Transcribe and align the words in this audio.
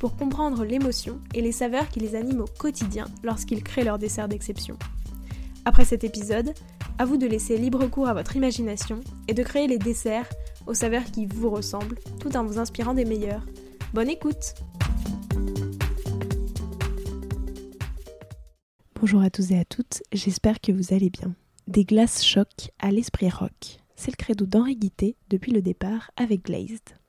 pour 0.00 0.16
comprendre 0.16 0.64
l'émotion 0.64 1.20
et 1.34 1.42
les 1.42 1.52
saveurs 1.52 1.88
qui 1.90 2.00
les 2.00 2.16
animent 2.16 2.40
au 2.40 2.58
quotidien 2.58 3.04
lorsqu'ils 3.22 3.62
créent 3.62 3.84
leur 3.84 3.98
dessert 3.98 4.28
d'exception. 4.28 4.76
Après 5.66 5.84
cet 5.84 6.04
épisode, 6.04 6.54
à 6.98 7.04
vous 7.04 7.18
de 7.18 7.26
laisser 7.26 7.58
libre 7.58 7.86
cours 7.86 8.08
à 8.08 8.14
votre 8.14 8.34
imagination 8.34 9.00
et 9.28 9.34
de 9.34 9.42
créer 9.42 9.68
les 9.68 9.78
desserts 9.78 10.28
aux 10.66 10.74
saveurs 10.74 11.04
qui 11.04 11.26
vous 11.26 11.50
ressemblent 11.50 11.98
tout 12.18 12.34
en 12.36 12.44
vous 12.44 12.58
inspirant 12.58 12.94
des 12.94 13.04
meilleurs. 13.04 13.44
Bonne 13.92 14.08
écoute 14.08 14.54
Bonjour 18.98 19.22
à 19.22 19.30
tous 19.30 19.50
et 19.50 19.58
à 19.58 19.64
toutes, 19.64 20.02
j'espère 20.12 20.60
que 20.60 20.72
vous 20.72 20.94
allez 20.94 21.10
bien. 21.10 21.34
Des 21.68 21.84
glaces 21.84 22.24
choc 22.24 22.70
à 22.78 22.90
l'esprit 22.90 23.28
rock. 23.28 23.80
C'est 23.96 24.10
le 24.10 24.16
credo 24.16 24.46
d'Henri 24.46 24.76
Guité 24.76 25.16
depuis 25.28 25.52
le 25.52 25.60
départ 25.60 26.10
avec 26.16 26.46
Glazed. 26.46 26.99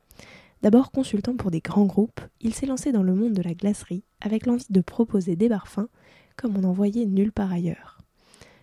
D'abord 0.62 0.92
consultant 0.92 1.36
pour 1.36 1.50
des 1.50 1.59
grands 1.62 1.86
groupes, 1.86 2.22
il 2.40 2.54
s'est 2.54 2.67
lancé 2.67 2.92
dans 2.92 3.02
le 3.02 3.16
monde 3.16 3.34
de 3.34 3.42
la 3.42 3.56
glacerie 3.56 4.04
avec 4.20 4.45
l'envie 4.45 4.66
de 4.70 4.81
proposer 4.81 5.36
des 5.36 5.50
parfums 5.50 5.88
comme 6.38 6.56
on 6.56 6.62
n'en 6.62 6.73
voyait 6.73 7.06
nulle 7.06 7.31
part 7.31 7.52
ailleurs. 7.52 7.98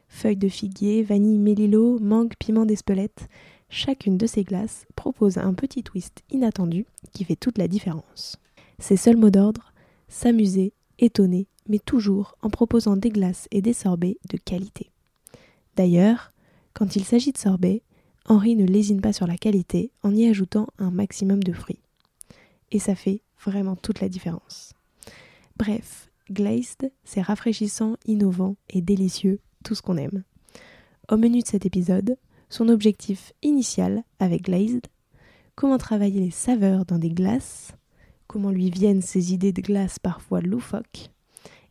Feuilles 0.08 0.36
de 0.36 0.48
figuier, 0.48 1.02
vanille 1.02 1.38
mélilo, 1.38 1.98
mangue, 1.98 2.34
piment 2.38 2.66
d'espelette, 2.66 3.28
chacune 3.68 4.16
de 4.16 4.26
ces 4.26 4.44
glaces 4.44 4.86
propose 4.96 5.38
un 5.38 5.54
petit 5.54 5.82
twist 5.82 6.22
inattendu 6.30 6.86
qui 7.12 7.24
fait 7.24 7.36
toute 7.36 7.58
la 7.58 7.68
différence. 7.68 8.36
Ses 8.78 8.96
seuls 8.96 9.16
mots 9.16 9.30
d'ordre 9.30 9.72
s'amuser, 10.08 10.72
étonner, 10.98 11.46
mais 11.68 11.78
toujours 11.78 12.36
en 12.42 12.48
proposant 12.48 12.96
des 12.96 13.10
glaces 13.10 13.46
et 13.50 13.60
des 13.60 13.74
sorbets 13.74 14.18
de 14.30 14.38
qualité. 14.38 14.90
D'ailleurs, 15.76 16.32
quand 16.72 16.96
il 16.96 17.04
s'agit 17.04 17.32
de 17.32 17.38
sorbets, 17.38 17.82
Henri 18.24 18.56
ne 18.56 18.64
lésine 18.64 19.00
pas 19.00 19.12
sur 19.12 19.26
la 19.26 19.36
qualité 19.36 19.90
en 20.02 20.14
y 20.14 20.26
ajoutant 20.26 20.68
un 20.78 20.90
maximum 20.90 21.42
de 21.42 21.52
fruits. 21.52 21.80
Et 22.70 22.78
ça 22.78 22.94
fait 22.94 23.22
vraiment 23.44 23.76
toute 23.76 24.00
la 24.00 24.08
différence. 24.08 24.74
Bref, 25.56 26.10
Glazed, 26.30 26.92
c'est 27.04 27.22
rafraîchissant, 27.22 27.96
innovant 28.06 28.56
et 28.68 28.82
délicieux, 28.82 29.40
tout 29.64 29.74
ce 29.74 29.82
qu'on 29.82 29.96
aime. 29.96 30.22
Au 31.10 31.16
menu 31.16 31.40
de 31.40 31.46
cet 31.46 31.64
épisode, 31.64 32.16
son 32.50 32.68
objectif 32.68 33.32
initial 33.42 34.02
avec 34.18 34.42
Glazed, 34.42 34.86
comment 35.54 35.78
travailler 35.78 36.20
les 36.20 36.30
saveurs 36.30 36.84
dans 36.84 36.98
des 36.98 37.10
glaces, 37.10 37.72
comment 38.26 38.50
lui 38.50 38.70
viennent 38.70 39.02
ces 39.02 39.32
idées 39.32 39.52
de 39.52 39.62
glace 39.62 39.98
parfois 39.98 40.40
loufoques, 40.40 41.10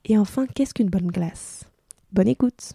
et 0.10 0.18
enfin, 0.18 0.48
qu'est-ce 0.48 0.74
qu'une 0.74 0.90
bonne 0.90 1.08
glace? 1.08 1.66
Bonne 2.14 2.30
écoute 2.30 2.74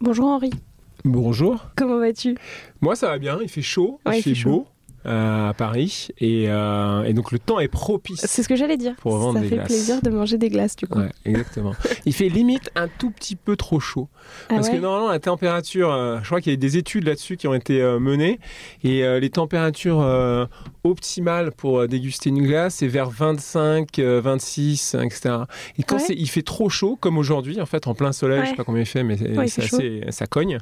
Bonjour 0.00 0.26
Henri. 0.26 0.50
Bonjour. 1.06 1.68
Comment 1.76 1.98
vas-tu? 2.00 2.36
Moi 2.80 2.96
ça 2.96 3.06
va 3.06 3.18
bien, 3.18 3.38
il 3.40 3.48
fait 3.48 3.62
chaud, 3.62 4.00
Ouais, 4.04 4.18
il, 4.18 4.22
fait, 4.24 4.34
chaud. 4.34 4.50
beau 4.50 4.66
à 5.06 5.54
Paris 5.56 6.08
et, 6.18 6.46
euh, 6.48 7.04
et 7.04 7.12
donc 7.14 7.32
le 7.32 7.38
temps 7.38 7.58
est 7.60 7.68
propice. 7.68 8.20
C'est 8.26 8.42
ce 8.42 8.48
que 8.48 8.56
j'allais 8.56 8.76
dire. 8.76 8.94
Pour 8.96 9.16
vendre 9.16 9.34
Ça 9.34 9.40
des 9.40 9.48
fait 9.48 9.54
glaces. 9.56 9.66
plaisir 9.68 10.02
de 10.02 10.10
manger 10.10 10.36
des 10.38 10.48
glaces 10.48 10.76
du 10.76 10.86
coup. 10.86 10.98
Ouais, 10.98 11.10
exactement. 11.24 11.74
il 12.04 12.12
fait 12.12 12.28
limite 12.28 12.70
un 12.74 12.88
tout 12.88 13.10
petit 13.10 13.36
peu 13.36 13.56
trop 13.56 13.80
chaud. 13.80 14.08
Ah 14.48 14.54
Parce 14.56 14.68
ouais 14.68 14.76
que 14.76 14.80
normalement, 14.82 15.08
la 15.10 15.18
température, 15.20 15.92
euh, 15.92 16.18
je 16.22 16.26
crois 16.26 16.40
qu'il 16.40 16.52
y 16.52 16.54
a 16.54 16.56
des 16.58 16.76
études 16.76 17.04
là-dessus 17.04 17.36
qui 17.36 17.46
ont 17.46 17.54
été 17.54 17.80
euh, 17.80 17.98
menées, 18.00 18.40
et 18.82 19.04
euh, 19.04 19.20
les 19.20 19.30
températures 19.30 20.00
euh, 20.00 20.46
optimales 20.84 21.52
pour 21.52 21.78
euh, 21.80 21.86
déguster 21.86 22.30
une 22.30 22.42
glace, 22.46 22.76
c'est 22.76 22.88
vers 22.88 23.08
25, 23.10 23.98
euh, 23.98 24.20
26, 24.20 24.96
etc. 25.02 25.36
Et 25.78 25.82
quand 25.82 25.96
Ouais. 25.96 26.02
c'est, 26.08 26.14
il 26.14 26.28
fait 26.28 26.42
trop 26.42 26.68
chaud, 26.68 26.96
comme 27.00 27.16
aujourd'hui, 27.18 27.60
en 27.60 27.66
fait, 27.66 27.86
en 27.86 27.94
plein 27.94 28.12
soleil, 28.12 28.42
je 28.44 28.50
sais 28.50 28.56
pas 28.56 28.64
combien 28.64 28.82
il 28.82 28.86
fait, 28.86 29.02
mais 29.04 29.16
c'est, 29.16 29.62
assez, 29.62 30.02
ça 30.10 30.26
cogne, 30.26 30.58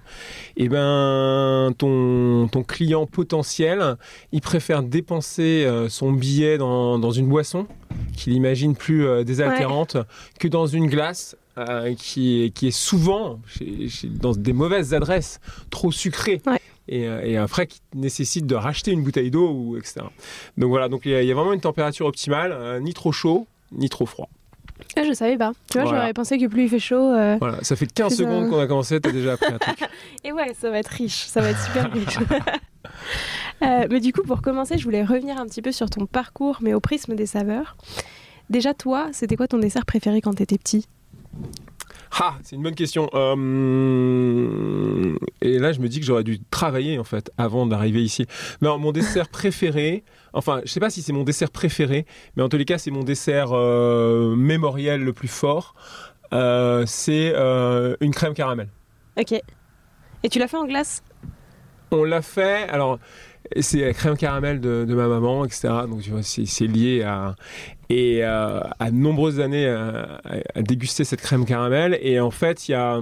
et 0.56 0.68
ben 0.68 1.72
ton, 1.78 2.48
ton 2.48 2.62
client 2.62 3.06
potentiel, 3.06 3.96
il 4.34 4.40
préfère 4.40 4.82
dépenser 4.82 5.64
euh, 5.64 5.88
son 5.88 6.12
billet 6.12 6.58
dans, 6.58 6.98
dans 6.98 7.12
une 7.12 7.26
boisson 7.28 7.66
qu'il 8.16 8.32
imagine 8.34 8.74
plus 8.76 9.06
euh, 9.06 9.24
désaltérante 9.24 9.96
que 10.40 10.48
dans 10.48 10.66
une 10.66 10.88
glace 10.88 11.36
euh, 11.56 11.94
qui, 11.94 12.42
est, 12.44 12.50
qui 12.50 12.66
est 12.66 12.76
souvent 12.76 13.40
chez- 13.46 13.88
chez- 13.88 14.08
dans 14.08 14.32
des 14.32 14.52
mauvaises 14.52 14.92
adresses, 14.92 15.38
trop 15.70 15.92
sucrée. 15.92 16.42
Ouais. 16.46 16.58
Et, 16.88 17.02
et 17.04 17.36
après, 17.38 17.66
qui 17.66 17.80
nécessite 17.94 18.44
de 18.46 18.54
racheter 18.56 18.90
une 18.90 19.02
bouteille 19.04 19.30
d'eau, 19.30 19.48
ou 19.50 19.76
etc. 19.78 20.00
Donc 20.58 20.68
voilà, 20.68 20.88
donc 20.90 21.02
il 21.06 21.12
y, 21.12 21.14
a- 21.14 21.22
il 21.22 21.28
y 21.28 21.32
a 21.32 21.34
vraiment 21.34 21.52
une 21.54 21.60
température 21.60 22.04
optimale, 22.06 22.50
euh, 22.52 22.80
ni 22.80 22.92
trop 22.92 23.12
chaud, 23.12 23.46
ni 23.72 23.88
trop 23.88 24.04
froid. 24.04 24.28
Ah, 24.96 25.02
je 25.08 25.12
savais 25.14 25.36
pas. 25.38 25.52
Tu 25.70 25.78
vois, 25.78 25.84
Voilà. 25.84 26.00
j'aurais 26.00 26.12
pensé 26.12 26.36
que 26.38 26.46
plus 26.46 26.64
il 26.64 26.68
fait 26.68 26.78
chaud. 26.80 26.96
euh, 27.14 27.36
Voilà, 27.38 27.58
ça 27.62 27.76
fait 27.76 27.86
15 27.86 28.16
Plus, 28.16 28.24
euh, 28.24 28.26
secondes 28.28 28.50
qu'on 28.50 28.58
a 28.58 28.66
commencé, 28.66 29.00
t'as 29.00 29.12
déjà 29.12 29.34
appris 29.34 29.52
un 29.54 29.58
truc. 29.58 29.78
Et 30.24 30.32
ouais, 30.32 30.52
ça 30.60 30.68
va 30.70 30.78
être 30.80 30.88
riche, 30.88 31.24
ça 31.28 31.40
va 31.40 31.50
être 31.50 31.64
super 31.64 31.90
riche. 31.92 32.18
Euh, 33.62 33.86
mais 33.90 34.00
du 34.00 34.12
coup, 34.12 34.22
pour 34.22 34.42
commencer, 34.42 34.78
je 34.78 34.84
voulais 34.84 35.04
revenir 35.04 35.38
un 35.38 35.46
petit 35.46 35.62
peu 35.62 35.72
sur 35.72 35.88
ton 35.88 36.06
parcours, 36.06 36.58
mais 36.60 36.74
au 36.74 36.80
prisme 36.80 37.14
des 37.14 37.26
saveurs. 37.26 37.76
Déjà, 38.50 38.74
toi, 38.74 39.08
c'était 39.12 39.36
quoi 39.36 39.48
ton 39.48 39.58
dessert 39.58 39.86
préféré 39.86 40.20
quand 40.20 40.34
t'étais 40.34 40.58
petit? 40.58 40.86
Ah, 42.20 42.34
c'est 42.42 42.56
une 42.56 42.62
bonne 42.62 42.74
question. 42.74 43.08
Euh, 43.14 45.16
Et 45.40 45.58
là, 45.58 45.72
je 45.72 45.80
me 45.80 45.88
dis 45.88 45.98
que 45.98 46.06
j'aurais 46.06 46.22
dû 46.22 46.38
travailler 46.50 46.98
en 46.98 47.04
fait 47.04 47.32
avant 47.38 47.66
d'arriver 47.66 48.02
ici. 48.02 48.26
Non, 48.62 48.78
mon 48.78 48.92
dessert 48.92 49.28
préféré. 49.30 50.04
Enfin, 50.32 50.60
je 50.64 50.70
sais 50.70 50.80
pas 50.80 50.90
si 50.90 51.02
c'est 51.02 51.12
mon 51.12 51.24
dessert 51.24 51.50
préféré, 51.50 52.06
mais 52.36 52.42
en 52.42 52.48
tous 52.48 52.56
les 52.56 52.64
cas, 52.64 52.78
c'est 52.78 52.92
mon 52.92 53.02
dessert 53.02 53.48
euh, 53.52 54.36
mémoriel 54.36 55.02
le 55.02 55.12
plus 55.12 55.28
fort. 55.28 55.74
Euh, 56.32 56.84
c'est 56.86 57.34
une 58.00 58.12
crème 58.12 58.34
caramel. 58.34 58.68
Ok. 59.18 59.32
Et 59.32 60.28
tu 60.28 60.38
l'as 60.38 60.48
fait 60.48 60.56
en 60.56 60.66
glace? 60.66 61.02
On 61.90 62.04
l'a 62.04 62.22
fait. 62.22 62.68
Alors, 62.68 62.98
c'est 63.60 63.80
la 63.80 63.92
crème 63.92 64.16
caramel 64.16 64.60
de, 64.60 64.84
de 64.88 64.94
ma 64.94 65.06
maman, 65.08 65.44
etc. 65.44 65.68
Donc, 65.88 66.00
tu 66.02 66.10
vois, 66.10 66.22
c'est 66.22 66.66
lié 66.66 67.02
à 67.02 67.34
et 67.90 68.24
euh, 68.24 68.60
à 68.78 68.90
de 68.90 68.96
nombreuses 68.96 69.40
années 69.40 69.66
à, 69.68 70.20
à- 70.24 70.36
à 70.58 70.62
déguster 70.62 71.04
cette 71.04 71.20
crème 71.20 71.44
caramel. 71.44 71.98
Et 72.02 72.18
en 72.20 72.30
fait, 72.30 72.68
il 72.68 72.72
y 72.72 72.74
a 72.74 73.00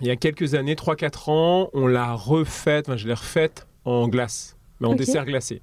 il 0.00 0.06
y 0.06 0.10
a 0.10 0.16
quelques 0.16 0.54
années, 0.54 0.74
3-4 0.76 1.30
ans, 1.30 1.70
on 1.72 1.86
l'a 1.88 2.12
refaite. 2.12 2.88
Enfin, 2.88 2.96
je 2.96 3.06
l'ai 3.08 3.14
refaite 3.14 3.66
en 3.84 4.06
glace, 4.08 4.56
mais 4.80 4.86
en 4.86 4.94
dessert 4.94 5.24
glacé, 5.24 5.60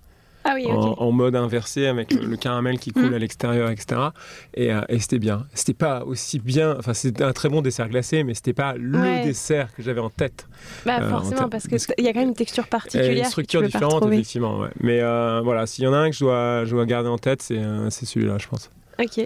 Ah 0.47 0.51
oui, 0.53 0.67
en, 0.69 1.11
mode 1.11 1.35
inversé 1.35 1.87
avec 1.87 2.13
le, 2.13 2.25
le 2.27 2.37
caramel 2.37 2.77
qui 2.77 2.91
coule 2.91 3.09
Mm. 3.09 3.13
à 3.15 3.19
l'extérieur, 3.19 3.69
etc. 3.71 3.99
Et, 4.53 4.71
euh, 4.71 4.81
et 4.89 4.99
c'était 4.99 5.17
bien. 5.17 5.47
C'était 5.55 5.73
pas 5.73 6.03
aussi 6.05 6.37
bien. 6.39 6.75
Enfin, 6.77 6.93
c'était 6.93 7.23
un 7.23 7.33
très 7.33 7.49
bon 7.49 7.61
dessert 7.61 7.89
glacé, 7.89 8.23
mais 8.23 8.35
c'était 8.35 8.53
pas 8.53 8.75
le 8.77 8.99
Ouais. 8.99 9.23
dessert 9.23 9.73
que 9.73 9.81
j'avais 9.81 10.01
en 10.01 10.11
tête. 10.11 10.47
Bah, 10.85 10.99
euh, 11.01 11.07
en 11.07 11.09
forcément, 11.09 11.49
parce 11.49 11.67
qu'il 11.67 11.79
y 12.05 12.07
a 12.07 12.13
quand 12.13 12.19
même 12.19 12.29
une 12.29 12.35
texture 12.35 12.67
particulière. 12.67 13.17
une 13.17 13.23
structure 13.25 13.63
différente, 13.63 14.05
effectivement. 14.05 14.59
ouais. 14.59 14.69
Mais 14.79 15.01
euh, 15.01 15.41
voilà, 15.43 15.65
s'il 15.65 15.83
y 15.83 15.87
en 15.87 15.93
a 15.93 15.97
un 15.97 16.09
que 16.11 16.15
je 16.15 16.19
dois, 16.23 16.63
je 16.65 16.75
dois 16.75 16.85
garder 16.85 17.09
en 17.09 17.17
tête, 17.17 17.41
c'est 17.41 17.59
c'est 17.89 18.05
celui-là, 18.05 18.37
je 18.39 18.47
pense. 18.47 18.69
Ok. 18.99 19.17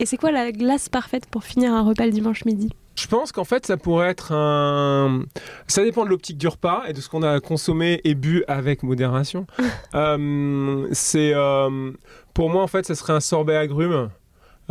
Et 0.00 0.06
c'est 0.06 0.16
quoi 0.16 0.32
la 0.32 0.50
glace 0.50 0.88
parfaite 0.88 1.26
pour 1.26 1.44
finir 1.44 1.72
un 1.74 1.82
repas 1.82 2.06
le 2.06 2.12
dimanche 2.12 2.44
midi? 2.46 2.70
Je 2.98 3.06
pense 3.06 3.30
qu'en 3.30 3.44
fait, 3.44 3.64
ça 3.64 3.76
pourrait 3.76 4.08
être 4.08 4.32
un. 4.32 5.22
Ça 5.68 5.84
dépend 5.84 6.04
de 6.04 6.10
l'optique 6.10 6.36
du 6.36 6.48
repas 6.48 6.82
et 6.88 6.92
de 6.92 7.00
ce 7.00 7.08
qu'on 7.08 7.22
a 7.22 7.38
consommé 7.38 8.00
et 8.02 8.14
bu 8.14 8.44
avec 8.48 8.82
modération. 8.82 9.46
Euh, 9.94 10.86
c'est 10.92 11.32
euh, 11.34 11.92
pour 12.34 12.50
moi 12.50 12.62
en 12.62 12.66
fait, 12.66 12.84
ça 12.84 12.94
serait 12.94 13.14
un 13.14 13.20
sorbet 13.20 13.56
agrumes. 13.56 14.10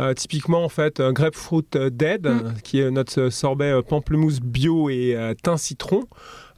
Euh, 0.00 0.14
typiquement 0.14 0.62
en 0.64 0.68
fait, 0.68 1.00
euh, 1.00 1.10
grapefruit 1.12 1.64
dead, 1.90 2.26
Mm. 2.26 2.54
qui 2.62 2.80
est 2.80 2.90
notre 2.90 3.30
sorbet 3.30 3.82
pamplemousse 3.82 4.40
bio 4.40 4.88
et 4.90 5.16
thym 5.42 5.56
citron. 5.56 6.04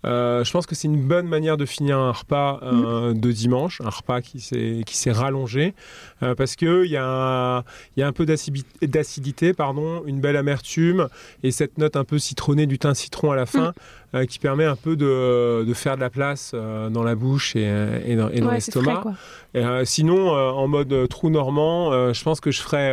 Euh, 0.06 0.44
je 0.44 0.52
pense 0.52 0.66
que 0.66 0.74
c'est 0.74 0.88
une 0.88 1.00
bonne 1.00 1.26
manière 1.26 1.56
de 1.56 1.66
finir 1.66 1.98
un 1.98 2.12
repas 2.12 2.60
euh, 2.62 3.12
de 3.12 3.32
dimanche, 3.32 3.80
un 3.84 3.90
repas 3.90 4.20
qui 4.22 4.40
s'est 4.40 5.12
rallongé, 5.12 5.74
euh, 6.22 6.34
parce 6.34 6.56
que 6.56 6.84
il 6.84 6.90
y 6.90 6.94
y 6.94 6.96
a 6.96 7.64
un 8.06 8.12
peu 8.12 8.26
d'acidité, 8.26 9.52
pardon, 9.52 10.02
une 10.06 10.20
belle 10.20 10.36
amertume 10.36 11.08
et 11.42 11.50
cette 11.50 11.78
note 11.78 11.96
un 11.96 12.04
peu 12.04 12.18
citronnée 12.18 12.66
du 12.66 12.78
thym 12.78 12.94
citron 12.94 13.30
à 13.30 13.36
la 13.36 13.46
fin, 13.46 13.72
euh, 14.14 14.24
qui 14.26 14.38
permet 14.38 14.64
un 14.64 14.76
peu 14.76 14.96
de, 14.96 15.64
de 15.64 15.74
faire 15.74 15.96
de 15.96 16.00
la 16.00 16.10
place 16.10 16.54
dans 16.54 17.02
la 17.02 17.14
bouche 17.14 17.56
et, 17.56 17.70
et 18.06 18.16
dans, 18.16 18.28
l'estomac. 18.28 19.04
sinon, 19.84 20.30
en 20.30 20.68
mode 20.68 21.08
trou 21.08 21.30
normand, 21.30 22.12
je 22.12 22.22
pense 22.22 22.40
que 22.40 22.50
je 22.50 22.62
ferais 22.62 22.92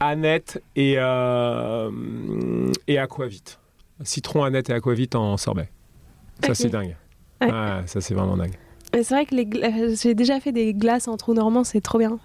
Annette 0.00 0.62
et, 0.76 0.92
et 2.86 2.98
Aquavit. 2.98 3.58
Citron, 4.02 4.44
Annette 4.44 4.70
et 4.70 4.72
Aquavit 4.72 5.10
en 5.14 5.36
sorbet. 5.36 5.68
Ça, 6.44 6.54
c'est 6.54 6.68
dingue. 6.68 6.96
Ouais. 7.40 7.50
Ouais, 7.50 7.82
ça, 7.86 8.00
c'est 8.00 8.14
vraiment 8.14 8.36
dingue. 8.36 8.56
C'est 9.02 9.14
vrai 9.14 9.26
que 9.26 9.34
les 9.34 9.96
j'ai 9.96 10.14
déjà 10.14 10.38
fait 10.38 10.52
des 10.52 10.72
glaces 10.72 11.08
en 11.08 11.16
trou 11.16 11.34
normand, 11.34 11.64
c'est 11.64 11.80
trop 11.80 11.98
bien. 11.98 12.18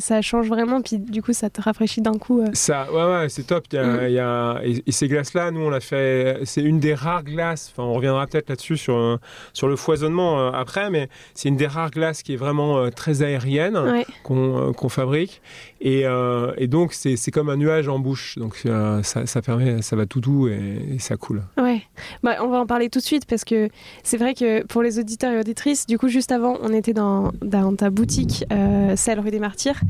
Ça 0.00 0.22
change 0.22 0.48
vraiment, 0.48 0.80
puis 0.80 0.98
du 0.98 1.22
coup, 1.22 1.32
ça 1.32 1.50
te 1.50 1.60
rafraîchit 1.60 2.00
d'un 2.00 2.18
coup. 2.18 2.40
Euh. 2.40 2.46
Ça, 2.54 2.90
ouais, 2.92 3.04
ouais, 3.04 3.28
c'est 3.28 3.42
top. 3.46 3.64
Il 3.72 3.76
y 3.76 3.78
a, 3.78 3.84
mm. 3.84 4.08
il 4.08 4.12
y 4.12 4.18
a... 4.18 4.60
Et, 4.64 4.92
ces 4.92 5.08
glaces-là, 5.08 5.50
nous, 5.50 5.60
on 5.60 5.70
l'a 5.70 5.80
fait. 5.80 6.40
C'est 6.44 6.62
une 6.62 6.80
des 6.80 6.94
rares 6.94 7.24
glaces. 7.24 7.72
Enfin, 7.72 7.86
on 7.86 7.92
reviendra 7.92 8.26
peut-être 8.26 8.48
là-dessus 8.48 8.76
sur, 8.76 9.18
sur 9.52 9.68
le 9.68 9.76
foisonnement 9.76 10.48
après, 10.48 10.88
mais 10.88 11.08
c'est 11.34 11.48
une 11.48 11.56
des 11.56 11.66
rares 11.66 11.90
glaces 11.90 12.22
qui 12.22 12.32
est 12.32 12.36
vraiment 12.36 12.90
très 12.90 13.22
aérienne 13.22 14.04
qu'on 14.22 14.88
fabrique. 14.88 15.42
Et, 15.84 16.04
et 16.56 16.66
donc, 16.66 16.94
c'est 16.94 17.30
comme 17.30 17.50
un 17.50 17.56
nuage 17.56 17.88
en 17.88 17.98
bouche. 17.98 18.38
Donc, 18.38 18.56
ça, 19.02 19.26
ça, 19.26 19.42
permet, 19.42 19.82
ça 19.82 19.96
va 19.96 20.06
tout 20.06 20.20
doux 20.20 20.48
et, 20.48 20.96
ça 20.98 21.16
coule. 21.16 21.42
Ouais. 21.58 21.82
Bah, 22.22 22.36
on 22.40 22.48
va 22.48 22.58
en 22.58 22.66
parler 22.66 22.88
tout 22.88 22.98
de 22.98 23.04
suite 23.04 23.26
parce 23.26 23.44
que 23.44 23.68
c'est 24.02 24.16
vrai 24.16 24.34
que 24.34 24.64
pour 24.64 24.82
les 24.82 24.98
auditeurs 24.98 25.32
et 25.32 25.38
auditrices, 25.38 25.86
du 25.86 25.98
coup, 25.98 26.08
juste 26.08 26.32
avant, 26.32 26.56
on 26.62 26.72
était 26.72 26.92
dans, 26.92 27.32
ta 27.76 27.90
boutique, 27.90 28.44
euh, 28.52 28.96
celle 28.96 29.20
rue 29.20 29.30
des 29.30 29.38
Martyrs. 29.38 29.80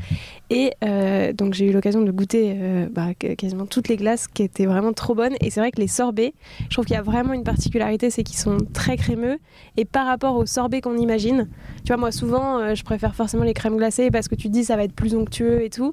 Et 0.51 0.73
euh, 0.85 1.33
donc, 1.33 1.55
j'ai 1.55 1.67
eu 1.67 1.73
l'occasion 1.73 2.03
de 2.03 2.11
goûter 2.11 2.55
euh, 2.57 2.89
bah, 2.91 3.15
quasiment 3.15 3.67
toutes 3.67 3.89
les 3.89 3.97
glaces 3.97 4.27
qui 4.29 4.43
étaient 4.43 4.67
vraiment 4.67 4.93
trop 4.93 5.15
bonnes. 5.15 5.35
Et 5.41 5.51
c'est 5.51 5.61
vrai 5.61 5.71
que 5.71 5.81
les 5.81 5.89
sorbets, 5.89 6.35
je 6.69 6.75
trouve 6.75 6.85
qu'il 6.85 6.95
y 6.95 6.99
a 6.99 7.03
vraiment 7.03 7.33
une 7.33 7.45
particularité, 7.45 8.11
c'est 8.11 8.23
qu'ils 8.23 8.39
sont 8.39 8.59
très 8.73 8.97
crémeux. 8.97 9.39
Et 9.77 9.85
par 9.85 10.07
rapport 10.07 10.37
aux 10.37 10.47
sorbets 10.47 10.81
qu'on 10.81 10.97
imagine, 10.97 11.49
tu 11.85 11.89
vois, 11.89 11.97
moi, 11.97 12.13
souvent, 12.13 12.75
je 12.75 12.83
préfère 12.83 13.15
forcément 13.15 13.45
les 13.45 13.55
crèmes 13.55 13.77
glacées 13.77 14.11
parce 14.11 14.29
que 14.29 14.35
tu 14.35 14.49
dis 14.49 14.65
ça 14.65 14.77
va 14.77 14.85
être 14.85 14.95
plus 14.95 15.15
onctueux 15.15 15.63
et 15.63 15.71
tout. 15.71 15.84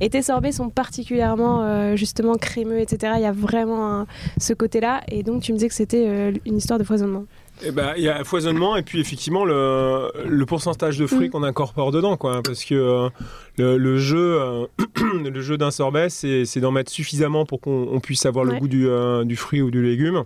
Et 0.00 0.10
tes 0.10 0.22
sorbets 0.22 0.52
sont 0.52 0.68
particulièrement, 0.70 1.96
justement, 1.96 2.34
crémeux, 2.34 2.80
etc. 2.80 3.14
Il 3.16 3.22
y 3.22 3.26
a 3.26 3.32
vraiment 3.32 4.06
ce 4.38 4.52
côté-là. 4.52 5.02
Et 5.08 5.22
donc, 5.22 5.42
tu 5.42 5.52
me 5.52 5.56
disais 5.56 5.68
que 5.68 5.74
c'était 5.74 6.32
une 6.44 6.56
histoire 6.56 6.78
de 6.78 6.84
foisonnement. 6.84 7.24
Eh 7.64 7.70
ben, 7.70 7.94
il 7.96 8.02
y 8.02 8.08
a 8.08 8.22
foisonnement 8.22 8.76
et 8.76 8.82
puis 8.82 9.00
effectivement 9.00 9.44
le, 9.44 10.12
le 10.26 10.46
pourcentage 10.46 10.98
de 10.98 11.06
fruits 11.06 11.28
mm. 11.28 11.30
qu'on 11.30 11.42
incorpore 11.42 11.90
dedans, 11.90 12.16
quoi. 12.16 12.42
Parce 12.42 12.64
que 12.64 12.74
euh, 12.74 13.08
le, 13.56 13.78
le, 13.78 13.96
jeu, 13.96 14.38
euh, 14.40 14.66
le 15.24 15.40
jeu 15.40 15.56
d'un 15.56 15.70
sorbet, 15.70 16.10
c'est 16.10 16.60
d'en 16.60 16.70
mettre 16.70 16.90
suffisamment 16.90 17.46
pour 17.46 17.60
qu'on 17.60 18.00
puisse 18.02 18.26
avoir 18.26 18.44
le 18.44 18.58
goût 18.58 18.68
du, 18.68 18.86
euh, 18.88 19.24
du, 19.24 19.36
fruit 19.36 19.62
ou 19.62 19.70
du 19.70 19.82
légume. 19.82 20.24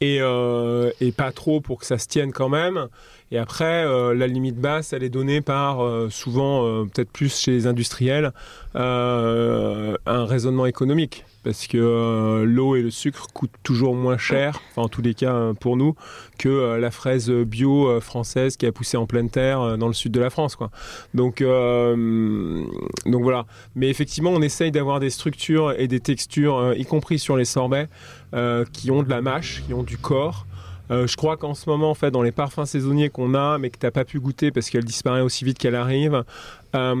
Et, 0.00 0.18
et, 1.00 1.12
pas 1.12 1.32
trop 1.32 1.60
pour 1.60 1.78
que 1.78 1.86
ça 1.86 1.98
se 1.98 2.06
tienne 2.06 2.32
quand 2.32 2.48
même. 2.48 2.88
Et 3.32 3.38
après, 3.38 3.84
la 4.14 4.26
limite 4.26 4.56
basse, 4.56 4.92
elle 4.92 5.02
est 5.02 5.08
donnée 5.08 5.40
par 5.40 5.80
souvent, 6.10 6.86
peut-être 6.86 7.10
plus 7.10 7.36
chez 7.40 7.50
les 7.50 7.66
industriels, 7.66 8.32
un 8.74 9.96
raisonnement 10.06 10.66
économique 10.66 11.24
parce 11.46 11.68
que 11.68 11.78
euh, 11.78 12.44
l'eau 12.44 12.74
et 12.74 12.82
le 12.82 12.90
sucre 12.90 13.28
coûtent 13.32 13.54
toujours 13.62 13.94
moins 13.94 14.18
cher, 14.18 14.60
enfin 14.72 14.82
en 14.82 14.88
tous 14.88 15.00
les 15.00 15.14
cas 15.14 15.32
euh, 15.32 15.52
pour 15.52 15.76
nous, 15.76 15.94
que 16.40 16.48
euh, 16.48 16.80
la 16.80 16.90
fraise 16.90 17.30
bio 17.30 18.00
française 18.00 18.56
qui 18.56 18.66
a 18.66 18.72
poussé 18.72 18.96
en 18.96 19.06
pleine 19.06 19.30
terre 19.30 19.78
dans 19.78 19.86
le 19.86 19.92
sud 19.92 20.10
de 20.10 20.18
la 20.18 20.28
France. 20.28 20.58
Donc, 21.14 21.40
donc 21.42 23.22
voilà. 23.22 23.46
Mais 23.76 23.88
effectivement, 23.88 24.30
on 24.30 24.42
essaye 24.42 24.72
d'avoir 24.72 24.98
des 24.98 25.10
structures 25.10 25.72
et 25.78 25.86
des 25.86 26.00
textures, 26.00 26.74
y 26.76 26.84
compris 26.84 27.20
sur 27.20 27.36
les 27.36 27.44
sorbets, 27.44 27.88
qui 28.72 28.90
ont 28.90 29.04
de 29.04 29.10
la 29.10 29.20
mâche, 29.20 29.62
qui 29.66 29.72
ont 29.72 29.84
du 29.84 29.98
corps. 29.98 30.46
Je 30.90 31.16
crois 31.16 31.36
qu'en 31.36 31.54
ce 31.54 31.68
moment, 31.68 31.90
en 31.90 31.94
fait, 31.94 32.10
dans 32.10 32.22
les 32.22 32.32
parfums 32.32 32.64
saisonniers 32.64 33.10
qu'on 33.10 33.34
a, 33.34 33.58
mais 33.58 33.70
que 33.70 33.78
tu 33.78 33.86
n'as 33.86 33.90
pas 33.90 34.04
pu 34.04 34.20
goûter 34.20 34.50
parce 34.50 34.70
qu'elle 34.70 34.84
disparaît 34.84 35.20
aussi 35.20 35.44
vite 35.44 35.58
qu'elle 35.58 35.74
arrive, 35.74 36.24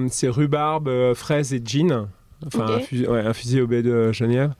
c'est 0.08 0.28
rhubarbe, 0.28 1.14
fraise 1.14 1.52
et 1.52 1.62
gin 1.64 2.08
enfin 2.46 2.66
un, 2.66 3.32
fusil, 3.32 3.60
au 3.60 3.66
baie 3.66 3.82
de 3.82 4.12
Genève. 4.12 4.52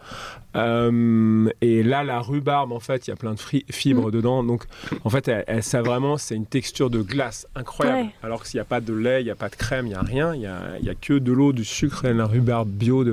Euh, 0.57 1.49
et 1.61 1.83
là, 1.83 2.03
la 2.03 2.21
rhubarbe, 2.21 2.73
en 2.73 2.81
fait, 2.81 3.07
il 3.07 3.11
y 3.11 3.13
a 3.13 3.17
plein 3.17 3.35
de 3.35 3.41
fibres 3.71 4.09
mm. 4.09 4.11
dedans. 4.11 4.43
Donc, 4.43 4.65
en 5.05 5.11
fait, 5.11 5.29
elle, 5.29 5.63
ça 5.63 5.83
vraiment, 5.83 6.17
c'est 6.17 6.35
une 6.35 6.47
texture 6.47 6.89
de 6.89 7.03
glace 7.03 7.47
incroyable. 7.55 8.11
Alors 8.23 8.43
que 8.43 8.49
s'il 8.49 8.59
n'y 8.59 8.63
a 8.63 8.67
pas 8.67 8.81
de 8.81 8.95
lait, 8.95 9.21
il 9.21 9.25
n'y 9.25 9.31
a 9.31 9.35
pas 9.35 9.49
de 9.49 9.57
crème, 9.57 9.87
il 9.87 9.91
n'y 9.91 9.95
a 9.95 10.01
rien. 10.01 10.35
Il 10.35 10.41
n'y 10.41 10.47
a, 10.47 10.57
a, 10.57 10.95
que 11.01 11.15
de 11.15 11.33
l'eau, 11.33 11.53
du 11.53 11.65
sucre 11.65 12.07
et 12.07 12.15
la 12.15 12.27
rhubarbe 12.27 12.69
bio 12.69 13.05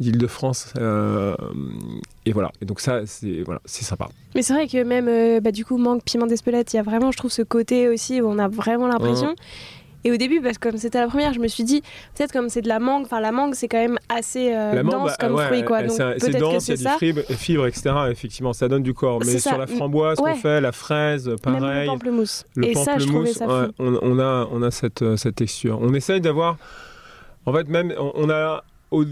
d'Île-de-France. 0.00 0.74
Euh, 0.76 1.34
et 2.26 2.32
voilà. 2.32 2.52
Et 2.60 2.66
donc, 2.66 2.80
ça, 2.80 3.06
c'est 3.06 3.42
voilà, 3.42 3.60
sympa. 3.64 4.08
Mais 4.34 4.42
c'est 4.42 4.52
vrai 4.52 4.68
que 4.68 4.82
même, 4.82 5.08
euh, 5.08 5.40
bah, 5.40 5.52
du 5.52 5.64
coup, 5.64 5.78
manque 5.78 6.02
piment 6.04 6.26
d'Espelette, 6.26 6.74
il 6.74 6.76
y 6.76 6.78
a 6.78 6.82
vraiment, 6.82 7.10
je 7.10 7.16
trouve, 7.16 7.32
ce 7.32 7.42
côté 7.42 7.88
aussi 7.88 8.20
où 8.20 8.28
on 8.28 8.38
a 8.38 8.48
vraiment 8.48 8.86
l'impression. 8.86 9.34
Et 10.06 10.12
au 10.12 10.16
début, 10.16 10.40
parce 10.40 10.56
que 10.58 10.68
comme 10.68 10.78
c'était 10.78 11.00
la 11.00 11.08
première, 11.08 11.32
je 11.32 11.40
me 11.40 11.48
suis 11.48 11.64
dit, 11.64 11.82
peut-être 12.14 12.30
comme 12.30 12.48
c'est 12.48 12.62
de 12.62 12.68
la 12.68 12.78
mangue, 12.78 13.06
enfin 13.06 13.18
la 13.18 13.32
mangue 13.32 13.56
c'est 13.56 13.66
quand 13.66 13.80
même 13.80 13.98
assez 14.08 14.54
euh, 14.54 14.80
dense 14.84 15.10
bah, 15.10 15.16
comme 15.18 15.36
fruit. 15.36 15.64
Quoi. 15.64 15.88
C'est 15.88 16.38
dense, 16.38 16.68
il 16.68 16.80
y 16.80 16.86
a 16.86 16.96
des 16.96 17.34
fibres, 17.34 17.66
etc. 17.66 17.92
Effectivement, 18.08 18.52
ça 18.52 18.68
donne 18.68 18.84
du 18.84 18.94
corps. 18.94 19.18
Mais 19.26 19.40
sur 19.40 19.58
la 19.58 19.66
framboise 19.66 20.18
qu'on 20.18 20.36
fait, 20.36 20.60
la 20.60 20.70
fraise, 20.70 21.34
pareil. 21.42 21.60
Même 21.60 21.80
le 21.80 21.86
pamplemousse. 21.86 22.44
Le 22.54 22.68
Et 22.68 22.74
ça, 22.74 22.98
je 22.98 23.06
trouvais 23.06 23.32
ça 23.32 23.46
on, 23.80 23.98
on, 24.00 24.20
a, 24.20 24.48
on 24.52 24.62
a 24.62 24.70
cette, 24.70 25.02
euh, 25.02 25.16
cette 25.16 25.34
texture. 25.34 25.80
On 25.82 25.92
essaye 25.92 26.20
d'avoir... 26.20 26.56
En 27.44 27.52
fait, 27.52 27.68
même, 27.68 27.92
on 27.98 28.30
a 28.30 28.62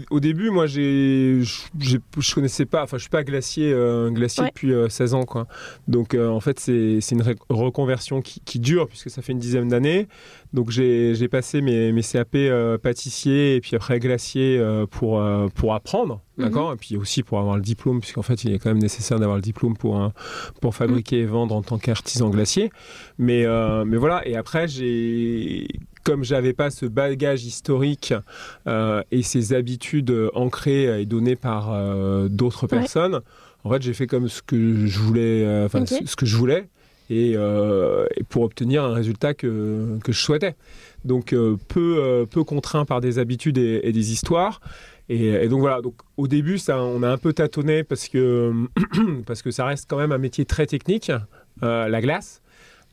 au, 0.09 0.19
début, 0.19 0.49
moi, 0.49 0.67
j'ai, 0.67 1.41
je 1.41 2.35
connaissais 2.35 2.65
pas, 2.65 2.83
enfin, 2.83 2.97
je 2.97 3.03
suis 3.03 3.09
pas 3.09 3.23
glacier, 3.23 3.71
euh, 3.71 4.09
glacier 4.09 4.45
depuis 4.45 4.71
16 4.89 5.13
euh, 5.13 5.17
ans, 5.17 5.25
quoi. 5.25 5.47
Donc, 5.87 6.13
euh, 6.13 6.29
en 6.29 6.39
fait, 6.39 6.59
c'est 6.59 7.11
une 7.11 7.23
reconversion 7.49 8.21
qui, 8.21 8.59
dure 8.59 8.87
puisque 8.87 9.09
ça 9.09 9.21
fait 9.21 9.33
une 9.33 9.39
dizaine 9.39 9.67
d'années. 9.67 10.07
Donc, 10.53 10.71
j'ai 10.71 11.27
passé 11.27 11.61
mes, 11.61 11.91
mes 11.91 12.01
CAP 12.01 12.37
pâtissier 12.81 13.55
et 13.55 13.61
puis 13.61 13.75
après 13.75 13.99
glacier 13.99 14.63
pour 14.91 15.21
pour 15.55 15.73
apprendre, 15.73 16.21
mhm. 16.37 16.45
d'accord, 16.45 16.73
et 16.73 16.77
puis 16.77 16.95
aussi 16.95 17.21
pour 17.21 17.39
avoir 17.39 17.57
le 17.57 17.61
diplôme, 17.61 17.99
puisqu'en 17.99 18.21
fait, 18.21 18.45
il 18.45 18.53
est 18.53 18.59
quand 18.59 18.69
même 18.69 18.81
nécessaire 18.81 19.19
d'avoir 19.19 19.37
le 19.37 19.41
diplôme 19.41 19.75
pour 19.75 20.11
pour 20.61 20.73
fabriquer 20.73 21.19
et 21.19 21.25
vendre 21.25 21.53
en 21.53 21.61
tant 21.61 21.77
qu'artisan 21.77 22.29
glacier. 22.29 22.71
Mais 23.17 23.45
mais 23.85 23.97
voilà. 23.97 24.25
Et 24.25 24.37
après, 24.37 24.67
j'ai 24.69 25.67
comme 26.05 26.23
j'avais 26.23 26.53
pas 26.53 26.69
ce 26.69 26.85
bagage 26.85 27.43
historique 27.43 28.13
euh, 28.67 29.01
et 29.11 29.23
ces 29.23 29.53
habitudes 29.53 30.15
ancrées 30.35 31.01
et 31.01 31.05
données 31.05 31.35
par 31.35 31.73
euh, 31.73 32.29
d'autres 32.29 32.67
personnes, 32.67 33.21
en 33.63 33.71
fait, 33.71 33.81
j'ai 33.81 33.93
fait 33.93 34.05
comme 34.05 34.29
ce 34.29 34.43
que 34.43 34.85
je 34.85 34.99
voulais, 34.99 35.43
euh, 35.43 35.67
ce, 35.67 36.15
que 36.15 36.27
je 36.27 36.37
voulais, 36.37 36.69
et, 37.09 37.35
pour 38.29 38.43
obtenir 38.43 38.83
un 38.83 38.93
résultat 38.93 39.33
que, 39.33 39.97
que 40.03 40.11
je 40.11 40.21
souhaitais. 40.21 40.55
Donc 41.03 41.35
peu 41.67 42.25
peu 42.29 42.43
contraint 42.43 42.85
par 42.85 43.01
des 43.01 43.17
habitudes 43.19 43.57
et, 43.57 43.91
des 43.91 44.11
histoires. 44.11 44.61
Et, 45.09 45.47
donc 45.47 45.61
voilà, 45.61 45.81
donc 45.81 45.95
au 46.17 46.27
début, 46.27 46.59
ça, 46.59 46.81
on 46.81 47.01
a 47.01 47.09
un 47.09 47.17
peu 47.17 47.33
tâtonné 47.33 47.83
parce 47.83 48.07
que, 48.07 48.53
parce 49.25 49.41
que 49.41 49.49
ça 49.49 49.65
reste 49.65 49.87
quand 49.89 49.97
même 49.97 50.11
un 50.11 50.19
métier 50.19 50.45
très 50.45 50.67
technique, 50.67 51.11
la 51.61 52.01
glace. 52.01 52.43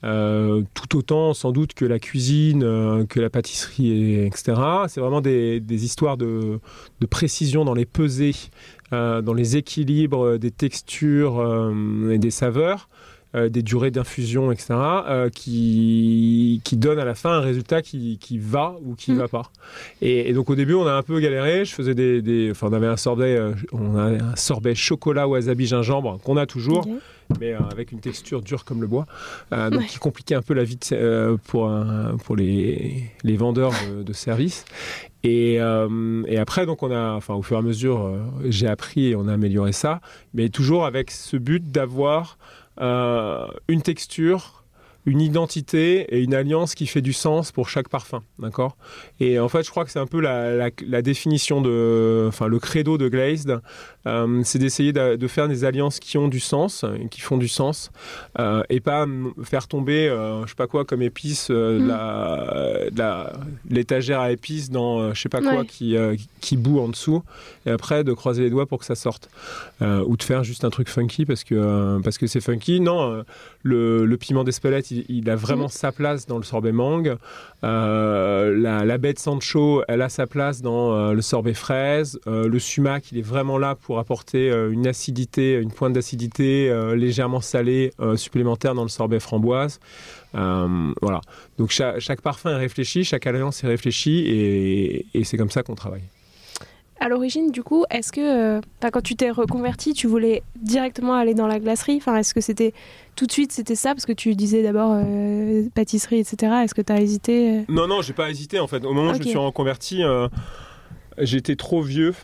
Euh, 0.04 0.62
tout 0.75 0.99
autant 0.99 1.32
sans 1.32 1.52
doute 1.52 1.75
que 1.75 1.85
la 1.85 2.00
cuisine, 2.00 2.64
euh, 2.64 3.06
que 3.06 3.21
la 3.21 3.30
pâtisserie, 3.30 4.25
etc. 4.25 4.61
C'est 4.88 5.00
vraiment 5.00 5.21
des, 5.21 5.62
histoires 5.71 6.16
de, 6.16 6.59
précision 7.09 7.64
dans 7.64 7.75
les 7.75 7.87
pesées, 7.87 8.35
euh, 8.92 9.23
dans 9.23 9.35
les 9.35 9.56
équilibres 9.56 10.38
des 10.38 10.50
textures 10.50 11.73
et 12.11 12.18
des 12.18 12.30
saveurs. 12.30 12.88
Des 13.35 13.62
durées 13.62 13.91
d'infusion, 13.91 14.53
etc., 14.53 14.75
qui, 15.35 16.61
qui 16.65 16.77
donnent 16.77 16.99
à 16.99 17.05
la 17.05 17.15
fin 17.15 17.31
un 17.31 17.41
résultat 17.41 17.81
qui, 17.83 18.19
va 18.39 18.77
ou 18.85 18.95
qui 18.95 19.12
ne 19.12 19.17
mm. 19.17 19.21
va 19.21 19.29
pas. 19.29 19.51
Et, 20.01 20.33
donc 20.33 20.51
au 20.51 20.55
début, 20.55 20.75
on 20.75 20.87
a 20.87 20.93
un 20.93 21.03
peu 21.03 21.19
galéré. 21.21 21.65
Je 21.65 21.75
faisais 21.75 21.95
des, 21.95 22.49
enfin, 22.51 22.69
on 22.71 22.73
avait 22.73 22.87
un 22.87 22.97
sorbet, 22.97 23.41
on 23.73 23.97
a 23.97 24.03
un 24.03 24.37
sorbet 24.37 24.75
chocolat 24.75 25.29
wasabi 25.29 25.67
gingembre 25.67 26.19
qu'on 26.23 26.37
a 26.37 26.47
toujours 26.47 26.87
mais 27.41 27.53
euh, 27.53 27.61
avec 27.71 27.93
une 27.93 28.01
texture 28.01 28.43
dure 28.43 28.65
comme 28.65 28.81
le 28.81 28.87
bois, 28.87 29.07
euh, 29.53 29.71
donc 29.71 29.87
qui 29.87 29.99
compliquait 29.99 30.35
un 30.35 30.43
peu 30.43 30.55
la 30.55 30.65
vie 30.65 30.79
euh, 30.93 31.37
pour, 31.45 31.71
pour 32.25 32.37
les, 32.37 33.05
les 33.23 33.37
vendeurs 33.37 33.73
de, 34.05 34.12
services. 34.12 34.65
Et, 35.25 35.55
et, 35.55 36.39
après, 36.39 36.67
donc 36.67 36.83
on 36.83 36.91
a, 36.91 37.12
enfin, 37.12 37.35
au 37.35 37.43
fur 37.43 37.57
et 37.57 37.61
à 37.61 37.62
mesure, 37.62 38.12
j'ai 38.45 38.67
appris 38.67 39.09
et 39.09 39.17
on 39.17 39.29
a 39.29 39.35
amélioré 39.35 39.73
ça, 39.73 40.01
mais 40.35 40.49
toujours 40.49 40.85
avec 40.85 41.11
ce 41.11 41.37
but 41.37 41.71
d'avoir 41.71 42.39
une 42.79 43.83
texture 43.83 44.62
une 45.05 45.21
identité 45.21 46.14
et 46.14 46.23
une 46.23 46.35
alliance 46.35 46.75
qui 46.75 46.87
fait 46.87 47.00
du 47.00 47.12
sens 47.12 47.50
pour 47.50 47.69
chaque 47.69 47.88
parfum, 47.88 48.23
d'accord? 48.38 48.76
Et 49.19 49.38
en 49.38 49.49
fait, 49.49 49.64
je 49.64 49.71
crois 49.71 49.85
que 49.85 49.91
c'est 49.91 49.99
un 49.99 50.07
peu 50.07 50.21
la, 50.21 51.02
définition 51.02 51.61
de, 51.61 52.26
enfin, 52.29 52.47
le 52.47 52.59
credo 52.59 52.99
de 52.99 53.09
Glazed, 53.09 53.50
euh, 53.50 53.61
c'est 54.04 54.59
d'essayer 54.59 54.92
de, 54.92 55.26
faire 55.28 55.49
des 55.49 55.64
alliances 55.64 56.00
qui 56.00 56.18
ont 56.18 56.28
du 56.28 56.40
sens, 56.40 56.85
qui 57.11 57.21
font 57.21 57.37
du 57.37 57.49
sens, 57.49 57.90
euh, 58.38 58.62
et 58.68 58.80
pas 58.80 59.06
faire 59.44 59.68
tomber, 59.68 60.09
euh, 60.09 60.42
je 60.44 60.50
sais 60.50 60.56
pas 60.56 60.66
quoi, 60.66 60.85
comme 60.85 61.02
épice, 61.02 61.50
mm. 61.50 61.87
la, 62.97 63.32
l'étagère 63.68 64.21
à 64.21 64.32
épices 64.32 64.71
dans, 64.71 65.14
je 65.14 65.21
sais 65.21 65.28
pas 65.28 65.40
quoi, 65.40 65.64
qui, 65.64 65.97
qui 66.40 66.56
boue 66.56 66.80
en 66.80 66.88
dessous, 66.88 67.23
et 67.66 67.71
après 67.71 68.04
de 68.04 68.12
croiser 68.12 68.42
les 68.42 68.50
doigts 68.50 68.66
pour 68.66 68.78
que 68.78 68.85
ça 68.85 68.94
sorte, 68.94 69.28
ou 69.80 70.16
de 70.16 70.23
faire 70.23 70.44
juste 70.44 70.64
un 70.64 70.71
truc 70.71 70.88
funky 70.88 71.25
parce 71.25 71.44
que 71.44 72.00
parce 72.02 72.18
que 72.18 72.26
c'est 72.26 72.40
funky. 72.40 72.80
Non, 72.80 73.25
le, 73.62 74.04
le 74.04 74.16
piment 74.16 74.44
d'Espelette 74.44 74.90
il, 74.90 75.30
a 75.30 75.37
vraiment 75.37 75.68
sa 75.68 75.92
place 75.92 76.26
dans 76.26 76.37
le 76.37 76.42
sorbet 76.42 76.73
mangue. 76.73 77.16
la, 77.62 78.85
la 78.85 78.99
baie 78.99 79.12
de 79.12 79.18
Sancho, 79.18 79.82
elle 79.88 80.02
a 80.02 80.09
sa 80.09 80.26
place 80.26 80.62
dans 80.62 81.12
le 81.12 81.23
sorbet 81.23 81.54
fraise. 81.54 82.18
le 82.26 82.59
sumac, 82.59 83.11
il 83.12 83.18
est 83.18 83.23
vraiment 83.23 83.59
là 83.59 83.75
pour 83.75 83.91
apporter 83.99 84.49
une 84.70 84.87
acidité, 84.87 85.54
une 85.54 85.70
pointe 85.70 85.92
d'acidité 85.92 86.72
légèrement 86.94 87.40
salée 87.40 87.92
supplémentaire 88.16 88.75
dans 88.75 88.82
le 88.82 88.88
sorbet 88.88 89.20
framboise. 89.20 89.80
voilà. 90.32 91.20
Donc 91.58 91.70
chaque, 91.70 92.20
parfum 92.20 92.50
est 92.50 92.56
réfléchi, 92.56 93.04
chaque 93.04 93.26
alliance 93.26 93.62
est 93.64 93.68
réfléchie 93.68 94.25
et, 94.26 95.06
et 95.14 95.25
c'est 95.25 95.37
comme 95.37 95.50
ça 95.50 95.62
qu'on 95.62 95.75
travaille. 95.75 96.04
À 97.02 97.08
l'origine, 97.08 97.50
du 97.50 97.64
coup, 97.64 97.84
est-ce 97.90 98.12
que 98.12 98.20
euh, 98.20 98.61
quand 98.80 99.00
tu 99.00 99.16
t'es 99.16 99.32
reconverti, 99.32 99.92
tu 99.92 100.06
voulais 100.06 100.44
directement 100.54 101.14
aller 101.14 101.34
dans 101.34 101.49
la 101.49 101.58
glacerie? 101.58 101.96
Enfin, 101.96 102.16
est-ce 102.16 102.32
que 102.32 102.40
c'était 102.40 102.72
tout 103.16 103.26
de 103.26 103.32
suite 103.32 103.50
c'était 103.50 103.75
ça? 103.75 103.92
Parce 103.92 104.06
que 104.06 104.12
tu 104.12 104.37
disais 104.37 104.62
d'abord 104.62 104.92
euh, 104.94 105.64
pâtisserie, 105.75 106.20
etc. 106.20 106.52
Est-ce 106.62 106.76
que 106.76 106.80
tu 106.80 106.92
as 106.92 107.00
hésité 107.00 107.58
euh? 107.58 107.62
Non, 107.68 107.88
non, 107.88 108.02
j'ai 108.02 108.12
pas 108.12 108.30
hésité 108.30 108.61
en 108.61 108.68
fait. 108.68 108.84
Au 108.84 108.92
moment 108.92 109.11
où 109.11 109.14
je 109.14 109.18
me 109.18 109.25
suis 109.25 109.37
reconverti, 109.37 110.02
j'étais 111.18 111.56
trop 111.56 111.82
vieux 111.82 112.14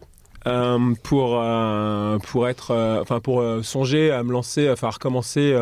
euh, 0.46 0.94
pour, 1.02 1.40
euh, 1.40 2.18
pour, 2.18 2.48
être, 2.48 2.70
euh, 2.70 3.02
enfin 3.02 3.20
pour 3.20 3.44
songer 3.62 4.10
à 4.10 4.22
me 4.22 4.32
lancer, 4.32 4.70
enfin 4.70 4.88
à 4.88 4.90
recommencer 4.90 5.56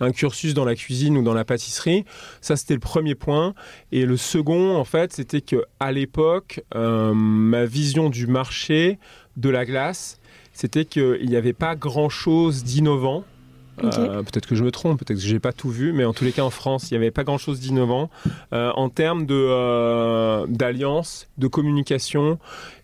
un 0.00 0.12
cursus 0.12 0.54
dans 0.54 0.64
la 0.64 0.74
cuisine 0.74 1.16
ou 1.16 1.22
dans 1.22 1.34
la 1.34 1.44
pâtisserie. 1.44 2.04
Ça, 2.40 2.56
c'était 2.56 2.74
le 2.74 2.80
premier 2.80 3.14
point. 3.14 3.54
Et 3.92 4.04
le 4.04 4.16
second, 4.16 4.76
en 4.76 4.84
fait, 4.84 5.12
c'était 5.12 5.40
que 5.40 5.64
à 5.80 5.92
l'époque, 5.92 6.62
ma 6.74 7.64
vision 7.64 8.10
du 8.10 8.26
marché 8.26 8.98
de 9.36 9.48
la 9.48 9.64
glace, 9.64 10.20
c'était 10.52 10.84
qu'il 10.84 11.26
n'y 11.26 11.36
avait 11.36 11.52
pas 11.52 11.76
grand-chose 11.76 12.64
d'innovant. 12.64 13.24
peut-être 13.80 14.46
que 14.46 14.56
je 14.56 14.64
me 14.64 14.72
trompe, 14.72 14.98
peut-être 14.98 15.20
que 15.20 15.26
j'ai 15.26 15.38
pas 15.38 15.52
tout 15.52 15.70
vu, 15.70 15.92
mais 15.92 16.04
en 16.04 16.12
tous 16.12 16.24
les 16.24 16.32
cas 16.32 16.42
en 16.42 16.50
France, 16.50 16.90
il 16.90 16.94
n'y 16.94 16.98
avait 16.98 17.12
pas 17.12 17.24
grand-chose 17.24 17.60
d'innovant 17.60 18.10
en 18.52 18.88
termes 18.88 19.24
de 19.26 20.46
d'alliance, 20.46 21.28
de 21.38 21.46
communication 21.46 22.38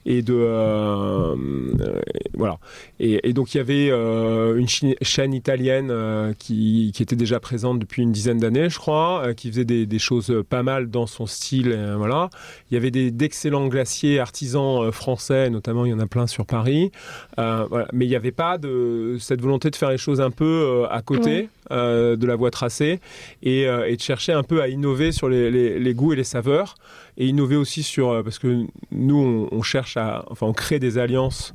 et 0.06 0.22
de 0.22 0.34
euh, 0.34 1.34
euh, 1.80 2.00
voilà. 2.34 2.58
Et, 3.00 3.32
donc 3.32 3.54
il 3.54 3.58
y 3.58 3.60
avait 3.60 3.88
euh, 3.90 4.56
une 4.56 4.68
chaîne 4.68 5.34
italienne 5.34 5.92
qui, 6.38 6.92
qui, 6.94 7.02
était 7.02 7.16
déjà 7.16 7.40
présente 7.40 7.78
depuis 7.78 8.02
une 8.02 8.12
dizaine 8.12 8.38
d'années, 8.38 8.68
je 8.68 8.78
crois, 8.78 9.34
qui 9.34 9.50
faisait 9.50 9.64
des, 9.64 9.86
des, 9.86 9.98
choses 9.98 10.32
pas 10.48 10.62
mal 10.62 10.90
dans 10.90 11.06
son 11.06 11.26
style. 11.26 11.76
voilà. 11.96 12.28
Il 12.70 12.74
y 12.74 12.76
avait 12.76 12.90
d'excellents 12.90 13.66
glaciers 13.68 14.20
artisans 14.20 14.90
français, 14.92 15.50
notamment 15.50 15.84
il 15.84 15.90
y 15.90 15.94
en 15.94 16.00
a 16.00 16.06
plein 16.06 16.26
sur 16.26 16.46
Paris. 16.46 16.90
Voilà. 17.36 17.86
Mais 17.92 18.06
il 18.06 18.08
n'y 18.08 18.16
avait 18.16 18.32
pas 18.32 18.58
de 18.58 19.16
cette 19.18 19.40
volonté 19.40 19.70
de 19.70 19.76
faire 19.76 19.90
les 19.90 19.98
choses 19.98 20.20
un 20.20 20.30
peu 20.30 20.84
à 20.90 21.02
côté. 21.02 21.48
de 21.70 22.26
la 22.26 22.36
voie 22.36 22.50
tracée 22.50 23.00
et, 23.42 23.62
et, 23.62 23.96
de 23.96 24.00
chercher 24.00 24.32
un 24.32 24.42
peu 24.42 24.60
à 24.60 24.68
innover 24.68 25.12
sur 25.12 25.28
les, 25.28 25.50
les, 25.50 25.78
les 25.78 25.94
goûts 25.94 26.12
et 26.12 26.16
les 26.16 26.24
saveurs 26.24 26.76
et 27.16 27.26
innover 27.26 27.56
aussi 27.56 27.82
sur 27.82 28.22
parce 28.24 28.38
que 28.38 28.66
nous 28.90 29.48
on, 29.50 29.62
cherche 29.62 29.96
enfin, 29.96 30.46
on 30.46 30.52
crée 30.52 30.78
des 30.78 30.98
alliances, 30.98 31.54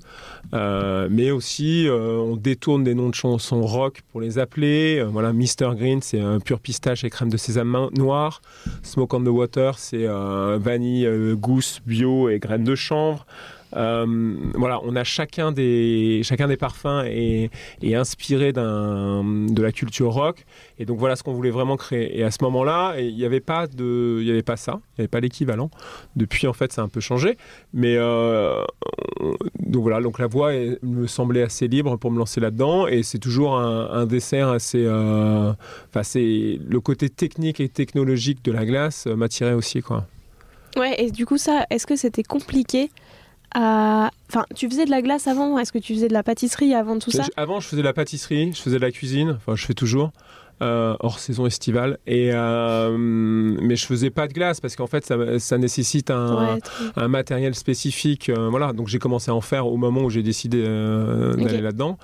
euh, 0.53 1.07
mais 1.11 1.31
aussi 1.31 1.87
euh, 1.87 2.17
on 2.17 2.35
détourne 2.35 2.83
des 2.83 2.95
noms 2.95 3.09
de 3.09 3.15
chansons 3.15 3.61
rock 3.61 4.01
pour 4.11 4.21
les 4.21 4.39
appeler. 4.39 4.99
Euh, 4.99 5.05
voilà, 5.05 5.33
Mr 5.33 5.75
Green, 5.75 6.01
c'est 6.01 6.19
un 6.19 6.39
pur 6.39 6.59
pistache 6.59 7.03
et 7.03 7.09
crème 7.09 7.29
de 7.29 7.37
sésame 7.37 7.89
noir. 7.95 8.41
Smoke 8.83 9.15
on 9.15 9.23
the 9.23 9.27
Water, 9.27 9.77
c'est 9.77 10.05
vanille, 10.05 11.07
gousse, 11.35 11.81
bio 11.85 12.29
et 12.29 12.39
graines 12.39 12.63
de 12.63 12.75
chanvre. 12.75 13.25
Euh, 13.75 14.35
voilà, 14.55 14.79
on 14.83 14.95
a 14.95 15.03
chacun 15.03 15.51
des, 15.51 16.21
chacun 16.23 16.47
des 16.47 16.57
parfums 16.57 17.03
est, 17.05 17.49
inspiré 17.93 18.53
de 18.53 19.61
la 19.61 19.71
culture 19.71 20.11
rock. 20.11 20.45
Et 20.77 20.85
donc 20.85 20.99
voilà 20.99 21.15
ce 21.15 21.23
qu'on 21.23 21.33
voulait 21.33 21.49
vraiment 21.49 21.77
créer. 21.77 22.17
Et 22.17 22.23
à 22.23 22.31
ce 22.31 22.37
moment-là, 22.43 22.95
il 22.99 23.15
n'y 23.15 23.25
avait 23.25 23.39
pas 23.39 23.67
de, 23.67 24.19
il 24.21 24.27
y 24.27 24.31
avait 24.31 24.43
pas 24.43 24.57
ça, 24.57 24.73
il 24.73 25.01
n'y 25.01 25.03
avait 25.03 25.07
pas 25.07 25.19
l'équivalent. 25.19 25.69
Depuis, 26.15 26.47
en 26.47 26.53
fait, 26.53 26.71
ça 26.71 26.81
a 26.81 26.85
un 26.85 26.89
peu 26.89 26.99
changé. 26.99 27.37
Mais 27.73 27.95
euh, 27.97 28.63
donc 29.59 29.83
voilà, 29.83 30.01
donc 30.01 30.19
la 30.19 30.27
voix 30.27 30.51
me 30.81 31.07
semblait 31.07 31.43
assez 31.43 31.67
libre 31.67 31.97
pour 31.97 32.11
me 32.11 32.17
lancer 32.17 32.39
là-dedans. 32.39 32.87
Et 32.87 33.03
c'est 33.03 33.19
toujours 33.19 33.57
un, 33.57 34.05
dessert 34.05 34.49
assez, 34.49 34.85
euh, 34.85 35.53
enfin 35.89 36.03
c'est 36.03 36.59
le 36.67 36.79
côté 36.79 37.09
technique 37.09 37.59
et 37.59 37.69
technologique 37.69 38.43
de 38.43 38.51
la 38.51 38.65
glace 38.65 39.05
m'attirait 39.07 39.53
aussi, 39.53 39.81
quoi. 39.81 40.07
Ouais, 40.77 41.01
et 41.01 41.11
du 41.11 41.25
coup, 41.25 41.37
ça, 41.37 41.65
est-ce 41.69 41.87
que 41.87 41.95
c'était 41.95 42.23
compliqué 42.23 42.89
Enfin, 43.55 44.45
tu 44.55 44.69
faisais 44.69 44.85
de 44.85 44.91
la 44.91 45.01
glace 45.01 45.27
avant 45.27 45.57
Est-ce 45.57 45.71
que 45.71 45.79
tu 45.79 45.93
faisais 45.93 46.07
de 46.07 46.13
la 46.13 46.23
pâtisserie 46.23 46.73
avant 46.73 46.99
tout 46.99 47.11
ça? 47.11 47.23
Avant, 47.35 47.59
je 47.59 47.67
faisais 47.67 47.81
de 47.81 47.87
la 47.87 47.93
pâtisserie, 47.93 48.51
je 48.53 48.61
faisais 48.61 48.77
de 48.77 48.81
la 48.81 48.91
cuisine, 48.91 49.37
enfin, 49.37 49.55
je 49.55 49.65
fais 49.65 49.73
toujours. 49.73 50.11
Euh, 50.61 50.97
hors 50.99 51.19
saison 51.19 51.45
estivale. 51.45 51.99
Et, 52.05 52.31
euh, 52.33 52.93
mais 52.97 53.77
je 53.77 53.85
faisais 53.85 54.09
pas 54.09 54.27
de 54.27 54.33
glace 54.33 54.59
parce 54.59 54.75
qu'en 54.75 54.87
fait, 54.87 55.05
ça, 55.39 55.57
nécessite 55.57 56.11
un, 56.11 56.57
matériel 57.07 57.55
spécifique. 57.55 58.27
Euh, 58.27 58.49
voilà, 58.49 58.73
donc 58.73 58.89
j'ai 58.89 58.99
commencé 58.99 59.31
à 59.31 59.35
en 59.35 59.39
faire 59.39 59.67
au 59.67 59.77
moment 59.77 60.01
où 60.01 60.09
j'ai 60.09 60.23
décidé 60.23 60.61
d'aller 60.61 61.61
là-dedans. 61.61 61.97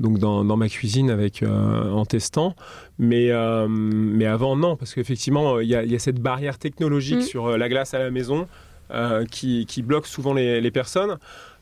Donc 0.00 0.18
dans, 0.18 0.56
ma 0.56 0.68
cuisine 0.68 1.08
avec 1.08 1.44
en 1.44 2.04
testant. 2.04 2.56
Mais, 2.98 3.30
mais 3.68 4.26
avant, 4.26 4.56
non, 4.56 4.74
parce 4.74 4.92
qu'effectivement, 4.92 5.60
il 5.60 5.68
y, 5.68 5.76
a 5.76 5.98
cette 6.00 6.18
barrière 6.18 6.58
technologique 6.58 7.18
mm. 7.18 7.22
sur 7.22 7.56
la 7.56 7.68
glace 7.68 7.94
à 7.94 8.00
la 8.00 8.10
maison. 8.10 8.48
Euh, 8.92 9.24
qui, 9.24 9.66
qui 9.66 9.82
bloquent 9.82 10.08
souvent 10.08 10.34
les, 10.34 10.60
les 10.60 10.70
personnes. 10.72 11.18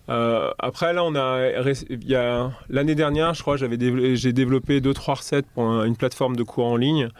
Euh, 0.08 0.50
après, 0.58 0.94
là, 0.94 1.04
on 1.04 1.14
a, 1.14 1.50
il 1.90 2.08
y 2.08 2.14
a 2.14 2.50
l'année 2.70 2.94
dernière, 2.94 3.35
je 3.35 3.42
crois, 3.42 3.58
j'avais 3.58 3.76
j'ai 4.16 4.32
développé 4.32 4.80
deux 4.80 4.94
trois 4.94 5.16
recettes 5.16 5.44
pour 5.54 5.82
une 5.82 5.94
plateforme 5.94 6.37
de 6.37 6.42
cours 6.42 6.64
en 6.64 6.76
ligne 6.76 7.11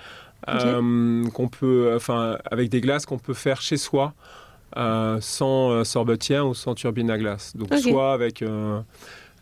euh, 0.49 1.25
qu'on 1.35 1.49
peut, 1.49 1.93
enfin, 1.95 2.39
avec 2.51 2.71
des 2.71 2.81
glaces 2.81 3.05
qu'on 3.05 3.19
peut 3.19 3.35
faire 3.35 3.61
chez 3.61 3.77
soi. 3.77 4.15
sans 5.21 5.85
sorbetière 5.85 6.47
ou 6.47 6.55
sans 6.55 6.75
turbine 6.75 7.11
à 7.11 7.19
glace. 7.19 7.55
Donc 7.55 7.75
soit 7.75 8.15
avec 8.15 8.43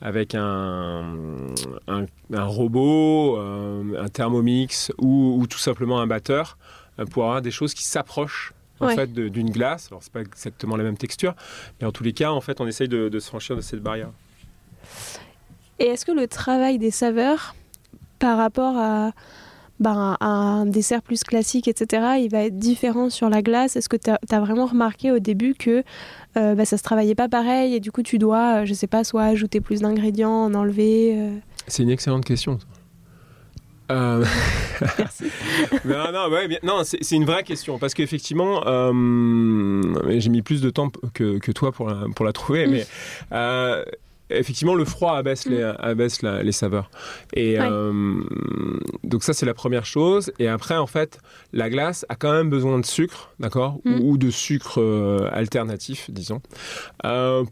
avec 0.03 0.35
un, 0.35 1.05
un, 1.87 2.07
un 2.35 2.45
robot, 2.45 3.39
un 3.39 4.09
thermomix 4.09 4.91
ou, 4.99 5.39
ou, 5.41 5.47
tout 5.47 5.59
simplement 5.59 6.01
un 6.01 6.09
batteur 6.09 6.59
pour 7.13 7.25
avoir 7.25 7.41
des 7.41 7.53
choses 7.53 7.73
qui 7.73 7.85
s'approchent 7.85 8.53
en 8.81 8.89
fait 8.89 9.13
d'une 9.13 9.51
glace. 9.51 9.89
Alors 9.91 10.03
c'est 10.03 10.13
pas 10.13 10.21
exactement 10.21 10.77
la 10.77 10.85
même 10.85 10.97
texture, 10.97 11.35
mais 11.81 11.87
en 11.87 11.93
tous 11.93 12.05
les 12.05 12.13
cas, 12.13 12.31
en 12.31 12.41
fait, 12.41 12.61
on 12.61 12.67
essaye 12.67 12.89
de, 12.89 13.19
se 13.19 13.29
franchir 13.29 13.57
de 13.57 13.61
cette 13.61 13.81
barrière. 13.81 14.11
Et 15.79 15.87
est-ce 15.87 16.07
que 16.07 16.13
le 16.13 16.27
travail 16.27 16.79
des 16.79 16.91
saveurs 16.91 17.55
par 18.19 18.39
rapport 18.39 18.77
à, 18.79 19.13
ben, 19.79 20.17
un 20.21 20.65
dessert 20.65 21.03
plus 21.03 21.23
classique, 21.23 21.69
etc., 21.69 22.19
il 22.21 22.31
va 22.31 22.45
être 22.45 22.59
différent 22.59 23.11
sur 23.11 23.29
la 23.29 23.43
glace? 23.43 23.77
Est-ce 23.77 23.89
que 23.89 23.97
tu 23.97 24.11
as, 24.11 24.41
vraiment 24.41 24.67
remarqué 24.67 25.13
au 25.13 25.19
début 25.19 25.55
que 25.55 25.83
euh, 26.37 26.55
ben, 26.55 26.65
ça 26.65 26.79
se 26.79 26.83
travaillait 26.83 27.15
pas 27.15 27.29
pareil 27.29 27.75
et 27.75 27.81
du 27.81 27.93
coup 27.93 28.03
tu 28.03 28.19
dois, 28.19 28.65
je 28.65 28.75
sais 28.75 28.87
pas, 28.87 29.05
soit 29.05 29.25
ajouter 29.25 29.61
plus 29.61 29.81
d'ingrédients, 29.81 30.45
en 30.45 30.55
enlever 30.55 31.19
euh? 31.19 31.37
C'est 31.67 31.83
une 31.83 31.91
excellente 31.91 32.25
question. 32.25 32.59
Euh... 33.91 34.25
Merci. 34.81 35.25
non, 35.85 36.13
non, 36.13 36.29
non 36.63 36.83
c'est 36.85 37.17
une 37.17 37.25
vraie 37.25 37.45
question 37.45 37.79
parce 37.79 37.95
qu'effectivement, 37.95 38.67
euh, 38.67 39.83
j'ai 40.19 40.31
mis 40.31 40.43
plus 40.43 40.61
de 40.61 40.71
temps 40.71 40.91
que, 41.15 41.39
que 41.39 41.53
toi 41.53 41.73
pour 41.73 41.89
la, 41.89 42.07
pour 42.15 42.25
la 42.25 42.33
trouver, 42.33 42.67
mais 42.67 42.87
euh, 43.33 43.85
effectivement, 44.31 44.75
le 44.75 44.85
froid 44.85 45.17
abaisse 45.17 45.47
les, 45.47 45.63
mm. 45.63 45.77
abaisse 45.79 46.23
les 46.23 46.53
saveurs. 46.53 46.91
Et 47.35 47.57
euh, 47.59 48.21
donc 49.05 49.23
ça, 49.23 49.33
c'est 49.33 49.47
la 49.47 49.55
première 49.55 49.87
chose. 49.87 50.33
Et 50.39 50.49
après, 50.49 50.77
en 50.77 50.87
fait, 50.87 51.19
la 51.53 51.71
glace 51.71 52.05
a 52.09 52.17
quand 52.17 52.33
même 52.33 52.51
besoin 52.51 52.79
de 52.79 52.87
sucre, 52.87 53.33
d'accord, 53.41 53.79
mm. 53.85 54.01
ou, 54.01 54.19
de 54.19 54.31
sucre 54.31 55.29
alternatif, 55.33 56.11
disons, 56.11 56.41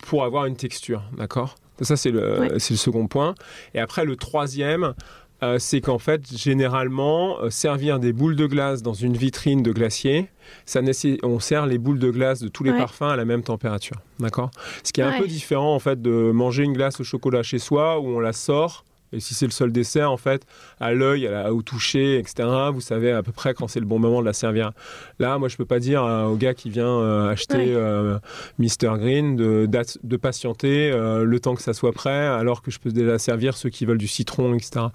pour 0.06 0.24
avoir 0.24 0.46
une 0.46 0.56
texture, 0.56 1.02
d'accord? 1.16 1.56
Ça, 1.80 1.96
c'est 1.96 2.12
le, 2.12 2.50
le 2.52 2.58
second 2.60 3.08
point. 3.08 3.34
Et 3.74 3.80
après, 3.80 4.04
le 4.04 4.14
troisième, 4.14 4.94
euh, 5.42 5.58
c'est 5.58 5.80
qu'en 5.80 5.98
fait, 5.98 6.36
généralement, 6.36 7.40
euh, 7.40 7.50
servir 7.50 7.98
des 7.98 8.12
boules 8.12 8.36
de 8.36 8.46
glace 8.46 8.82
dans 8.82 8.94
une 8.94 9.16
vitrine 9.16 9.62
de 9.62 9.72
glacier, 9.72 10.28
ça 10.64 10.80
on 11.22 11.40
sert 11.40 11.66
les 11.66 11.78
boules 11.78 11.98
de 11.98 12.10
glace 12.10 12.40
de 12.40 12.48
tous 12.48 12.64
les 12.64 12.72
parfums 12.72 13.02
à 13.02 13.16
la 13.16 13.24
même 13.24 13.42
température. 13.42 13.96
D'accord? 14.20 14.50
Ce 14.82 14.92
qui 14.92 15.00
est 15.00 15.04
un 15.04 15.18
peu 15.18 15.26
différent, 15.26 15.74
en 15.74 15.78
fait, 15.78 16.00
de 16.00 16.30
manger 16.32 16.62
une 16.62 16.72
glace 16.72 17.00
au 17.00 17.04
chocolat 17.04 17.42
chez 17.42 17.58
soi, 17.58 17.98
où 18.00 18.08
on 18.08 18.20
la 18.20 18.32
sort 18.32 18.84
et 19.14 19.20
si 19.20 19.34
c'est 19.34 19.46
le 19.46 19.52
seul 19.52 19.72
dessert, 19.72 20.10
en 20.10 20.16
fait, 20.16 20.46
à 20.80 20.92
l'œil, 20.92 21.30
au 21.50 21.62
toucher, 21.62 22.18
etc., 22.18 22.48
vous 22.72 22.80
savez 22.80 23.12
à 23.12 23.22
peu 23.22 23.32
près 23.32 23.54
quand 23.54 23.68
c'est 23.68 23.80
le 23.80 23.86
bon 23.86 23.98
moment 23.98 24.20
de 24.20 24.26
la 24.26 24.32
servir. 24.32 24.72
Là, 25.18 25.38
moi, 25.38 25.48
je 25.48 25.56
peux 25.56 25.64
pas 25.64 25.78
dire 25.78 26.02
au 26.02 26.36
gars 26.36 26.54
qui 26.54 26.70
vient 26.70 27.00
euh, 27.00 27.30
acheter 27.30 27.74
euh, 27.74 28.18
Mr 28.58 28.98
Green 28.98 29.36
de, 29.36 29.68
de 30.02 30.16
patienter 30.16 30.90
euh, 30.90 31.24
le 31.24 31.40
temps 31.40 31.54
que 31.54 31.62
ça 31.62 31.72
soit 31.72 31.92
prêt, 31.92 32.26
alors 32.26 32.62
que 32.62 32.70
je 32.70 32.78
peux 32.78 32.90
déjà 32.90 33.18
servir 33.18 33.56
ceux 33.56 33.70
qui 33.70 33.84
veulent 33.84 33.98
du 33.98 34.08
citron, 34.08 34.54
etc. 34.54 34.86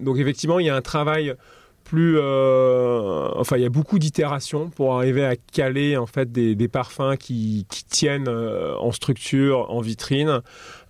donc, 0.00 0.18
effectivement, 0.18 0.58
il 0.58 0.66
y 0.66 0.70
a 0.70 0.76
un 0.76 0.82
travail 0.82 1.34
plus, 1.88 2.18
euh, 2.18 3.30
enfin, 3.36 3.56
il 3.56 3.62
y 3.62 3.66
a 3.66 3.70
beaucoup 3.70 3.98
d'itérations 3.98 4.68
pour 4.68 4.94
arriver 4.94 5.24
à 5.24 5.36
caler 5.36 5.96
en 5.96 6.06
fait 6.06 6.30
des, 6.30 6.68
parfums 6.68 7.16
qui, 7.18 7.66
tiennent 7.88 8.28
euh, 8.28 8.76
en 8.76 8.92
structure, 8.92 9.70
en 9.70 9.80
vitrine, 9.80 10.42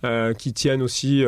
euh, 0.03 0.33
qui 0.33 0.51
tiennent 0.51 0.81
aussi 0.81 1.23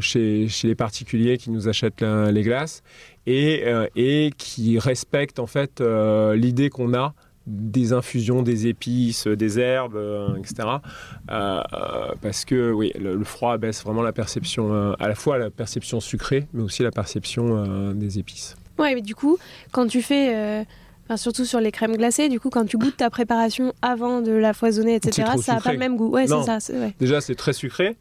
chez, 0.00 0.48
les 0.64 0.74
particuliers 0.74 1.36
qui 1.36 1.50
nous 1.50 1.68
achètent 1.68 2.02
les 2.02 2.42
glaces 2.42 2.82
et, 3.26 4.30
qui 4.38 4.78
respectent 4.78 5.38
en 5.38 5.46
fait 5.46 5.82
l'idée 6.34 6.70
qu'on 6.70 6.94
a 6.94 7.12
des 7.46 7.92
infusions, 7.92 8.42
des 8.42 8.68
épices, 8.68 9.26
des 9.26 9.58
herbes, 9.58 10.00
etc. 10.38 10.66
Parce 11.28 12.46
que 12.46 12.72
oui, 12.72 12.92
le, 12.98 13.22
froid 13.24 13.58
baisse 13.58 13.84
vraiment 13.84 14.02
la 14.02 14.12
perception, 14.12 14.94
à 14.98 15.08
la 15.08 15.14
fois 15.14 15.36
la 15.36 15.50
perception 15.50 16.00
sucrée, 16.00 16.46
mais 16.54 16.62
aussi 16.62 16.82
la 16.82 16.90
perception 16.90 17.92
des 17.92 18.18
épices. 18.18 18.56
Ouais, 18.80 18.94
mais 18.94 19.02
du 19.02 19.14
coup, 19.14 19.38
quand 19.72 19.86
tu 19.86 20.02
fais, 20.02 20.34
euh, 20.34 20.64
enfin, 21.06 21.16
surtout 21.16 21.44
sur 21.44 21.60
les 21.60 21.70
crèmes 21.72 21.96
glacées, 21.96 22.28
du 22.28 22.40
coup, 22.40 22.50
quand 22.50 22.64
tu 22.64 22.78
goûtes 22.78 22.96
ta 22.96 23.10
préparation 23.10 23.72
avant 23.82 24.20
de 24.20 24.32
la 24.32 24.52
foisonner, 24.54 24.94
etc., 24.96 25.28
ça 25.42 25.54
n'a 25.54 25.60
pas 25.60 25.72
le 25.72 25.78
même 25.78 25.96
goût. 25.96 26.08
Ouais, 26.10 26.26
c'est 26.26 26.42
ça. 26.60 26.72
ouais. 26.72 26.94
Déjà, 26.98 27.20
c'est 27.20 27.34
très 27.34 27.52
sucré. 27.52 27.96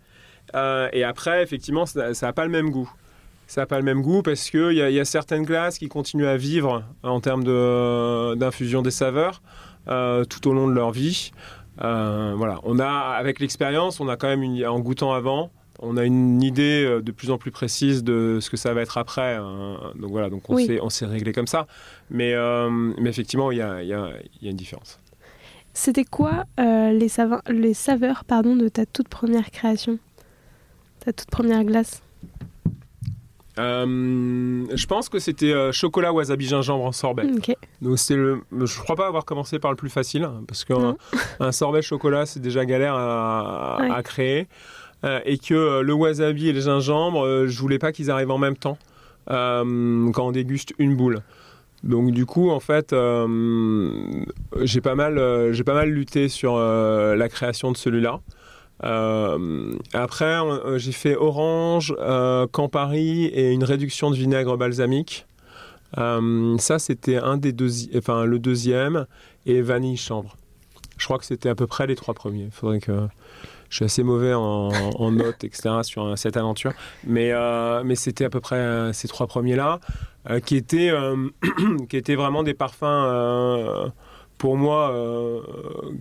Euh, 0.56 0.90
et 0.94 1.04
après, 1.04 1.44
effectivement, 1.44 1.86
ça 1.86 2.12
n'a 2.22 2.34
pas 2.34 2.44
le 2.46 2.52
même 2.52 2.70
goût. 2.72 2.92
Ça 3.46 3.62
n'a 3.62 3.66
pas 3.68 3.78
le 3.78 3.84
même 3.84 4.02
goût 4.02 4.22
parce 4.22 4.50
qu'il 4.52 4.72
y, 4.74 4.76
y 4.94 5.00
a 5.00 5.06
certaines 5.06 5.44
glaces 5.44 5.80
qui 5.80 5.88
continuent 5.88 6.28
à 6.28 6.38
vivre 6.38 6.84
en 7.04 7.20
termes 7.20 7.44
de- 7.44 8.36
d'infusion 8.36 8.82
des 8.84 8.92
saveurs 8.92 9.42
euh, 9.88 10.24
tout 10.24 10.48
au 10.48 10.54
long 10.54 10.68
de 10.68 10.74
leur 10.74 10.92
vie. 10.92 11.32
Euh, 11.84 12.34
voilà, 12.38 12.60
on 12.64 12.78
a, 12.80 12.88
avec 13.18 13.40
l'expérience, 13.40 14.00
on 14.00 14.08
a 14.08 14.18
quand 14.18 14.28
même, 14.28 14.44
une, 14.44 14.66
en 14.68 14.80
goûtant 14.80 15.14
avant, 15.14 15.50
on 15.82 15.98
a 15.98 16.04
une 16.06 16.42
idée 16.44 16.84
euh, 16.86 17.02
de 17.02 17.12
plus 17.12 17.32
en 17.32 17.38
plus 17.38 17.52
précise 17.52 18.04
de 18.04 18.40
ce 18.42 18.50
que 18.50 18.58
ça 18.58 18.74
va 18.74 18.82
être 18.82 18.98
après. 18.98 19.36
hein. 19.36 19.78
Donc 19.96 20.12
voilà, 20.12 20.30
donc 20.30 20.50
on 20.50 20.56
Oui. 20.56 20.80
s'est 20.90 21.06
réglé 21.06 21.32
comme 21.34 21.48
ça. 21.48 21.68
Mais, 22.10 22.34
euh, 22.34 22.70
mais 22.70 23.10
effectivement, 23.10 23.52
il 23.52 23.58
y 23.60 23.62
a, 23.62 23.82
il 23.82 23.88
y 23.90 23.94
a- 23.94 24.12
il 24.42 24.46
y 24.46 24.48
a 24.48 24.52
une 24.52 24.58
différence. 24.58 25.00
C'était 25.74 26.04
quoi 26.04 26.46
euh, 26.60 26.92
les, 26.92 27.08
saveurs, 27.10 27.42
les 27.48 27.74
saveurs 27.74 28.24
pardon, 28.26 28.56
de 28.56 28.68
ta 28.68 28.86
toute 28.86 29.08
première 29.08 29.52
création? 29.52 29.98
Ta 31.06 31.14
toute 31.14 31.30
première 31.30 31.64
glace? 31.64 32.02
Euh, 33.58 34.66
je 34.74 34.86
pense 34.86 35.10
que 35.10 35.20
c'était 35.20 35.52
euh, 35.52 35.72
chocolat 35.74 36.14
wasabi 36.14 36.48
gingembre 36.48 36.86
en 36.86 36.92
sorbet. 36.94 37.24
Ok. 37.36 37.54
Donc 37.82 38.00
c'est 38.00 38.16
le, 38.16 38.42
je 38.64 38.80
crois 38.80 38.96
pas 38.96 39.08
avoir 39.08 39.26
commencé 39.26 39.60
par 39.60 39.72
le 39.72 39.76
plus 39.76 39.90
facile 39.90 40.24
hein, 40.24 40.44
parce 40.48 40.64
qu'un 40.64 40.96
un 41.42 41.52
sorbet 41.52 41.82
chocolat 41.82 42.26
c'est 42.26 42.40
déjà 42.40 42.66
galère 42.66 42.96
à, 42.96 43.78
Ouais. 43.82 43.90
à 43.92 44.02
créer 44.04 44.48
et 45.04 45.38
que 45.38 45.54
euh, 45.54 45.82
le 45.82 45.94
wasabi 45.94 46.50
et 46.50 46.54
le 46.54 46.60
gingembre, 46.62 47.26
euh, 47.26 47.48
je 47.48 47.60
voulais 47.60 47.80
pas 47.80 47.92
qu'ils 47.92 48.12
arrivent 48.12 48.32
en 48.32 48.38
même 48.38 48.58
temps 48.58 48.78
euh, 49.30 50.12
quand 50.12 50.28
on 50.28 50.32
déguste 50.32 50.74
une 50.78 50.96
boule. 50.96 51.22
Donc 51.84 52.12
du 52.12 52.26
coup 52.26 52.50
en 52.50 52.60
fait 52.60 52.92
euh, 52.92 54.04
j'ai 54.62 54.82
pas 54.82 54.96
mal 54.96 55.18
euh, 55.18 55.54
j'ai 55.54 55.64
pas 55.64 55.74
mal 55.74 55.90
lutté 55.90 56.28
sur 56.28 56.56
euh, 56.58 57.16
la 57.16 57.30
création 57.30 57.72
de 57.72 57.78
celui-là. 57.78 58.20
Euh, 58.86 59.74
après, 59.94 60.40
euh, 60.40 60.78
j'ai 60.78 60.94
fait 60.94 61.16
orange, 61.16 61.94
euh, 62.00 62.48
Campari 62.48 63.26
et 63.26 63.52
une 63.52 63.64
réduction 63.64 64.10
de 64.10 64.16
vinaigre 64.16 64.56
balsamique. 64.58 65.26
Euh, 65.98 66.58
ça, 66.58 66.80
c'était 66.80 67.18
un 67.18 67.38
des 67.38 67.52
deux, 67.52 67.70
enfin 67.98 68.26
le 68.26 68.40
deuxième 68.40 69.06
et 69.46 69.62
vanille 69.62 69.98
chambre. 69.98 70.38
Je 70.98 71.06
crois 71.06 71.18
que 71.18 71.26
c'était 71.26 71.50
à 71.50 71.56
peu 71.56 71.68
près 71.68 71.88
les 71.88 71.96
trois 71.96 72.14
premiers. 72.14 72.50
Faudrait 72.52 72.80
que 72.80 73.08
je 73.70 73.76
suis 73.78 73.86
assez 73.86 74.04
mauvais 74.04 74.34
en, 74.34 74.70
en 74.72 75.12
notes, 75.12 75.44
etc. 75.44 75.70
sur 75.84 76.06
euh, 76.06 76.16
cette 76.16 76.38
aventure, 76.38 76.74
mais 77.06 77.32
euh, 77.32 77.84
mais 77.84 77.96
c'était 77.96 78.26
à 78.26 78.30
peu 78.30 78.40
près 78.40 78.56
euh, 78.58 78.94
ces 78.94 79.08
trois 79.08 79.28
premiers 79.28 79.56
là, 79.56 79.80
euh, 80.30 80.40
qui 80.40 80.56
étaient 80.56 80.92
qui 81.90 81.98
étaient 81.98 82.16
vraiment 82.16 82.44
des 82.44 82.54
parfums. 82.54 83.92
pour 84.38 84.56
moi, 84.58 84.92
euh, 84.92 85.42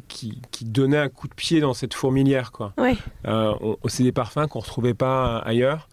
qui, 0.06 0.40
qui 0.52 0.64
donnaient 0.64 0.96
un 0.98 1.08
coup 1.08 1.26
de 1.26 1.34
pied 1.34 1.60
dans 1.60 1.75
cette 1.75 1.92
fourmilière, 1.92 2.52
quoi. 2.52 2.72
Ouais. 2.78 2.96
Euh, 3.26 3.52
c'est 3.87 4.04
des 4.04 4.12
parfums 4.12 4.46
qu'on 4.48 4.60
retrouvait 4.60 4.94
pas 4.94 5.38
ailleurs. 5.38 5.88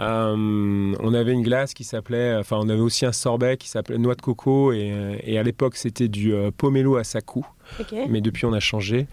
Euh, 0.00 0.94
on 1.00 1.14
avait 1.14 1.32
une 1.32 1.42
glace 1.42 1.72
qui 1.72 1.84
s'appelait, 1.84 2.36
enfin, 2.36 2.58
on 2.60 2.68
avait 2.68 2.80
aussi 2.82 3.06
un 3.06 3.12
sorbet 3.12 3.56
qui 3.56 3.68
s'appelait 3.68 3.96
noix 3.96 4.14
de 4.14 4.20
coco 4.20 4.72
et, 4.72 5.18
et 5.24 5.38
à 5.38 5.42
l'époque 5.42 5.76
c'était 5.76 6.08
du 6.08 6.34
pomelo 6.58 6.96
à 6.96 7.04
sakou, 7.04 7.46
Ok. 7.80 7.94
mais 8.10 8.20
depuis 8.20 8.44
on 8.44 8.52
a 8.52 8.60
changé, 8.60 9.06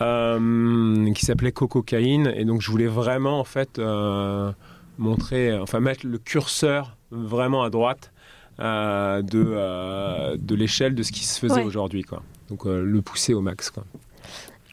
euh, 0.00 1.12
qui 1.12 1.24
s'appelait 1.26 1.52
cococaïne 1.52 2.32
et 2.36 2.44
donc 2.44 2.62
je 2.62 2.70
voulais 2.70 2.86
vraiment 2.86 3.40
en 3.40 3.44
fait 3.44 3.78
euh, 3.78 4.52
montrer, 4.98 5.56
enfin 5.58 5.80
mettre 5.80 6.06
le 6.06 6.18
curseur 6.18 6.96
vraiment 7.10 7.62
à 7.62 7.70
droite 7.70 8.12
euh, 8.60 9.22
de, 9.22 10.36
de 10.36 10.54
l'échelle 10.54 10.94
de 10.94 11.02
ce 11.02 11.12
qui 11.12 11.24
se 11.24 11.38
faisait 11.38 11.54
Ouais. 11.60 11.64
aujourd'hui, 11.64 12.02
quoi. 12.02 12.22
Donc 12.48 12.64
le 12.64 13.00
pousser 13.02 13.34
au 13.34 13.40
max, 13.40 13.70
quoi. 13.70 13.84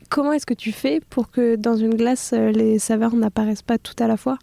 Comment 0.09 0.33
est-ce 0.33 0.45
que 0.45 0.53
tu 0.53 0.71
fais 0.71 1.01
pour 1.09 1.29
que 1.31 1.55
dans 1.55 1.75
une 1.75 1.95
glace, 1.95 2.31
les 2.33 2.79
saveurs 2.79 3.15
n'apparaissent 3.15 3.63
pas 3.63 3.77
tout 3.77 3.95
à 3.99 4.07
la 4.07 4.17
fois 4.17 4.37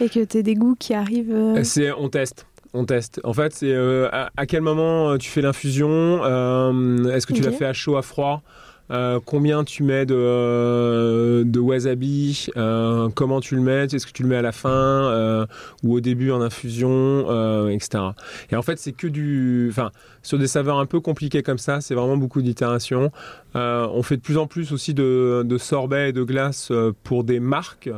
Et 0.00 0.08
que 0.08 0.22
tu 0.24 0.38
aies 0.38 0.42
des 0.42 0.54
goûts 0.54 0.76
qui 0.78 0.92
arrivent. 0.94 1.34
C'est, 1.64 1.90
on 1.92 2.08
teste. 2.10 2.46
On 2.74 2.84
teste. 2.84 3.20
En 3.24 3.32
fait, 3.32 3.52
c'est 3.52 3.72
euh, 3.72 4.08
à, 4.12 4.30
à 4.36 4.46
quel 4.46 4.60
moment 4.60 5.16
tu 5.18 5.28
fais 5.30 5.40
l'infusion 5.40 5.88
euh, 6.22 7.12
Est-ce 7.12 7.26
que 7.26 7.32
tu 7.32 7.40
Ok. 7.40 7.46
l'as 7.46 7.52
fait 7.52 7.64
à 7.64 7.72
chaud, 7.72 7.96
à 7.96 8.02
froid? 8.02 8.42
Euh, 8.90 9.20
Combien 9.24 9.64
tu 9.64 9.82
mets 9.82 10.04
de, 10.06 10.14
euh, 10.16 11.44
de 11.44 11.58
wasabi 11.60 12.46
Euh, 12.56 13.08
Comment 13.14 13.40
tu 13.40 13.54
le 13.56 13.62
mets 13.62 13.84
Est-ce 13.84 14.06
que 14.06 14.12
tu 14.12 14.22
le 14.22 14.28
mets 14.28 14.36
à 14.36 14.42
la 14.42 14.52
fin 14.52 15.46
ou 15.82 15.94
au 15.94 16.00
début 16.00 16.30
en 16.30 16.40
infusion 16.40 17.68
Etc. 17.68 18.02
Et 18.50 18.56
en 18.56 18.62
fait, 18.62 18.78
c'est 18.78 18.92
que 18.92 19.06
du. 19.06 19.68
Enfin, 19.70 19.90
sur 20.22 20.38
des 20.38 20.46
saveurs 20.48 20.78
un 20.78 20.86
peu 20.86 21.00
compliquées 21.00 21.42
comme 21.42 21.58
ça, 21.58 21.80
c'est 21.80 21.94
vraiment 21.94 22.16
beaucoup 22.16 22.42
d'itérations. 22.42 23.10
On 23.54 24.02
fait 24.02 24.16
de 24.16 24.22
plus 24.22 24.38
en 24.38 24.46
plus 24.46 24.72
aussi 24.72 24.94
de, 24.94 25.42
de 25.44 25.58
sorbets 25.58 26.10
et 26.10 26.12
de 26.12 26.22
glaces 26.22 26.72
pour 27.04 27.24
des 27.24 27.40
marques, 27.40 27.88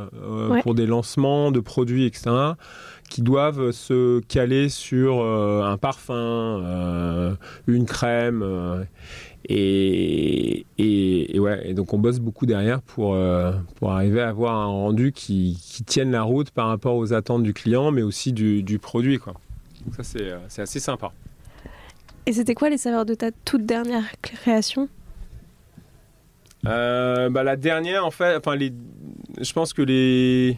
Ouais. 0.49 0.61
pour 0.61 0.75
des 0.75 0.85
lancements 0.85 1.51
de 1.51 1.59
produits, 1.59 2.05
etc 2.05 2.31
qui 3.09 3.21
doivent 3.21 3.69
se 3.71 4.21
caler 4.21 4.69
sur 4.69 5.21
euh, 5.21 5.61
un 5.61 5.77
parfum, 5.77 6.15
euh, 6.65 7.33
une 7.67 7.85
crème. 7.85 8.41
euh, 8.43 8.83
et, 9.45 10.65
et, 10.77 11.35
et 11.35 11.39
ouais, 11.39 11.69
et 11.69 11.73
donc 11.73 11.93
on 11.93 11.99
bosse 11.99 12.19
beaucoup 12.19 12.45
derrière 12.45 12.81
pour, 12.81 13.13
euh, 13.13 13.51
pour 13.75 13.91
arriver 13.91 14.21
à 14.21 14.29
avoir 14.29 14.55
un 14.55 14.67
rendu 14.67 15.11
qui, 15.11 15.57
qui 15.61 15.83
tienne 15.83 16.11
la 16.11 16.23
route 16.23 16.51
par 16.51 16.67
rapport 16.67 16.95
aux 16.95 17.13
attentes 17.13 17.43
du 17.43 17.53
client, 17.53 17.91
mais 17.91 18.01
aussi 18.01 18.31
du, 18.31 18.63
du 18.63 18.79
produit. 18.79 19.19
Quoi. 19.19 19.33
Donc 19.85 19.95
ça, 19.95 20.03
c'est, 20.03 20.29
euh, 20.29 20.37
assez 20.63 20.79
sympa. 20.79 21.11
Et 22.25 22.31
c'était 22.31 22.55
quoi 22.55 22.69
les 22.69 22.77
saveurs 22.77 23.05
de 23.05 23.15
ta 23.15 23.31
toute 23.31 23.65
dernière 23.65 24.05
création? 24.21 24.87
Euh, 26.65 27.29
bah, 27.29 27.43
la 27.43 27.57
dernière, 27.57 28.05
en 28.05 28.11
fait, 28.11 28.37
enfin, 28.37 28.55
les, 28.55 28.71
je 29.41 29.51
pense 29.51 29.73
que 29.73 29.81
les, 29.81 30.57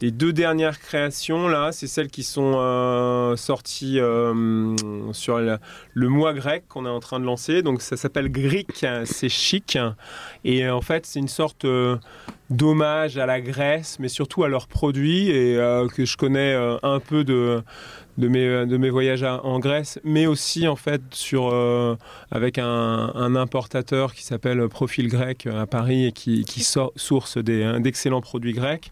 les 0.00 0.10
deux 0.10 0.32
dernières 0.32 0.80
créations, 0.80 1.46
là, 1.46 1.72
c'est 1.72 1.86
celles 1.86 2.08
qui 2.08 2.22
sont 2.22 2.54
euh, 2.56 3.36
sorties 3.36 4.00
euh, 4.00 4.74
sur 5.12 5.38
le 5.38 6.08
mois 6.08 6.32
grec 6.32 6.64
qu'on 6.68 6.86
est 6.86 6.90
en 6.90 7.00
train 7.00 7.20
de 7.20 7.26
lancer. 7.26 7.62
Donc, 7.62 7.82
ça 7.82 7.98
s'appelle 7.98 8.30
Greek, 8.30 8.86
c'est 9.04 9.28
chic. 9.28 9.78
Et 10.44 10.64
euh, 10.64 10.74
en 10.74 10.80
fait, 10.80 11.04
c'est 11.04 11.18
une 11.18 11.28
sorte 11.28 11.66
d'hommage 12.48 13.18
à 13.18 13.26
la 13.26 13.40
Grèce, 13.40 13.98
mais 14.00 14.08
surtout 14.08 14.42
à 14.42 14.48
leurs 14.48 14.68
produits, 14.68 15.28
et 15.28 15.56
que 15.94 16.04
je 16.04 16.16
connais 16.16 16.54
un 16.82 16.98
peu 16.98 17.22
de, 17.22 17.62
de, 18.18 18.28
mes, 18.28 18.66
de 18.66 18.76
mes 18.76 18.90
voyages 18.90 19.22
en 19.22 19.58
Grèce, 19.58 19.98
mais 20.04 20.26
aussi, 20.26 20.68
en 20.68 20.76
fait, 20.76 21.02
sur. 21.12 21.50
euh, 21.52 21.96
avec 22.30 22.58
un, 22.58 23.34
importateur 23.36 24.14
qui 24.14 24.24
s'appelle 24.24 24.68
Profil 24.68 25.08
Grec 25.08 25.46
à 25.46 25.66
Paris 25.66 26.06
et 26.06 26.12
qui, 26.12 26.44
qui 26.44 26.62
source 26.62 27.36
hein, 27.36 27.80
d'excellents 27.80 28.20
produits 28.20 28.52
grecs 28.52 28.90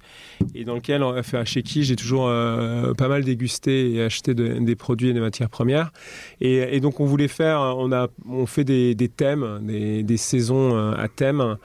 et 0.54 0.64
dans 0.64 0.74
lequel, 0.74 1.02
enfin, 1.02 1.44
chez 1.44 1.62
qui 1.62 1.82
j'ai 1.82 1.96
toujours 1.96 2.26
euh, 2.28 2.94
pas 2.94 3.08
mal 3.08 3.24
dégusté 3.24 3.92
et 3.94 4.02
acheté 4.02 4.34
de- 4.34 4.58
des 4.58 4.76
produits 4.76 5.08
et 5.10 5.12
des 5.12 5.20
matières 5.20 5.50
premières. 5.50 5.92
Et, 6.40 6.80
donc 6.80 7.00
on 7.00 7.04
voulait 7.04 7.28
faire, 7.28 7.60
on, 7.76 7.92
a, 7.92 8.08
on 8.28 8.46
fait 8.46 8.64
des, 8.64 8.94
thèmes, 9.08 9.60
des, 9.62 10.02
des 10.02 10.16
saisons 10.16 10.76
euh, 10.76 10.92
à 10.96 11.08
thème, 11.08 11.56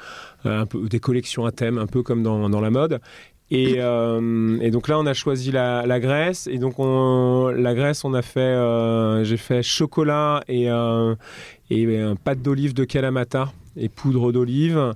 euh, 0.46 0.66
des 0.90 1.00
collections 1.00 1.46
à 1.46 1.52
thème, 1.52 1.78
un 1.78 1.88
peu 1.88 2.02
comme 2.04 2.24
dans, 2.24 2.50
dans 2.50 2.62
la 2.62 2.70
mode. 2.72 3.00
Et, 3.54 3.76
euh, 3.78 4.58
et 4.62 4.72
donc 4.72 4.88
là, 4.88 4.98
on 4.98 5.06
a 5.06 5.14
choisi 5.14 5.52
la, 5.52 5.86
la 5.86 6.00
Grèce. 6.00 6.48
Et 6.48 6.58
donc, 6.58 6.80
on, 6.80 7.50
la 7.56 7.76
Grèce, 7.76 8.04
on 8.04 8.16
a 8.16 8.24
fait, 8.24 8.40
euh, 8.40 9.24
j'ai 9.24 9.38
fait 9.38 9.62
chocolat 9.62 10.44
et, 10.48 10.72
euh, 10.72 11.14
et 11.70 11.86
euh, 11.86 12.16
pâte 12.16 12.42
d'olive 12.42 12.74
de 12.74 12.84
Kalamata 12.84 13.54
et 13.78 13.90
poudre 13.90 14.32
d'olive. 14.32 14.94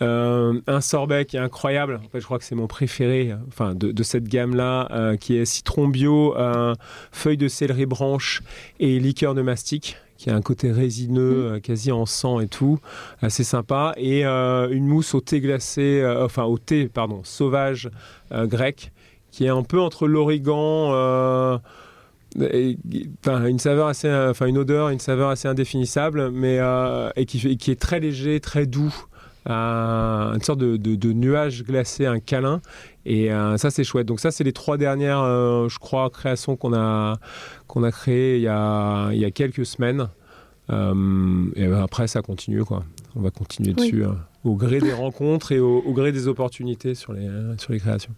Un 0.00 0.80
sorbet 0.80 1.26
qui 1.26 1.36
est 1.36 1.40
incroyable. 1.40 2.00
En 2.04 2.08
fait, 2.08 2.18
je 2.18 2.24
crois 2.24 2.40
que 2.40 2.44
c'est 2.44 2.56
mon 2.56 2.66
préféré, 2.66 3.36
enfin 3.46 3.72
de, 3.76 4.02
cette 4.02 4.24
gamme-là, 4.24 5.16
qui 5.20 5.36
est 5.36 5.44
citron 5.44 5.86
bio, 5.86 6.34
feuilles 7.12 7.36
de 7.36 7.46
céleri 7.46 7.86
branche 7.86 8.42
et 8.80 8.98
liqueur 8.98 9.36
de 9.36 9.42
mastic, 9.42 9.96
qui 10.22 10.30
a 10.30 10.36
un 10.36 10.40
côté 10.40 10.70
résineux, 10.70 11.54
euh, 11.54 11.58
quasi 11.58 11.90
en 11.90 12.06
sang 12.06 12.38
et 12.38 12.46
tout, 12.46 12.78
assez 13.22 13.42
sympa. 13.42 13.92
Et 13.96 14.24
euh, 14.24 14.68
une 14.70 14.86
mousse 14.86 15.14
au 15.14 15.20
thé 15.20 15.40
glacé, 15.40 16.00
euh, 16.00 16.24
enfin 16.24 16.44
au 16.44 16.58
thé, 16.58 16.86
pardon, 16.86 17.22
sauvage 17.24 17.90
grec, 18.30 18.92
qui 19.32 19.46
est 19.46 19.48
un 19.48 19.64
peu 19.64 19.80
entre 19.80 20.06
l'origan. 20.06 20.92
euh, 20.92 21.58
une 22.36 23.58
saveur 23.58 23.88
assez, 23.88 24.10
enfin 24.10 24.46
une 24.46 24.58
odeur, 24.58 24.90
une 24.90 25.00
saveur 25.00 25.28
assez 25.28 25.48
indéfinissable, 25.48 26.30
mais 26.30 26.60
et 27.16 27.26
qui, 27.26 27.56
qui 27.56 27.70
est 27.72 27.80
très 27.80 27.98
léger, 27.98 28.38
très 28.38 28.66
doux 28.66 28.94
une 29.46 30.42
sorte 30.42 30.60
de, 30.60 31.12
nuage 31.12 31.64
glacé, 31.64 32.06
un 32.06 32.20
câlin. 32.20 32.60
Et 33.04 33.30
ça, 33.56 33.70
c'est 33.70 33.84
chouette. 33.84 34.06
Donc 34.06 34.20
ça, 34.20 34.30
c'est 34.30 34.44
les 34.44 34.52
trois 34.52 34.76
dernières, 34.76 35.22
je 35.68 35.78
crois, 35.78 36.08
créations 36.10 36.56
qu'on 36.56 36.72
a, 36.72 37.18
qu'on 37.66 37.82
a 37.82 37.90
créées 37.90 38.36
il 38.36 38.42
y 38.42 38.48
a, 38.48 39.10
il 39.12 39.18
y 39.18 39.24
a 39.24 39.30
quelques 39.30 39.66
semaines. 39.66 40.08
et 40.70 41.64
après, 41.64 42.06
ça 42.06 42.22
continue, 42.22 42.64
quoi. 42.64 42.84
On 43.16 43.20
va 43.20 43.30
continuer 43.30 43.72
dessus 43.72 44.04
au 44.44 44.54
gré 44.54 44.80
des 44.80 44.92
rencontres 44.92 45.52
et 45.52 45.60
au, 45.60 45.78
au, 45.84 45.92
gré 45.92 46.12
des 46.12 46.28
opportunités 46.28 46.94
sur 46.94 47.12
les, 47.12 47.28
sur 47.58 47.72
les 47.72 47.80
créations. 47.80 48.14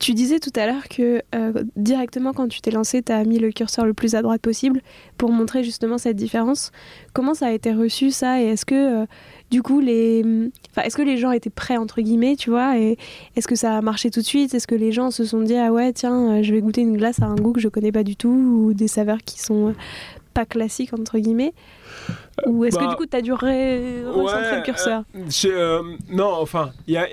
Tu 0.00 0.12
disais 0.12 0.40
tout 0.40 0.52
à 0.56 0.66
l'heure 0.66 0.88
que 0.88 1.22
euh, 1.34 1.52
directement 1.76 2.32
quand 2.32 2.48
tu 2.48 2.60
t'es 2.60 2.70
lancé, 2.70 3.02
tu 3.02 3.12
as 3.12 3.24
mis 3.24 3.38
le 3.38 3.52
curseur 3.52 3.86
le 3.86 3.94
plus 3.94 4.14
à 4.14 4.22
droite 4.22 4.40
possible 4.40 4.82
pour 5.18 5.30
montrer 5.30 5.62
justement 5.62 5.98
cette 5.98 6.16
différence. 6.16 6.72
Comment 7.12 7.32
ça 7.32 7.46
a 7.46 7.52
été 7.52 7.72
reçu 7.72 8.10
ça? 8.10 8.42
Et 8.42 8.46
est-ce 8.46 8.66
que 8.66 9.02
euh, 9.02 9.06
du 9.50 9.62
coup 9.62 9.80
les 9.80 10.24
est-ce 10.82 10.96
que 10.96 11.02
les 11.02 11.16
gens 11.16 11.30
étaient 11.30 11.48
prêts 11.48 11.76
entre 11.76 12.00
guillemets, 12.00 12.34
tu 12.34 12.50
vois? 12.50 12.78
Et 12.78 12.98
est-ce 13.36 13.46
que 13.46 13.54
ça 13.54 13.76
a 13.76 13.80
marché 13.82 14.10
tout 14.10 14.20
de 14.20 14.26
suite? 14.26 14.52
Est-ce 14.52 14.66
que 14.66 14.74
les 14.74 14.90
gens 14.90 15.10
se 15.10 15.24
sont 15.24 15.40
dit 15.40 15.56
ah 15.56 15.72
ouais, 15.72 15.92
tiens, 15.92 16.38
euh, 16.38 16.42
je 16.42 16.52
vais 16.52 16.60
goûter 16.60 16.80
une 16.80 16.96
glace 16.96 17.22
à 17.22 17.26
un 17.26 17.36
goût 17.36 17.52
que 17.52 17.60
je 17.60 17.68
connais 17.68 17.92
pas 17.92 18.02
du 18.02 18.16
tout 18.16 18.28
ou 18.28 18.74
des 18.74 18.88
saveurs 18.88 19.18
qui 19.24 19.40
sont 19.40 19.74
pas 20.34 20.44
classiques 20.44 20.92
entre 20.92 21.18
guillemets? 21.18 21.54
Ou 22.46 22.64
est-ce 22.64 22.76
que 22.76 22.82
du 22.82 22.88
bah, 22.88 22.96
coup 22.96 23.06
tu 23.06 23.16
as 23.16 23.22
dû 23.22 23.32
recentrer 23.32 24.56
le 24.56 24.62
curseur? 24.62 25.04
Non, 26.10 26.32
enfin, 26.40 26.72
il 26.88 26.94
y 26.94 26.96
a 26.96 27.06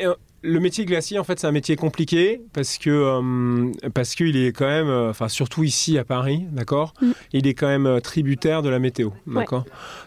le 0.43 0.59
métier 0.59 0.85
glacier, 0.85 1.19
en 1.19 1.23
fait, 1.23 1.39
c'est 1.39 1.47
un 1.47 1.51
métier 1.51 1.75
compliqué 1.75 2.41
parce 2.53 2.77
que 2.77 2.89
euh, 2.89 3.71
parce 3.93 4.15
qu'il 4.15 4.35
est 4.37 4.51
quand 4.51 4.67
même, 4.67 4.87
euh, 4.87 5.09
enfin 5.11 5.27
surtout 5.27 5.63
ici 5.63 5.97
à 5.97 6.03
Paris, 6.03 6.45
d'accord, 6.51 6.93
mm. 7.01 7.11
il 7.33 7.47
est 7.47 7.53
quand 7.53 7.67
même 7.67 7.85
euh, 7.85 7.99
tributaire 7.99 8.61
de 8.61 8.69
la 8.69 8.79
météo, 8.79 9.11
d'accord. 9.27 9.65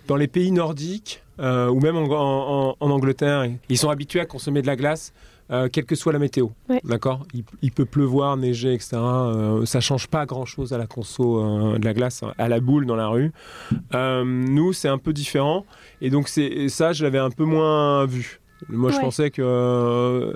Dans 0.09 0.17
les 0.17 0.29
pays 0.29 0.51
nordiques 0.51 1.23
ou 1.39 1.81
même 1.81 1.97
en, 1.97 2.77
Angleterre, 2.81 3.49
ils 3.69 3.79
sont 3.79 3.91
habitués 3.91 4.21
à 4.21 4.25
consommer 4.25 4.63
de 4.63 4.69
la 4.69 4.77
glace. 4.77 5.13
quelle 5.73 5.85
que 5.85 5.97
soit 5.97 6.13
la 6.13 6.21
météo, 6.21 6.49
d'accord 6.85 7.27
il, 7.63 7.73
peut 7.73 7.85
pleuvoir, 7.85 8.37
neiger, 8.37 8.73
etc. 8.73 8.99
ça 9.65 9.81
change 9.81 10.07
pas 10.07 10.27
grand-chose 10.27 10.73
à 10.73 10.79
la 10.79 10.87
conso 10.87 11.77
de 11.77 11.85
la 11.85 11.93
glace, 11.93 12.23
à 12.39 12.49
la 12.49 12.61
boule 12.61 12.87
dans 12.87 12.95
la 12.95 13.09
rue. 13.09 13.33
nous, 13.93 14.73
c'est 14.73 14.89
un 14.89 14.99
peu 14.99 15.13
différent, 15.13 15.67
et 16.01 16.11
donc 16.11 16.29
c'est 16.29 16.69
ça, 16.69 16.93
je 16.93 17.03
l'avais 17.03 17.19
un 17.19 17.31
peu 17.31 17.45
moins 17.45 18.07
vu. 18.07 18.41
Moi, 18.69 18.91
je 18.91 18.99
pensais 18.99 19.31
que 19.31 19.43
euh, 19.43 20.35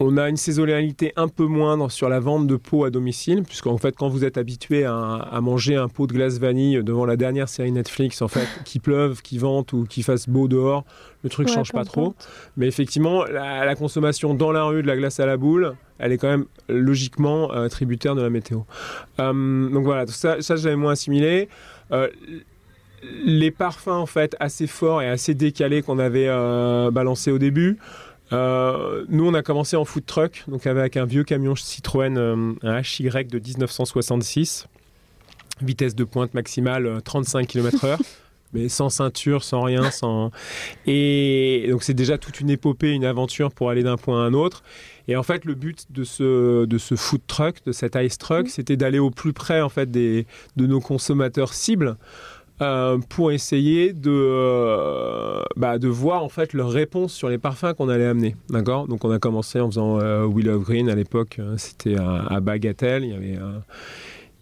on 0.00 0.16
a 0.16 0.28
une 0.28 0.36
saisonnalité 0.36 1.12
un 1.16 1.28
peu 1.28 1.46
moindre 1.46 1.90
sur 1.90 2.08
la 2.08 2.20
vente 2.20 2.46
de 2.46 2.56
pots 2.56 2.84
à 2.84 2.90
domicile, 2.90 3.42
puisqu'en 3.42 3.78
fait, 3.78 3.96
quand 3.96 4.08
vous 4.08 4.24
êtes 4.24 4.38
habitué 4.38 4.84
à, 4.84 5.38
manger 5.42 5.76
un 5.76 5.88
pot 5.88 6.06
de 6.06 6.12
glace 6.12 6.38
vanille 6.38 6.82
devant 6.84 7.04
la 7.04 7.16
dernière 7.16 7.48
série 7.48 7.72
Netflix, 7.72 8.22
en 8.22 8.28
fait, 8.28 8.46
qu'il 8.64 8.80
pleuve, 8.80 9.22
qu'il 9.22 9.40
vente 9.40 9.72
ou 9.72 9.84
qu'il 9.84 10.04
fasse 10.04 10.28
beau 10.28 10.46
dehors, 10.46 10.84
le 11.24 11.30
truc 11.30 11.48
ne 11.48 11.52
change 11.52 11.72
pas 11.72 11.84
trop. 11.84 12.14
Mais 12.56 12.68
effectivement, 12.68 13.24
la, 13.24 13.74
consommation 13.74 14.34
dans 14.34 14.52
la 14.52 14.64
rue 14.64 14.82
de 14.82 14.86
la 14.86 14.96
glace 14.96 15.18
à 15.20 15.26
la 15.26 15.36
boule, 15.36 15.74
elle 15.98 16.12
est 16.12 16.18
quand 16.18 16.28
même 16.28 16.46
logiquement 16.68 17.52
euh, 17.52 17.68
tributaire 17.68 18.14
de 18.14 18.22
la 18.22 18.30
météo. 18.30 18.60
Euh, 19.18 19.68
donc 19.68 19.84
voilà, 19.84 20.06
ça, 20.06 20.40
ça 20.40 20.56
j'avais 20.56 20.76
moins 20.76 20.92
assimilé 20.92 21.48
les 23.02 23.50
parfums 23.50 23.88
en 23.88 24.06
fait 24.06 24.36
assez 24.40 24.66
forts 24.66 25.02
et 25.02 25.08
assez 25.08 25.34
décalés 25.34 25.82
qu'on 25.82 25.98
avait 25.98 26.28
euh, 26.28 26.90
balancés 26.90 27.30
au 27.30 27.38
début. 27.38 27.78
Euh, 28.32 29.04
nous, 29.08 29.26
on 29.26 29.34
a 29.34 29.42
commencé 29.42 29.76
en 29.76 29.84
food 29.84 30.04
truck, 30.04 30.44
donc 30.48 30.66
avec 30.66 30.96
un 30.96 31.06
vieux 31.06 31.24
camion 31.24 31.54
Citroën, 31.54 32.16
euh, 32.18 32.52
un 32.62 32.80
HY 32.80 33.24
de 33.24 33.38
1966, 33.38 34.66
vitesse 35.62 35.94
de 35.94 36.04
pointe 36.04 36.34
maximale 36.34 37.00
35 37.04 37.46
km/h. 37.46 37.98
mais 38.52 38.68
sans 38.68 38.88
ceinture, 38.88 39.44
sans 39.44 39.62
rien, 39.62 39.90
sans. 39.90 40.30
Et 40.86 41.66
donc 41.70 41.82
c'est 41.82 41.94
déjà 41.94 42.18
toute 42.18 42.40
une 42.40 42.50
épopée, 42.50 42.92
une 42.92 43.04
aventure 43.04 43.52
pour 43.52 43.70
aller 43.70 43.82
d'un 43.82 43.96
point 43.96 44.22
à 44.22 44.26
un 44.26 44.32
autre. 44.32 44.62
Et 45.06 45.16
en 45.16 45.22
fait, 45.22 45.44
le 45.44 45.54
but 45.54 45.86
de 45.90 46.04
ce, 46.04 46.64
de 46.66 46.78
ce 46.78 46.94
food 46.94 47.22
truck, 47.26 47.56
de 47.64 47.72
cet 47.72 47.96
ice 47.96 48.18
truck, 48.18 48.46
mmh. 48.46 48.50
c'était 48.50 48.76
d'aller 48.76 48.98
au 48.98 49.10
plus 49.10 49.32
près 49.32 49.60
en 49.60 49.68
fait 49.68 49.90
des, 49.90 50.26
de 50.56 50.66
nos 50.66 50.80
consommateurs 50.80 51.54
cibles. 51.54 51.96
Euh, 52.60 52.98
pour 53.08 53.30
essayer 53.30 53.92
de, 53.92 54.10
euh, 54.10 55.42
bah, 55.56 55.78
de 55.78 55.86
voir 55.86 56.24
en 56.24 56.28
fait 56.28 56.52
leur 56.54 56.70
réponse 56.70 57.12
sur 57.12 57.28
les 57.28 57.38
parfums 57.38 57.72
qu'on 57.76 57.88
allait 57.88 58.06
amener. 58.06 58.34
D'accord? 58.50 58.88
Donc 58.88 59.04
on 59.04 59.12
a 59.12 59.20
commencé 59.20 59.60
en 59.60 59.68
faisant 59.68 60.00
euh, 60.00 60.24
Will 60.24 60.48
of 60.48 60.64
Green 60.64 60.88
à 60.88 60.96
l'époque, 60.96 61.40
c'était 61.56 61.94
à, 61.96 62.40
Bagatelle, 62.40 63.04
il 63.04 63.10
y 63.10 63.14
avait. 63.14 63.38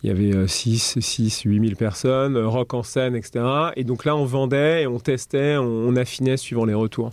il 0.02 0.08
y 0.08 0.10
avait 0.10 0.48
6, 0.48 0.98
6, 0.98 1.42
8 1.42 1.60
000 1.60 1.76
personnes, 1.76 2.38
rock 2.38 2.72
en 2.72 2.82
scène, 2.82 3.14
etc. 3.16 3.44
Et 3.76 3.84
donc 3.84 4.06
là, 4.06 4.16
on 4.16 4.24
vendait 4.24 4.84
et 4.84 4.86
on 4.86 4.98
testait, 4.98 5.56
on, 5.58 5.94
affinait 5.96 6.38
suivant 6.38 6.64
les 6.64 6.74
retours. 6.74 7.10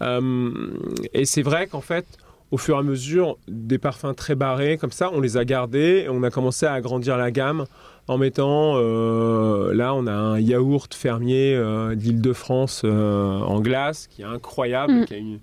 et 0.00 1.24
c'est 1.24 1.42
vrai 1.42 1.66
qu'en 1.66 1.80
fait, 1.80 2.06
au 2.52 2.58
fur 2.58 2.76
et 2.76 2.78
à 2.78 2.82
mesure, 2.82 3.38
des 3.48 3.78
parfums 3.78 4.14
très 4.16 4.36
barrés 4.36 4.78
comme 4.78 4.92
ça, 4.92 5.10
on 5.12 5.20
les 5.20 5.36
a 5.36 5.44
gardés 5.44 6.04
et 6.04 6.08
on 6.08 6.22
a 6.22 6.30
commencé 6.30 6.64
à 6.64 6.74
agrandir 6.74 7.16
la 7.16 7.32
gamme 7.32 7.66
en 8.08 8.16
mettant, 8.16 8.72
euh, 8.76 9.74
là 9.74 9.94
on 9.94 10.06
a 10.06 10.12
un 10.12 10.40
yaourt 10.40 10.92
fermier 10.94 11.54
euh, 11.54 11.94
d'Île-de-France 11.94 12.82
euh, 12.84 13.38
en 13.40 13.60
glace 13.60 14.08
qui 14.08 14.22
est 14.22 14.24
incroyable, 14.24 14.94
mm. 14.94 15.04
qui 15.04 15.14
a 15.14 15.18
un 15.18 15.38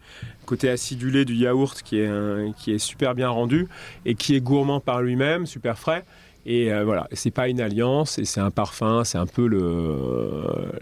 côté 0.47 0.69
acidulé 0.69 1.25
du 1.25 1.35
yaourt 1.35 1.83
qui 1.83 1.99
est, 1.99 2.09
qui 2.57 2.73
est 2.73 2.79
super 2.79 3.13
bien 3.13 3.29
rendu 3.29 3.67
et 4.05 4.15
qui 4.15 4.35
est 4.35 4.41
gourmand 4.41 4.79
par 4.79 5.01
lui-même, 5.01 5.45
super 5.45 5.77
frais. 5.77 6.03
Et 6.47 6.71
voilà, 6.83 7.07
c'est 7.11 7.31
pas 7.31 7.47
une 7.49 7.59
alliance, 7.59 8.19
et 8.19 8.25
c'est 8.25 8.39
un 8.39 8.51
parfum, 8.51 9.03
c'est 9.03 9.17
un 9.17 9.25
peu 9.25 9.47
le, 9.47 9.95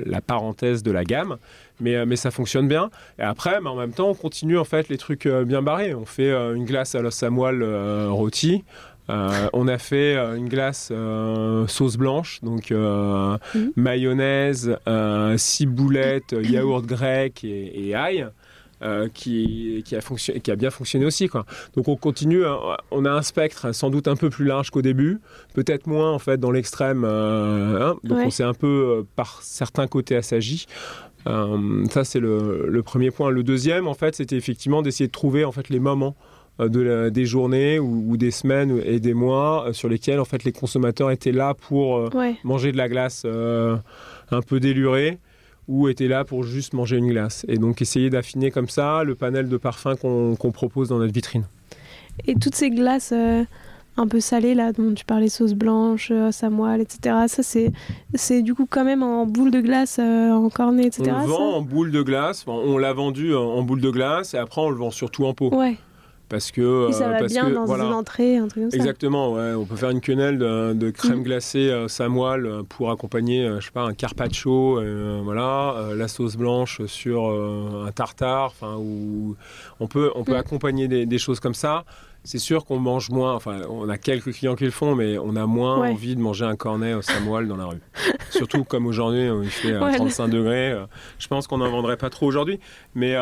la 0.05 0.19
parenthèse 0.19 0.83
de 0.83 0.91
la 0.91 1.05
gamme, 1.05 1.37
mais, 1.79 2.05
mais 2.05 2.17
ça 2.17 2.31
fonctionne 2.31 2.67
bien. 2.67 2.89
Et 3.17 3.21
après, 3.21 3.61
mais 3.61 3.69
en 3.69 3.77
même 3.77 3.93
temps, 3.93 4.09
on 4.09 4.13
continue 4.13 4.57
en 4.57 4.65
fait 4.65 4.89
les 4.89 4.97
trucs 4.97 5.25
bien 5.25 5.61
barrés. 5.61 5.93
On 5.93 6.05
fait 6.05 6.33
une 6.33 6.65
glace 6.65 6.95
à 6.95 7.01
l'os 7.01 7.23
à 7.23 7.29
moelle 7.29 7.63
rôti, 8.09 8.65
euh, 9.09 9.49
on 9.51 9.67
a 9.67 9.77
fait 9.77 10.15
euh, 10.15 10.35
une 10.35 10.47
glace 10.47 10.89
euh, 10.91 11.67
sauce 11.67 11.97
blanche, 11.97 12.39
donc 12.41 12.71
mhm. 12.71 13.37
mayonnaise, 13.75 14.77
ciboulette, 15.37 16.35
yaourt 16.41 16.85
grec 16.85 17.43
et, 17.43 17.95
ail. 17.95 18.27
qui, 19.13 19.83
a 19.91 20.55
bien 20.55 20.69
fonctionné 20.69 21.05
aussi. 21.05 21.29
Donc 21.75 21.87
on 21.87 21.95
continue, 21.95 22.43
on 22.91 23.05
a 23.05 23.11
un 23.11 23.21
spectre 23.21 23.73
sans 23.73 23.89
doute 23.89 24.07
un 24.07 24.15
peu 24.15 24.29
plus 24.29 24.45
large 24.45 24.69
qu'au 24.69 24.81
début, 24.81 25.19
peut-être 25.53 25.87
moins 25.87 26.11
en 26.11 26.19
fait 26.19 26.37
dans 26.37 26.51
l'extrême, 26.51 27.03
hein. 27.03 27.95
donc 28.03 28.19
on 28.25 28.29
s'est 28.29 28.43
un 28.43 28.53
peu 28.53 29.05
par 29.15 29.41
certains 29.41 29.87
côtés 29.87 30.15
assagi. 30.15 30.65
ça 31.25 32.03
c'est 32.03 32.19
le, 32.19 32.67
le, 32.69 32.83
premier 32.83 33.11
point. 33.11 33.29
Le 33.29 33.43
deuxième 33.43 33.87
en 33.87 33.93
fait 33.93 34.15
c'était 34.15 34.37
effectivement 34.37 34.81
d'essayer 34.81 35.07
de 35.07 35.13
trouver 35.13 35.45
en 35.45 35.51
fait 35.51 35.69
les 35.69 35.79
moments 35.79 36.15
euh, 36.59 36.69
de 36.69 37.09
des 37.09 37.25
journées 37.25 37.79
ou, 37.79 38.15
des 38.15 38.29
semaines 38.29 38.79
et 38.85 38.99
des 38.99 39.15
mois 39.15 39.65
euh, 39.65 39.73
sur 39.73 39.89
lesquels 39.89 40.19
en 40.19 40.25
fait 40.25 40.43
les 40.43 40.51
consommateurs 40.51 41.09
étaient 41.09 41.31
là 41.31 41.55
pour 41.55 41.97
euh, 41.97 42.09
manger 42.43 42.71
de 42.71 42.77
la 42.77 42.87
glace 42.87 43.25
un 43.25 44.41
peu 44.41 44.59
délurée 44.59 45.17
ou 45.67 45.87
étaient 45.87 46.07
là 46.07 46.25
pour 46.25 46.43
juste 46.43 46.73
manger 46.73 46.97
une 46.97 47.07
glace. 47.07 47.43
Et 47.47 47.57
donc 47.57 47.81
essayer 47.81 48.11
d'affiner 48.11 48.51
comme 48.51 48.69
ça 48.69 49.03
le 49.03 49.15
panel 49.15 49.49
de 49.49 49.57
parfums 49.57 49.95
qu'on 49.99 50.51
propose 50.51 50.89
dans 50.89 50.99
notre 50.99 51.13
vitrine. 51.13 51.45
Et 52.27 52.35
toutes 52.35 52.53
ces 52.53 52.69
glaces 52.69 53.13
un 53.95 54.07
peu 54.07 54.19
salées 54.19 54.53
là 54.53 54.73
dont 54.73 54.93
tu 54.93 55.05
parlais, 55.05 55.29
sauce 55.29 55.55
blanche, 55.55 56.11
samoile, 56.29 56.81
etc. 56.81 57.15
Ça 57.29 57.41
c'est 57.41 57.71
c'est 58.13 58.43
du 58.43 58.53
coup 58.53 58.67
quand 58.69 58.85
même 58.85 59.01
en 59.01 59.25
boule 59.25 59.49
de 59.49 59.61
glace, 59.61 59.97
en 59.97 60.49
cornet, 60.49 60.85
etc. 60.85 61.13
On 61.15 61.21
le 61.21 61.27
vend 61.27 61.53
en 61.55 61.61
boule 61.63 61.89
de 61.89 62.03
glace. 62.03 62.45
On 62.45 62.77
l'a 62.77 62.93
vendu 62.93 63.33
en 63.33 63.63
boule 63.63 63.81
de 63.81 63.89
glace 63.89 64.35
et 64.35 64.37
après 64.37 64.61
on 64.61 64.69
le 64.69 64.77
vend 64.77 64.91
surtout 64.91 65.25
en 65.25 65.33
pot. 65.33 65.51
Ouais 65.51 65.77
parce 66.33 66.49
que 66.49 66.89
ça 66.91 67.09
va 67.09 67.19
parce 67.19 67.31
bien 67.31 67.47
dans 67.51 67.71
une 67.75 67.93
entrée, 67.93 68.37
un 68.37 68.47
truc 68.47 68.63
comme 68.63 68.71
ça. 68.71 68.77
Exactement, 68.77 69.33
ouais. 69.33 69.53
On 69.53 69.65
peut 69.65 69.75
faire 69.75 69.91
une 69.91 70.01
quenelle 70.01 70.39
de, 70.39 70.89
crème 70.89 71.19
mm. 71.19 71.23
glacée 71.23 71.69
euh, 71.69 71.87
samoile 71.87 72.47
euh, 72.47 72.63
pour 72.67 72.89
accompagner, 72.89 73.45
euh, 73.45 73.59
je 73.59 73.67
sais 73.67 73.71
pas, 73.71 73.83
un 73.83 73.93
carpaccio, 73.93 74.81
voilà, 75.23 75.89
la 75.95 76.07
sauce 76.07 76.35
blanche 76.35 76.83
sur 76.87 77.25
un 77.25 77.91
tartare, 77.91 78.45
enfin, 78.45 78.77
où 78.79 79.35
on 79.79 79.85
peut, 79.85 80.11
on 80.15 80.23
peut 80.23 80.33
mm. 80.33 80.37
accompagner 80.37 80.87
des, 80.87 81.17
choses 81.19 81.39
comme 81.39 81.53
ça. 81.53 81.85
C'est 82.23 82.39
sûr 82.39 82.65
qu'on 82.65 82.79
mange 82.79 83.11
moins, 83.11 83.35
enfin, 83.35 83.61
on 83.69 83.87
a 83.87 83.99
quelques 83.99 84.33
clients 84.33 84.55
qui 84.55 84.63
le 84.63 84.71
font, 84.71 84.95
mais 84.95 85.19
on 85.19 85.35
a 85.35 85.45
moins 85.45 85.87
envie 85.87 86.15
de 86.15 86.21
manger 86.21 86.45
un 86.45 86.55
cornet 86.55 86.95
au 86.95 87.03
samoile 87.03 87.47
dans 87.47 87.57
la 87.57 87.65
rue. 87.65 87.81
Surtout 88.31 88.63
comme 88.63 88.87
aujourd'hui, 88.87 89.29
il 89.43 89.49
fait 89.49 89.77
35 89.77 90.29
degrés. 90.29 90.75
je 91.19 91.27
pense 91.27 91.45
qu'on 91.45 91.59
n'en 91.59 91.69
vendrait 91.69 91.97
pas 91.97 92.09
trop 92.09 92.25
aujourd'hui. 92.25 92.59
Mais, 92.95 93.15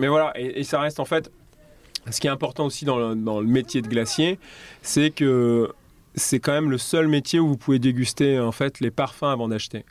mais 0.00 0.08
voilà, 0.08 0.32
et 0.36 0.64
ça 0.64 0.80
reste 0.80 0.98
en 0.98 1.04
fait 1.04 1.30
ce 2.10 2.20
qui 2.20 2.26
est 2.26 2.30
important 2.30 2.66
aussi 2.66 2.84
dans 2.84 2.98
le, 2.98 3.46
métier 3.46 3.82
de 3.82 3.88
glacier, 3.88 4.38
c'est 4.82 5.10
que 5.10 5.72
c'est 6.16 6.40
quand 6.40 6.52
même 6.52 6.70
le 6.70 6.78
seul 6.78 7.08
métier 7.08 7.38
où 7.40 7.46
vous 7.48 7.56
pouvez 7.58 7.78
déguster 7.78 8.40
en 8.40 8.52
fait 8.52 8.80
les 8.80 8.90
parfums 8.90 9.24
avant 9.24 9.48
d'acheter. 9.48 9.84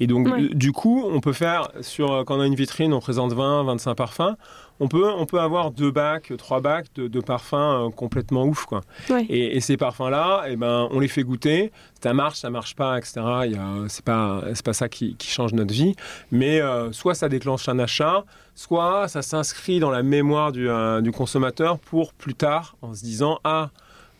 Et 0.00 0.06
donc 0.06 0.26
Ouais. 0.28 0.48
du- 0.54 0.72
coup, 0.72 1.04
on 1.06 1.20
peut 1.20 1.32
faire 1.32 1.68
sur 1.82 2.24
quand 2.26 2.36
on 2.38 2.40
a 2.40 2.46
une 2.46 2.54
vitrine, 2.54 2.92
on 2.94 3.00
présente 3.00 3.32
20, 3.32 3.64
25 3.64 3.94
parfums. 3.94 4.36
On 4.78 4.88
peut, 4.88 5.10
on 5.10 5.24
peut 5.24 5.40
avoir 5.40 5.70
deux 5.70 5.90
bacs, 5.90 6.32
trois 6.36 6.60
bacs 6.60 6.86
de, 6.96 7.08
de 7.08 7.20
parfums 7.20 7.54
euh, 7.54 7.90
complètement 7.90 8.44
ouf 8.44 8.66
quoi. 8.66 8.82
Ouais. 9.08 9.24
Et, 9.30 9.56
et 9.56 9.60
ces 9.60 9.76
parfums-là, 9.78 10.44
eh 10.48 10.56
ben, 10.56 10.86
on 10.90 11.00
les 11.00 11.08
fait 11.08 11.22
goûter. 11.24 11.72
Ça 12.02 12.12
marche, 12.12 12.38
ça 12.38 12.50
marche 12.50 12.74
pas, 12.76 12.98
etc. 12.98 13.20
A- 13.20 13.44
C'est 13.88 14.04
pas, 14.04 14.42
c'est 14.54 14.64
pas 14.64 14.74
ça 14.74 14.88
qui, 14.90 15.16
qui 15.16 15.28
change 15.30 15.54
notre 15.54 15.72
vie. 15.72 15.94
Mais 16.30 16.60
euh, 16.60 16.92
soit 16.92 17.14
ça 17.14 17.28
déclenche 17.30 17.68
un 17.70 17.78
achat, 17.78 18.24
soit 18.54 19.08
ça 19.08 19.22
s'inscrit 19.22 19.80
dans 19.80 19.90
la 19.90 20.02
mémoire 20.02 20.52
du, 20.52 20.68
euh, 20.68 21.00
du 21.00 21.10
consommateur 21.10 21.78
pour 21.78 22.12
plus 22.12 22.34
tard, 22.34 22.76
en 22.82 22.92
se 22.94 23.02
disant 23.02 23.38
ah 23.44 23.70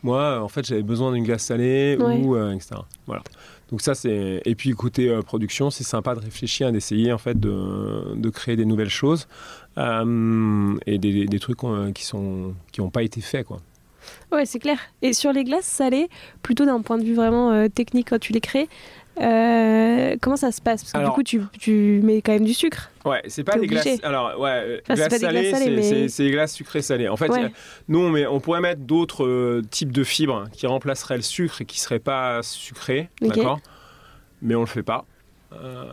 moi 0.07 0.21
euh, 0.21 0.39
en 0.39 0.47
fait 0.47 0.65
j'avais 0.65 0.83
besoin 0.83 1.11
d'une 1.13 1.23
glace 1.23 1.43
salée 1.43 1.97
Ouais. 1.99 2.17
ou 2.23 2.35
euh, 2.35 2.51
etc. 2.53 2.69
Voilà. 3.05 3.23
Donc 3.69 3.81
ça 3.81 3.93
c'est 3.95 4.41
et 4.45 4.55
puis 4.55 4.71
côté 4.71 5.09
euh, 5.09 5.21
production 5.21 5.69
c'est 5.69 5.83
sympa 5.83 6.15
de 6.15 6.21
réfléchir, 6.21 6.71
d'essayer 6.71 7.11
en 7.13 7.17
fait 7.17 7.37
de, 7.39 8.15
de 8.15 8.29
créer 8.29 8.55
des 8.55 8.65
nouvelles 8.65 8.89
choses 9.03 9.27
euh, 9.77 10.75
et 10.85 10.97
des, 10.97 11.25
des 11.25 11.39
trucs 11.39 11.59
qui 11.93 12.05
sont 12.05 12.53
qui 12.71 12.81
n'ont 12.81 12.89
pas 12.89 13.03
été 13.03 13.21
faits 13.21 13.45
quoi. 13.45 13.57
Ouais, 14.31 14.45
c'est 14.45 14.59
clair. 14.59 14.79
Et 15.01 15.11
sur 15.11 15.33
les 15.33 15.43
glaces 15.43 15.65
salées, 15.65 16.07
plutôt 16.41 16.65
d'un 16.65 16.81
point 16.81 16.97
de 16.97 17.03
vue 17.03 17.13
vraiment 17.15 17.67
technique 17.69 18.07
quand 18.09 18.19
tu 18.19 18.31
les 18.31 18.39
crées, 18.39 18.69
euh, 19.21 20.15
comment 20.21 20.35
ça 20.35 20.51
se 20.51 20.61
passe? 20.61 20.81
Parce 20.83 20.91
que 20.93 20.97
Alors- 20.97 21.11
du 21.11 21.15
coup, 21.15 21.23
tu, 21.23 21.41
tu 21.59 22.01
mets 22.03 22.21
quand 22.21 22.31
même 22.33 22.45
du 22.45 22.53
sucre. 22.53 22.89
Ouais, 23.05 23.21
c'est 23.27 23.43
pas 23.43 23.57
des 23.57 23.67
glaces. 23.67 23.87
Alors, 24.03 24.39
ouais, 24.39 24.49
euh, 24.49 24.79
Enfin, 24.83 24.95
glaces 24.95 25.07
pas 25.09 25.19
des 25.19 25.27
glaces 25.27 25.51
salées, 25.51 25.65
c'est- 25.65 25.69
mais- 25.71 25.81
c'est 25.83 26.07
c'est 26.09 26.23
des 26.23 26.31
glaces 26.31 26.53
sucrées 26.53 26.81
salées. 26.81 27.07
En 27.07 27.17
fait, 27.17 27.29
Ouais. 27.29 27.45
a- 27.45 27.49
nous, 27.87 27.99
on, 27.99 28.09
met- 28.09 28.27
on 28.27 28.39
pourrait 28.39 28.61
mettre 28.61 28.81
d'autres 28.81 29.25
euh, 29.25 29.61
types 29.69 29.91
de 29.91 30.03
fibres 30.03 30.45
qui 30.51 30.67
remplaceraient 30.67 31.17
le 31.17 31.23
sucre 31.23 31.61
et 31.61 31.65
qui 31.65 31.79
seraient 31.79 31.99
pas 31.99 32.41
sucrées, 32.43 33.09
d'accord? 33.21 33.59
Mais 34.41 34.55
on 34.55 34.61
le 34.61 34.65
fait 34.67 34.83
pas. 34.83 35.05
Euh, 35.53 35.87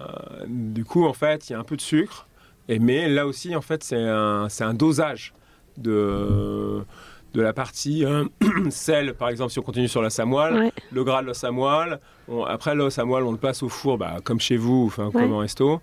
du 0.46 0.84
coup, 0.84 1.06
en 1.06 1.12
fait, 1.12 1.48
il 1.48 1.52
y 1.52 1.56
a 1.56 1.58
un 1.58 1.64
peu 1.64 1.76
de 1.76 1.80
sucre. 1.80 2.26
Et 2.68 2.78
mais 2.78 3.08
là 3.08 3.26
aussi, 3.26 3.54
en 3.54 3.60
fait, 3.62 3.84
c'est 3.84 3.96
un, 3.96 4.48
c'est 4.48 4.64
un 4.64 4.74
dosage 4.74 5.32
de 5.76 6.84
de 7.34 7.42
la 7.42 7.52
partie 7.52 8.04
euh, 8.04 8.24
sel, 8.70 9.14
par 9.14 9.28
exemple, 9.28 9.52
si 9.52 9.58
on 9.58 9.62
continue 9.62 9.88
sur 9.88 10.02
la 10.02 10.10
samoile, 10.10 10.54
Ouais. 10.54 10.72
le 10.92 11.04
gras 11.04 11.22
de 11.22 11.50
moelle. 11.50 11.98
On- 12.28 12.44
après, 12.44 12.74
l'os 12.74 12.96
moelle, 12.98 13.24
on 13.24 13.32
le 13.32 13.38
passe 13.38 13.62
au 13.62 13.68
four, 13.68 13.98
bah, 13.98 14.16
comme 14.24 14.40
chez 14.40 14.56
vous, 14.56 14.84
enfin, 14.86 15.06
Ouais. 15.06 15.12
comme 15.22 15.32
en 15.32 15.38
resto. 15.38 15.80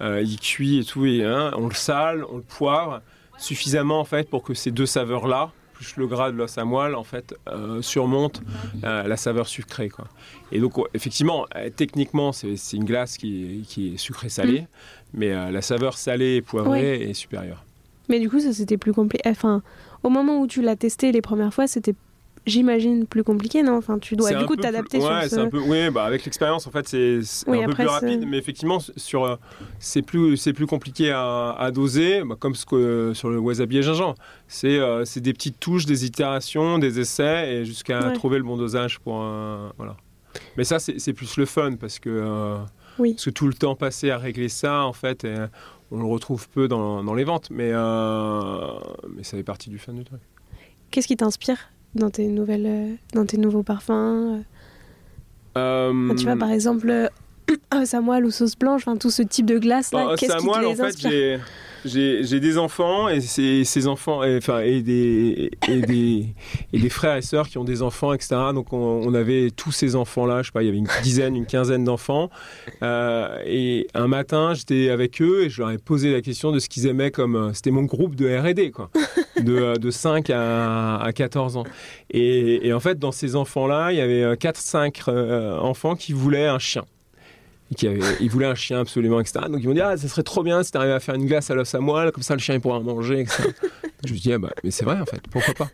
Euh, 0.00 0.22
il 0.24 0.40
cuit 0.40 0.78
et 0.80 0.84
tout, 0.84 1.06
et, 1.06 1.22
hein, 1.24 1.52
on 1.56 1.68
le 1.68 1.74
sale, 1.74 2.24
on 2.32 2.38
le 2.38 2.42
poivre 2.42 3.00
suffisamment 3.38 4.00
en 4.00 4.04
fait 4.04 4.28
pour 4.28 4.42
que 4.42 4.54
ces 4.54 4.70
deux 4.70 4.86
saveurs-là, 4.86 5.50
plus 5.74 5.96
le 5.96 6.06
gras 6.06 6.30
de 6.30 6.36
l'os 6.36 6.56
à 6.56 6.64
moelle, 6.64 6.94
en 6.94 7.04
fait, 7.04 7.34
euh, 7.48 7.82
surmontent 7.82 8.40
euh, 8.84 9.02
la 9.04 9.16
saveur 9.16 9.46
sucrée. 9.48 9.88
Quoi. 9.88 10.06
Et 10.52 10.60
donc, 10.60 10.74
effectivement, 10.94 11.46
euh, 11.56 11.68
techniquement, 11.74 12.32
c'est 12.32 12.54
une 12.72 12.84
glace 12.84 13.16
qui 13.18 13.60
est, 13.60 13.62
qui 13.62 13.94
est 13.94 13.96
sucrée-salée, 13.96 14.66
mais 15.12 15.32
euh, 15.32 15.50
la 15.50 15.62
saveur 15.62 15.96
salée 15.98 16.36
et 16.36 16.42
poivrée 16.42 17.02
est 17.10 17.14
supérieure. 17.14 17.62
Mais 18.08 18.20
du 18.20 18.28
coup, 18.30 18.38
ça 18.38 18.52
c'était 18.52 18.76
plus 18.76 18.92
compliqué. 18.92 19.28
Enfin, 19.28 19.62
au 20.04 20.08
moment 20.10 20.38
où 20.40 20.46
tu 20.46 20.62
l'as 20.62 20.76
testé 20.76 21.10
les 21.10 21.20
premières 21.22 21.52
fois, 21.52 21.66
c'était, 21.66 21.94
j'imagine, 22.46 23.06
plus 23.06 23.24
compliqué, 23.24 23.62
non? 23.62 23.76
Enfin, 23.76 23.98
tu 23.98 24.16
dois 24.16 24.32
du 24.34 24.44
coup 24.44 24.54
t'adapter 24.56 24.98
plus- 24.98 25.06
sur 25.06 25.22
ce. 25.22 25.28
c'est 25.30 25.38
un 25.40 25.48
peu, 25.48 25.58
oui, 25.60 25.90
bah 25.90 26.04
avec 26.04 26.24
l'expérience, 26.24 26.66
en 26.66 26.70
fait, 26.70 26.86
c'est 26.86 27.18
Oui, 27.46 27.62
un 27.62 27.66
peu 27.66 27.72
plus 27.74 27.86
rapide, 27.86 28.24
mais 28.28 28.36
effectivement, 28.38 28.78
sur, 28.96 29.24
euh, 29.24 29.36
c'est 29.78 30.02
plus, 30.02 30.36
c'est 30.36 30.52
plus 30.52 30.66
compliqué 30.66 31.10
à, 31.10 31.52
à 31.58 31.70
doser, 31.70 32.22
bah, 32.22 32.36
comme 32.38 32.54
ce 32.54 32.66
que 32.66 33.12
sur 33.14 33.30
le 33.30 33.38
wasabi 33.38 33.78
et 33.78 33.82
gingembre. 33.82 34.14
C'est 34.46 34.78
euh, 34.78 35.04
des 35.16 35.32
petites 35.32 35.58
touches, 35.58 35.86
des 35.86 36.04
itérations, 36.04 36.78
des 36.78 37.00
essais, 37.00 37.54
et 37.54 37.64
jusqu'à 37.64 38.08
Ouais. 38.08 38.12
trouver 38.12 38.36
le 38.38 38.44
bon 38.44 38.56
dosage 38.56 38.98
pour. 39.00 39.20
euh, 39.22 39.68
voilà. 39.78 39.96
Mais 40.56 40.64
ça, 40.64 40.78
c'est 40.78 40.98
c'est 40.98 41.12
plus 41.14 41.36
le 41.36 41.46
fun, 41.46 41.76
parce 41.76 41.98
que, 41.98 42.10
euh, 42.10 42.56
Oui. 42.98 43.12
parce 43.14 43.24
que 43.24 43.30
tout 43.30 43.46
le 43.46 43.54
temps 43.54 43.74
passé 43.76 44.10
à 44.10 44.18
régler 44.18 44.48
ça, 44.48 44.84
en 44.84 44.92
fait, 44.92 45.24
et 45.24 45.34
on 45.94 45.98
le 46.00 46.06
retrouve 46.06 46.48
peu 46.48 46.66
dans, 46.68 47.02
dans 47.04 47.14
les 47.14 47.24
ventes, 47.24 47.48
mais, 47.50 47.70
euh, 47.72 48.70
mais 49.08 49.22
ça 49.22 49.36
fait 49.36 49.42
partie 49.44 49.70
du 49.70 49.78
fun 49.78 49.92
du 49.92 50.04
truc. 50.04 50.20
Qu'est-ce 50.90 51.06
qui 51.06 51.16
t'inspire 51.16 51.58
dans 51.94 52.10
tes 52.10 52.26
nouvelles, 52.26 52.66
euh, 52.66 52.94
dans 53.12 53.24
tes 53.24 53.36
nouveaux 53.38 53.62
parfums 53.62 54.42
Euh, 55.56 56.14
Tu 56.16 56.24
vois, 56.24 56.36
par 56.36 56.50
exemple, 56.50 56.90
euh, 56.90 57.08
samoile 57.84 58.24
ou 58.24 58.30
sauce 58.30 58.56
blanche, 58.56 58.82
enfin 58.86 58.96
tout 58.96 59.10
ce 59.10 59.22
type 59.22 59.46
de 59.46 59.58
glace 59.58 59.92
là. 59.92 60.06
Bah, 60.06 60.14
Qu'est-ce 60.18 60.32
à 60.32 60.38
qui 60.38 60.46
te 60.46 60.50
en 60.50 60.60
les 60.70 60.74
fait, 60.74 60.82
inspire? 60.86 61.10
j'ai- 61.10 61.38
j'ai 61.84 62.40
des 62.40 62.58
enfants 62.58 63.08
et 63.08 63.20
ces, 63.20 63.86
enfants, 63.86 64.20
enfin, 64.24 64.60
et 64.60 64.82
des, 64.82 65.50
et, 65.68 65.80
des, 65.80 66.26
et 66.72 66.78
des 66.78 66.88
frères 66.88 67.16
et 67.16 67.22
sœurs 67.22 67.48
qui 67.48 67.58
ont 67.58 67.64
des 67.64 67.82
enfants, 67.82 68.12
etc. 68.12 68.36
Donc 68.54 68.72
on, 68.72 68.76
on 69.04 69.14
avait 69.14 69.50
tous 69.50 69.72
ces 69.72 69.96
enfants-là, 69.96 70.42
je 70.42 70.46
sais 70.48 70.52
pas, 70.52 70.62
il 70.62 70.66
y 70.66 70.68
avait 70.68 70.78
une 70.78 70.88
dizaine, 71.02 71.36
une 71.36 71.46
quinzaine 71.46 71.84
d'enfants. 71.84 72.30
Euh, 72.82 73.38
et 73.46 73.86
un 73.94 74.08
matin, 74.08 74.54
j'étais 74.54 74.90
avec 74.90 75.20
eux 75.22 75.44
et 75.44 75.50
je 75.50 75.60
leur 75.60 75.70
ai 75.70 75.78
posé 75.78 76.12
la 76.12 76.20
question 76.22 76.52
de 76.52 76.58
ce 76.58 76.68
qu'ils 76.68 76.86
aimaient 76.86 77.10
comme. 77.10 77.36
euh, 77.36 77.52
C'était 77.52 77.70
mon 77.70 77.82
groupe 77.84 78.14
de 78.14 78.26
RD, 78.34 78.70
quoi. 78.72 78.90
De, 79.42 79.52
euh, 79.56 79.74
de 79.74 79.90
5 79.90 80.30
à, 80.30 80.96
à 80.96 81.12
14 81.12 81.56
ans. 81.56 81.64
Et, 82.10 82.66
et 82.68 82.72
en 82.72 82.78
fait, 82.80 82.98
dans 83.00 83.10
ces 83.12 83.34
enfants-là, 83.34 83.90
il 83.90 83.98
y 83.98 84.00
avait 84.00 84.34
4-5 84.36 85.10
enfants 85.58 85.96
qui 85.96 86.12
voulaient 86.12 86.46
un 86.46 86.60
chien. 86.60 86.84
Et 87.74 87.76
qui 87.76 87.88
ils 88.20 88.30
voulaient 88.30 88.46
un 88.46 88.54
chien 88.54 88.80
absolument, 88.80 89.20
etc. 89.20 89.40
Donc 89.48 89.60
ils 89.62 89.68
m'ont 89.68 89.74
dit, 89.74 89.80
ah, 89.80 89.96
ça 89.96 90.06
serait 90.06 90.22
trop 90.22 90.42
bien 90.42 90.62
si 90.62 90.70
t'arrivais 90.70 90.92
à 90.92 91.00
faire 91.00 91.16
une 91.16 91.26
glace 91.26 91.50
à 91.50 91.54
l'os 91.54 91.74
à 91.74 91.80
moelle, 91.80 92.12
comme 92.12 92.22
ça 92.22 92.34
le 92.34 92.40
chien 92.40 92.54
il 92.54 92.60
pourra 92.60 92.78
en 92.78 92.82
manger, 92.82 93.20
etc. 93.20 93.42
je 94.06 94.12
me 94.12 94.18
dis, 94.18 94.32
ah, 94.32 94.38
bah, 94.38 94.50
mais 94.62 94.70
c'est 94.70 94.84
vrai 94.84 95.00
en 95.00 95.06
fait, 95.06 95.22
pourquoi 95.30 95.54
pas. 95.54 95.70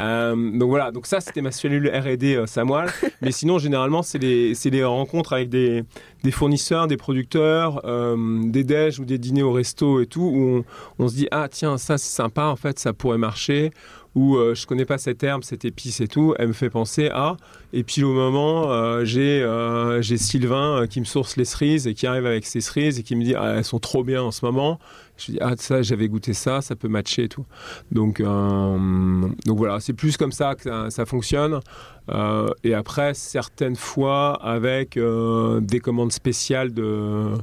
Euh, 0.00 0.34
donc 0.34 0.68
voilà, 0.68 0.90
donc 0.90 1.06
ça 1.06 1.20
c'était 1.20 1.40
ma 1.40 1.52
cellule 1.52 1.88
R&D 1.88 2.36
euh, 2.36 2.46
Samoile. 2.46 2.90
Mais 3.22 3.30
sinon, 3.30 3.58
généralement, 3.58 4.02
c'est 4.02 4.18
des, 4.18 4.84
rencontres 4.84 5.32
avec 5.32 5.48
des, 5.48 5.84
des 6.24 6.30
fournisseurs, 6.32 6.88
des 6.88 6.96
producteurs, 6.96 7.80
euh, 7.84 8.42
des 8.44 8.64
déj 8.64 8.98
ou 8.98 9.04
des 9.04 9.18
dîners 9.18 9.44
au 9.44 9.52
resto 9.52 10.00
et 10.00 10.06
tout, 10.06 10.22
où 10.22 10.64
on, 10.98 11.04
on 11.04 11.08
se 11.08 11.14
dit, 11.14 11.28
ah 11.30 11.48
tiens, 11.48 11.78
ça 11.78 11.98
c'est 11.98 12.12
sympa, 12.12 12.46
en 12.46 12.56
fait, 12.56 12.78
ça 12.78 12.92
pourrait 12.92 13.18
marcher. 13.18 13.70
Ou 14.14 14.36
euh, 14.36 14.54
je 14.54 14.66
connais 14.66 14.84
pas 14.84 14.98
cette 14.98 15.22
herbe, 15.22 15.42
cette 15.42 15.64
épice 15.64 16.00
et 16.00 16.08
tout, 16.08 16.34
elle 16.38 16.48
me 16.48 16.52
fait 16.52 16.68
penser 16.68 17.08
à. 17.08 17.36
Et 17.72 17.82
puis 17.82 18.04
au 18.04 18.12
moment, 18.12 18.70
euh, 18.70 19.04
j'ai 19.04 19.42
euh, 19.42 20.02
Sylvain 20.02 20.86
qui 20.88 21.00
me 21.00 21.06
source 21.06 21.36
les 21.36 21.46
cerises 21.46 21.86
et 21.86 21.94
qui 21.94 22.06
arrive 22.06 22.26
avec 22.26 22.44
ses 22.44 22.60
cerises 22.60 22.98
et 22.98 23.02
qui 23.02 23.16
me 23.16 23.24
dit, 23.24 23.34
ah, 23.34 23.54
elles 23.56 23.64
sont 23.64 23.78
trop 23.78 24.04
bien 24.04 24.22
en 24.22 24.30
ce 24.30 24.44
moment. 24.44 24.78
Je 25.18 25.32
dis, 25.32 25.38
ah, 25.40 25.52
ça, 25.56 25.82
j'avais 25.82 26.08
goûté 26.08 26.32
ça, 26.32 26.60
ça 26.62 26.74
peut 26.74 26.88
matcher 26.88 27.24
et 27.24 27.28
tout. 27.28 27.44
Donc, 27.92 28.18
euh, 28.20 29.28
donc 29.46 29.58
voilà, 29.58 29.78
c'est 29.78 29.92
plus 29.92 30.16
comme 30.16 30.32
ça 30.32 30.54
que 30.54 30.62
ça, 30.62 30.90
ça 30.90 31.04
fonctionne. 31.06 31.60
Euh, 32.08 32.48
et 32.64 32.74
après, 32.74 33.14
certaines 33.14 33.76
fois, 33.76 34.34
avec 34.42 34.96
euh, 34.96 35.60
des 35.60 35.78
commandes 35.80 36.12
spéciales 36.12 36.72
de, 36.72 37.34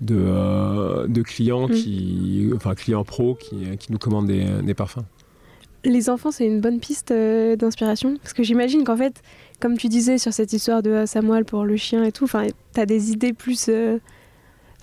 de, 0.00 1.06
de 1.06 1.22
clients, 1.22 1.68
Mm. 1.68 1.72
qui, 1.72 2.50
enfin 2.54 2.74
clients 2.74 3.04
pro 3.04 3.34
qui, 3.36 3.76
qui 3.78 3.92
nous 3.92 3.98
commandent 3.98 4.26
des, 4.26 4.44
des 4.62 4.74
parfums. 4.74 5.04
Les 5.84 6.08
enfants, 6.08 6.30
c'est 6.30 6.46
une 6.46 6.60
bonne 6.60 6.80
piste 6.80 7.10
euh, 7.10 7.56
d'inspiration? 7.56 8.16
Parce 8.22 8.32
que 8.32 8.42
j'imagine 8.42 8.84
qu'en 8.84 8.96
fait, 8.96 9.22
comme 9.60 9.76
tu 9.76 9.88
disais 9.88 10.16
sur 10.18 10.32
cette 10.32 10.52
histoire 10.52 10.82
de 10.82 11.04
Samuel 11.06 11.44
pour 11.44 11.64
le 11.64 11.76
chien 11.76 12.02
et 12.04 12.12
tout, 12.12 12.24
enfin, 12.24 12.46
t'as 12.72 12.86
des 12.86 13.12
idées 13.12 13.32
plus. 13.34 13.66
euh, 13.68 13.98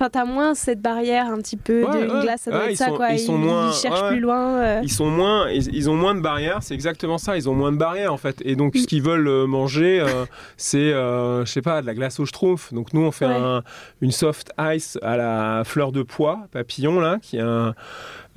Enfin, 0.02 0.10
t'as 0.10 0.26
moins 0.26 0.56
cette 0.56 0.82
barrière 0.82 1.28
un 1.28 1.38
petit 1.38 1.58
peu 1.58 1.84
Ouais, 1.84 2.08
de 2.08 2.12
ouais. 2.12 2.22
glace, 2.24 2.42
ça 2.42 2.50
doit 2.50 2.60
Ouais, 2.62 2.66
être 2.66 2.72
ils 2.72 2.78
ça, 2.78 2.88
sont- 2.88 2.96
quoi. 2.96 3.10
ils 3.12 3.20
sont 3.20 3.38
moins- 3.38 3.72
cherchent 3.72 4.08
plus 4.08 4.20
loin. 4.20 4.56
euh. 4.60 4.80
Ils 4.82 4.92
sont 4.92 5.12
moins, 5.12 5.48
ils, 5.52 5.76
ils 5.76 5.92
ont 5.92 5.94
moins 5.96 6.16
de 6.16 6.22
barrières, 6.22 6.58
c'est 6.64 6.74
exactement 6.74 7.20
ça. 7.20 7.38
Ils 7.38 7.48
ont 7.48 7.54
moins 7.54 7.72
de 7.72 7.78
barrières 7.78 8.12
en 8.12 8.18
fait. 8.18 8.42
Et 8.44 8.56
donc, 8.56 8.76
ce 8.76 8.88
qu'ils 8.88 9.04
veulent 9.04 9.28
euh, 9.28 9.46
manger, 9.46 10.00
euh, 10.02 10.26
c'est, 10.58 10.92
euh, 10.92 11.46
je 11.46 11.52
sais 11.52 11.62
pas, 11.62 11.84
de 11.84 11.86
la 11.86 11.94
glace 11.94 12.20
au 12.20 12.26
schtroumpf. 12.26 12.74
Donc, 12.74 12.94
nous, 12.94 13.02
on 13.02 13.12
fait 13.12 13.26
un- 13.26 13.62
une 14.02 14.10
soft 14.10 14.52
ice 14.60 14.98
à 15.04 15.18
la 15.18 15.62
fleur 15.66 15.92
de 15.92 16.02
pois, 16.02 16.48
papillon 16.52 17.00
là, 17.00 17.20
qui 17.22 17.38
est 17.38 17.42
un- 17.42 17.76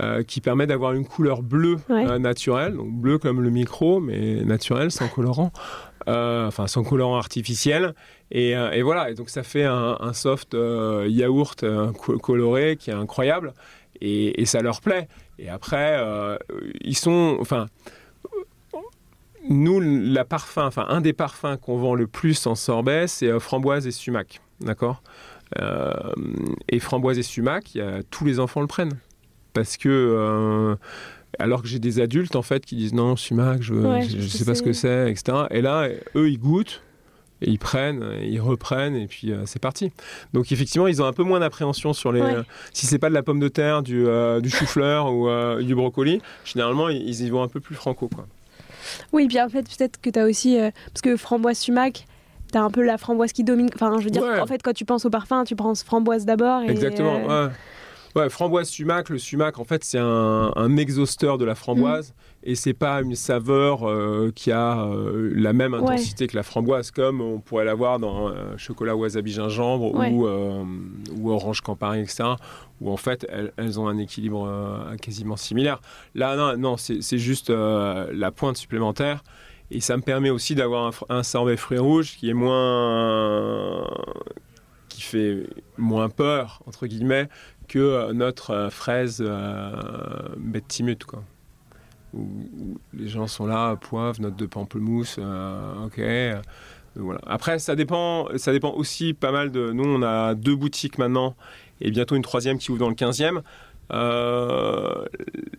euh, 0.02 0.22
qui 0.22 0.42
permet 0.42 0.66
d'avoir 0.66 0.92
une 0.92 1.06
couleur 1.06 1.40
bleue 1.40 1.78
Ouais. 1.88 2.04
euh, 2.06 2.18
naturelle, 2.18 2.74
donc 2.74 2.90
bleu 2.90 3.16
comme 3.16 3.40
le 3.40 3.48
micro, 3.48 4.00
mais 4.00 4.42
naturel, 4.44 4.90
sans 4.90 5.08
colorant, 5.08 5.50
enfin 6.06 6.66
sans 6.66 6.82
colorant 6.82 7.16
artificiel. 7.16 7.94
Et, 8.30 8.56
euh, 8.56 8.70
et 8.72 8.82
voilà, 8.82 9.10
et 9.10 9.14
donc 9.14 9.30
ça 9.30 9.42
fait 9.42 9.64
un, 9.64 10.12
soft 10.12 10.54
euh, 10.54 11.06
yaourt 11.08 11.62
euh, 11.62 11.92
co- 11.92 12.18
coloré 12.18 12.76
qui 12.76 12.90
est 12.90 12.94
incroyable, 12.94 13.54
et, 14.00 14.44
ça 14.44 14.60
leur 14.60 14.80
plaît. 14.80 15.08
Et 15.38 15.48
après, 15.48 15.96
euh, 15.98 16.36
ils 16.80 16.96
sont, 16.96 17.36
enfin. 17.40 17.66
Nous, 19.46 19.78
la 19.78 20.24
parfum, 20.24 20.66
enfin 20.66 20.86
un 20.88 21.02
des 21.02 21.12
parfums 21.12 21.58
qu'on 21.60 21.76
vend 21.76 21.94
le 21.94 22.06
plus 22.06 22.46
en 22.46 22.54
sorbet, 22.54 23.06
c'est 23.06 23.28
euh, 23.28 23.38
framboise 23.38 23.86
et 23.86 23.90
sumac, 23.90 24.40
d'accord? 24.60 25.02
Euh, 25.60 25.92
et 26.70 26.80
framboise 26.80 27.18
et 27.18 27.22
sumac, 27.22 27.78
tous 28.10 28.24
les 28.24 28.40
enfants 28.40 28.62
le 28.62 28.66
prennent 28.66 28.98
parce 29.54 29.76
que 29.76 29.88
euh, 29.88 30.76
alors 31.38 31.62
que 31.62 31.68
j'ai 31.68 31.78
des 31.78 32.00
adultes 32.00 32.36
en 32.36 32.42
fait 32.42 32.64
qui 32.64 32.76
disent 32.76 32.94
non 32.94 33.16
sumac, 33.16 33.62
je, 33.62 33.74
Ouais, 33.74 34.02
je, 34.02 34.26
sais 34.26 34.44
pas 34.44 34.54
ce 34.54 34.62
que 34.62 34.72
c'est, 34.72 35.10
etc. 35.10 35.44
Et 35.50 35.60
là, 35.62 35.88
eux 36.16 36.30
ils 36.30 36.38
goûtent. 36.38 36.82
Et 37.42 37.50
ils 37.50 37.58
prennent, 37.58 38.02
et 38.22 38.28
ils 38.28 38.40
reprennent, 38.40 38.94
et 38.96 39.06
puis 39.06 39.30
euh, 39.32 39.42
c'est 39.44 39.58
parti. 39.58 39.90
Donc 40.32 40.50
effectivement, 40.52 40.86
ils 40.86 41.02
ont 41.02 41.04
un 41.04 41.12
peu 41.12 41.24
moins 41.24 41.40
d'appréhension 41.40 41.92
sur 41.92 42.10
les. 42.12 42.22
Ouais. 42.22 42.34
euh, 42.36 42.42
si 42.72 42.86
c'est 42.86 42.98
pas 42.98 43.10
de 43.10 43.14
la 43.14 43.22
pomme 43.22 43.40
de 43.40 43.48
terre, 43.48 43.82
du, 43.82 44.06
euh, 44.06 44.40
du 44.40 44.48
chou-fleur 44.48 45.12
ou 45.12 45.28
euh, 45.28 45.60
du 45.62 45.74
brocoli, 45.74 46.22
généralement 46.44 46.88
ils, 46.88 47.22
y 47.22 47.28
vont 47.30 47.42
un 47.42 47.48
peu 47.48 47.60
plus 47.60 47.74
franco, 47.74 48.08
quoi. 48.08 48.26
Oui, 49.12 49.26
bien 49.26 49.44
en 49.46 49.48
fait, 49.50 49.62
peut-être 49.64 50.00
que 50.00 50.08
tu 50.10 50.18
as 50.18 50.24
aussi. 50.26 50.56
parce 50.86 51.02
que 51.02 51.16
framboise 51.16 51.58
sumac, 51.58 52.06
tu 52.52 52.56
as 52.58 52.62
un 52.62 52.70
peu 52.70 52.82
la 52.84 52.96
framboise 52.98 53.32
qui 53.32 53.42
domine. 53.44 53.68
Enfin, 53.74 53.98
je 53.98 54.04
veux 54.04 54.10
dire, 54.10 54.22
Ouais. 54.22 54.40
en 54.40 54.46
fait, 54.46 54.62
quand 54.62 54.72
tu 54.72 54.84
penses 54.84 55.04
au 55.04 55.10
parfum, 55.10 55.44
tu 55.44 55.56
prends 55.56 55.74
framboise 55.74 56.24
d'abord. 56.24 56.62
et, 56.62 56.70
Exactement. 56.70 57.20
euh, 57.28 57.48
Ouais. 57.48 57.52
Ouais, 58.16 58.30
framboise 58.30 58.68
sumac, 58.68 59.08
le 59.08 59.18
sumac 59.18 59.58
en 59.58 59.64
fait 59.64 59.82
c'est 59.82 59.98
un, 59.98 60.52
un 60.54 60.76
exhausteur 60.76 61.36
de 61.36 61.44
la 61.44 61.54
framboise 61.56 62.10
Mm. 62.10 62.50
et 62.50 62.54
c'est 62.54 62.72
pas 62.74 63.00
une 63.00 63.16
saveur 63.16 63.88
euh, 63.88 64.30
qui 64.34 64.52
a 64.52 64.84
euh, 64.84 65.32
la 65.34 65.52
même 65.52 65.72
Ouais. 65.74 65.80
intensité 65.80 66.28
que 66.28 66.36
la 66.36 66.44
framboise 66.44 66.90
comme 66.92 67.20
on 67.20 67.40
pourrait 67.40 67.64
l'avoir 67.64 67.98
dans 67.98 68.28
euh, 68.28 68.56
chocolat 68.56 68.94
wasabi 68.94 69.32
gingembre 69.32 69.92
Ouais. 69.94 70.10
ou, 70.10 70.28
euh, 70.28 70.62
ou 71.16 71.32
orange 71.32 71.60
campari 71.60 72.00
etc 72.00 72.24
où 72.80 72.90
en 72.90 72.96
fait 72.96 73.26
elles, 73.28 73.52
elles 73.56 73.80
ont 73.80 73.88
un 73.88 73.98
équilibre 73.98 74.48
quasiment 75.02 75.36
similaire. 75.36 75.80
Là 76.14 76.36
non, 76.36 76.56
non 76.56 76.76
c'est 76.76 77.02
c'est 77.02 77.18
juste 77.18 77.50
la 77.50 78.30
pointe 78.30 78.56
supplémentaire 78.56 79.24
et 79.72 79.80
ça 79.80 79.96
me 79.96 80.02
permet 80.02 80.30
aussi 80.30 80.54
d'avoir 80.54 80.92
un, 81.08 81.16
un 81.16 81.22
sorbet 81.24 81.56
fruits 81.56 81.78
rouges 81.78 82.16
qui 82.16 82.30
est 82.30 82.34
moins 82.34 83.88
qui 84.88 85.02
fait 85.02 85.46
moins 85.76 86.08
peur 86.08 86.62
entre 86.66 86.86
guillemets 86.86 87.28
que 87.68 87.78
euh, 87.78 88.12
notre 88.12 88.50
euh, 88.50 88.70
fraise 88.70 89.22
euh, 89.24 89.72
bête 90.36 90.68
timute 90.68 91.04
quoi. 91.04 91.22
Où, 92.12 92.20
où 92.58 92.78
les 92.92 93.08
gens 93.08 93.26
sont 93.26 93.46
là, 93.46 93.74
poivre, 93.76 94.20
note 94.20 94.36
de 94.36 94.46
pamplemousse, 94.46 95.18
ok. 95.18 96.00
voilà. 96.94 97.20
Après, 97.26 97.58
ça 97.58 97.74
dépend, 97.74 98.28
ça 98.36 98.52
dépend 98.52 98.72
aussi 98.72 99.14
pas 99.14 99.32
mal 99.32 99.50
de. 99.50 99.72
Nous, 99.72 99.84
on 99.84 100.00
a 100.02 100.36
deux 100.36 100.54
boutiques 100.54 100.96
maintenant 100.98 101.34
et 101.80 101.90
bientôt 101.90 102.14
une 102.14 102.22
troisième 102.22 102.58
qui 102.58 102.70
ouvre 102.70 102.78
dans 102.78 102.88
le 102.88 102.94
15e. 102.94 103.42
Euh, 103.92 105.04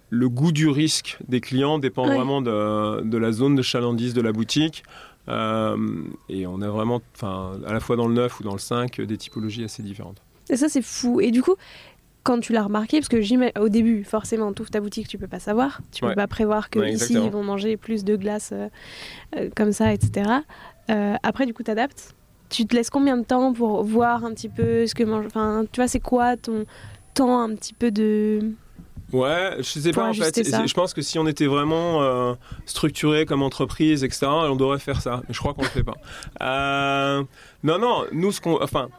le 0.10 0.30
goût 0.30 0.52
du 0.52 0.68
risque 0.68 1.18
des 1.28 1.42
clients 1.42 1.78
dépend 1.78 2.06
vraiment 2.06 2.42
de, 2.42 3.02
de 3.02 3.18
la 3.18 3.32
zone 3.32 3.56
de 3.56 3.62
chalandise 3.62 4.14
de 4.14 4.22
la 4.22 4.32
boutique. 4.32 4.84
Euh, 5.28 6.04
et 6.30 6.46
on 6.48 6.62
a 6.62 6.70
vraiment, 6.70 7.02
à 7.22 7.74
la 7.74 7.80
fois 7.80 7.96
dans 7.96 8.08
le 8.08 8.14
9 8.14 8.40
ou 8.40 8.44
dans 8.44 8.54
le 8.54 8.60
5, 8.60 9.02
des 9.02 9.18
typologies 9.18 9.64
assez 9.64 9.84
différentes. 9.84 10.22
Et 10.50 10.58
ça, 10.58 10.70
c'est 10.70 10.84
fou. 10.84 11.22
Et 11.22 11.32
du 11.32 11.42
coup, 11.42 11.56
quand 12.26 12.40
tu 12.40 12.52
l'as 12.54 12.64
remarqué, 12.64 12.98
parce 13.00 13.08
que 13.08 13.60
au 13.60 13.70
début, 13.70 14.04
forcément, 14.04 14.52
tu 14.52 14.62
ouvres 14.64 14.72
ta 14.72 14.82
boutique, 14.82 15.08
tu 15.08 15.18
peux 15.18 15.28
pas 15.28 15.40
savoir. 15.40 15.80
Tu 15.92 16.02
peux 16.02 16.08
Ouais. 16.08 16.16
pas 16.16 16.28
prévoir 16.28 16.70
que 16.72 16.80
Ouais, 16.80 16.92
ici 16.94 17.14
ils 17.14 17.30
vont 17.30 17.44
manger 17.44 17.78
plus 17.78 18.04
de 18.04 18.16
glace 18.16 18.50
euh, 18.52 18.68
euh, 19.38 19.50
comme 19.56 19.72
ça, 19.72 19.94
etc. 19.94 20.30
Euh, 20.90 21.16
après, 21.24 21.46
du 21.46 21.54
coup, 21.54 21.62
tu 21.64 21.70
adaptes. 21.72 22.16
Tu 22.50 22.66
te 22.66 22.76
laisses 22.76 22.90
combien 22.90 23.16
de 23.18 23.24
temps 23.24 23.54
pour 23.54 23.84
voir 23.84 24.26
un 24.26 24.34
petit 24.34 24.50
peu 24.50 24.86
ce 24.88 24.94
que 24.96 25.04
mange. 25.04 25.26
Enfin, 25.28 25.66
tu 25.72 25.80
vois, 25.80 25.88
c'est 25.88 26.00
quoi 26.00 26.36
ton 26.36 26.66
temps 27.14 27.40
un 27.42 27.54
petit 27.56 27.74
peu 27.74 27.92
de. 27.92 28.52
Ouais, 29.14 29.58
je 29.60 29.64
sais 29.64 29.92
pas 29.92 30.10
en 30.10 30.14
fait. 30.14 30.44
Je 30.44 30.74
pense 30.74 30.94
que 30.96 31.02
si 31.02 31.20
on 31.20 31.28
était 31.28 31.46
vraiment 31.46 32.02
euh, 32.02 32.34
structuré 32.66 33.26
comme 33.26 33.44
entreprise, 33.44 34.04
etc., 34.04 34.26
on 34.28 34.56
devrait 34.56 34.80
faire 34.80 35.00
ça. 35.00 35.22
Mais 35.28 35.34
je 35.34 35.40
crois 35.40 35.54
qu'on 35.54 35.62
le 35.62 35.68
fait 35.70 35.84
pas. 35.84 35.94
Euh, 36.42 37.24
non, 37.64 37.78
non, 37.78 38.06
nous, 38.12 38.32
ce 38.32 38.42
qu'on. 38.42 38.62
Enfin. 38.62 38.90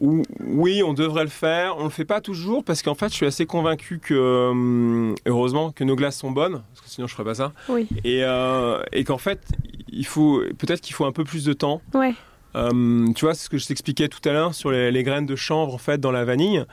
Ou- 0.00 0.22
Oui, 0.40 0.82
on 0.82 0.92
devrait 0.94 1.24
le 1.24 1.30
faire. 1.30 1.76
On 1.78 1.84
le 1.84 1.90
fait 1.90 2.04
pas 2.04 2.20
toujours 2.20 2.64
parce 2.64 2.82
qu'en 2.82 2.94
fait, 2.94 3.08
je 3.08 3.14
suis 3.14 3.26
assez 3.26 3.46
convaincu 3.46 3.98
que, 3.98 4.48
hum, 4.50 5.14
heureusement, 5.26 5.70
que 5.72 5.84
nos 5.84 5.96
glaces 5.96 6.18
sont 6.18 6.30
bonnes, 6.30 6.62
parce 6.74 6.80
que 6.84 6.90
sinon 6.90 7.06
je 7.06 7.12
ferais 7.14 7.24
pas 7.24 7.34
ça. 7.34 7.52
Oui. 7.68 7.86
Et, 8.04 8.22
euh, 8.24 8.82
et 8.92 9.04
qu'en 9.04 9.18
fait, 9.18 9.40
il 9.88 10.06
faut 10.06 10.42
peut-être 10.58 10.80
qu'il 10.80 10.94
faut 10.94 11.04
un 11.06 11.12
peu 11.12 11.24
plus 11.24 11.44
de 11.44 11.52
temps. 11.52 11.80
Ouais. 11.94 12.14
Euh, 12.54 13.06
tu 13.14 13.26
vois, 13.26 13.34
c'est 13.34 13.44
ce 13.44 13.50
que 13.50 13.58
je 13.58 13.66
t'expliquais 13.66 14.08
tout 14.08 14.26
à 14.26 14.32
l'heure 14.32 14.54
sur 14.54 14.70
les, 14.70 14.90
les 14.90 15.02
graines 15.02 15.26
de 15.26 15.36
chanvre 15.36 15.74
en 15.74 15.78
fait 15.78 16.00
dans 16.00 16.12
la 16.12 16.24
vanille. 16.24 16.64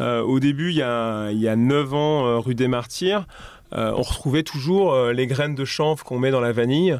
Euh, 0.00 0.20
au 0.22 0.38
début, 0.38 0.70
il 0.70 0.76
y 0.76 0.82
a, 0.82 1.30
il 1.32 1.40
y 1.40 1.48
a 1.48 1.56
9 1.56 1.94
ans, 1.94 2.26
euh, 2.26 2.38
rue 2.38 2.54
des 2.54 2.68
Martyrs, 2.68 3.26
euh, 3.72 3.92
on 3.96 4.02
retrouvait 4.02 4.42
toujours 4.44 4.92
euh, 4.92 5.12
les 5.12 5.26
graines 5.26 5.54
de 5.56 5.64
chanvre 5.64 6.04
qu'on 6.04 6.18
met 6.18 6.30
dans 6.30 6.40
la 6.42 6.52
vanille 6.52 6.96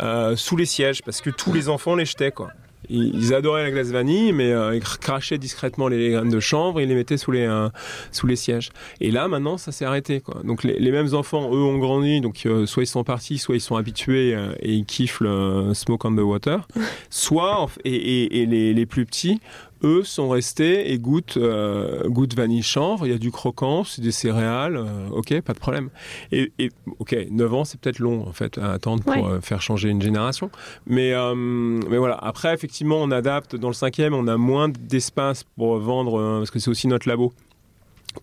euh, 0.00 0.36
sous 0.36 0.56
les 0.56 0.64
sièges 0.66 1.02
parce 1.02 1.20
que 1.20 1.28
tous 1.30 1.52
les 1.52 1.68
enfants 1.68 1.94
les 1.96 2.04
jetaient 2.06 2.30
quoi. 2.30 2.48
Ils, 2.88 3.32
adoraient 3.34 3.62
la 3.62 3.70
glace 3.70 3.88
vanille, 3.88 4.32
mais 4.32 4.52
euh, 4.52 4.74
ils 4.74 4.82
crachaient 4.82 5.38
discrètement 5.38 5.88
les 5.88 6.10
graines 6.10 6.28
de 6.30 6.40
chanvre 6.40 6.80
et 6.80 6.82
ils 6.82 6.88
les 6.88 6.94
mettaient 6.94 7.16
sous 7.16 7.30
les, 7.30 7.46
euh, 7.46 7.68
sous 8.10 8.26
les 8.26 8.36
sièges. 8.36 8.70
Et 9.00 9.10
là, 9.10 9.28
maintenant, 9.28 9.56
ça 9.56 9.72
s'est 9.72 9.84
arrêté. 9.84 10.20
Quoi. 10.20 10.42
Donc 10.44 10.64
les, 10.64 10.78
les 10.78 10.90
mêmes 10.90 11.14
enfants, 11.14 11.50
eux, 11.54 11.62
ont 11.62 11.78
grandi. 11.78 12.20
Donc 12.20 12.44
euh, 12.46 12.66
soit 12.66 12.82
ils 12.82 12.86
sont 12.86 13.04
partis, 13.04 13.38
soit 13.38 13.54
ils 13.56 13.60
sont 13.60 13.76
habitués 13.76 14.36
et 14.60 14.72
ils 14.72 14.84
kiffent 14.84 15.20
le 15.20 15.72
smoke 15.74 16.06
on 16.06 16.14
the 16.14 16.20
water. 16.20 16.66
soit, 17.10 17.68
et, 17.84 17.94
et- 17.94 18.42
et 18.42 18.46
les, 18.46 18.74
les 18.74 18.86
plus 18.86 19.06
petits, 19.06 19.40
eux, 19.84 20.02
sont 20.04 20.28
restés 20.28 20.92
et 20.92 20.98
goûtent, 20.98 21.36
euh, 21.36 22.08
goûtent 22.08 22.34
vanille 22.34 22.62
chanvre. 22.62 23.06
Il 23.06 23.10
y 23.12 23.14
a 23.14 23.18
du 23.18 23.30
croquant, 23.30 23.84
c'est 23.84 24.02
des 24.02 24.12
céréales. 24.12 24.76
euh, 24.76 25.08
ok, 25.10 25.40
pas 25.42 25.52
de 25.52 25.58
problème. 25.58 25.90
Et, 26.30 26.52
et, 26.58 26.70
ok, 26.98 27.16
9 27.30 27.54
ans, 27.54 27.64
c'est 27.64 27.80
peut-être 27.80 27.98
long 27.98 28.26
en 28.26 28.32
fait 28.32 28.58
à 28.58 28.72
attendre 28.72 29.02
pour 29.02 29.12
Ouais. 29.12 29.22
euh, 29.24 29.40
faire 29.40 29.60
changer 29.62 29.88
une 29.90 30.02
génération. 30.02 30.50
Mais, 30.86 31.12
euh, 31.12 31.34
mais 31.34 31.98
voilà. 31.98 32.14
Après, 32.16 32.52
effectivement, 32.54 32.96
on 33.00 33.10
adapte. 33.10 33.56
Dans 33.56 33.68
le 33.68 33.74
cinquième, 33.74 34.14
on 34.14 34.26
a 34.28 34.36
moins 34.36 34.68
d'espace 34.68 35.44
pour 35.56 35.78
vendre, 35.78 36.38
parce 36.38 36.50
que 36.50 36.58
c'est 36.58 36.70
aussi 36.70 36.86
notre 36.88 37.08
labo, 37.08 37.32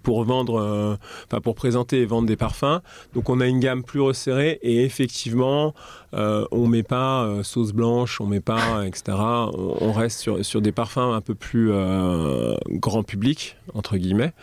pour 0.03 0.23
vendre, 0.23 0.59
euh, 0.59 0.95
enfin 1.25 1.41
pour 1.41 1.55
présenter 1.55 2.01
et 2.01 2.05
vendre 2.05 2.27
des 2.27 2.35
parfums. 2.35 2.81
Donc 3.13 3.29
on 3.29 3.39
a 3.39 3.47
une 3.47 3.59
gamme 3.59 3.83
plus 3.83 4.01
resserrée 4.01 4.59
et 4.61 4.83
effectivement, 4.85 5.73
euh, 6.13 6.45
on 6.51 6.67
met 6.67 6.83
pas 6.83 7.23
euh, 7.25 7.43
sauce 7.43 7.71
blanche, 7.73 8.19
on 8.21 8.25
met 8.25 8.39
pas, 8.39 8.85
etc. 8.85 9.17
On, 9.17 9.77
on 9.81 9.91
reste 9.91 10.19
sur, 10.19 10.43
sur 10.43 10.61
des 10.61 10.71
parfums 10.71 10.97
un 11.13 11.21
peu 11.21 11.35
plus 11.35 11.69
euh, 11.71 12.55
grand 12.69 13.03
public 13.03 13.57
entre 13.73 13.97
guillemets. 13.97 14.33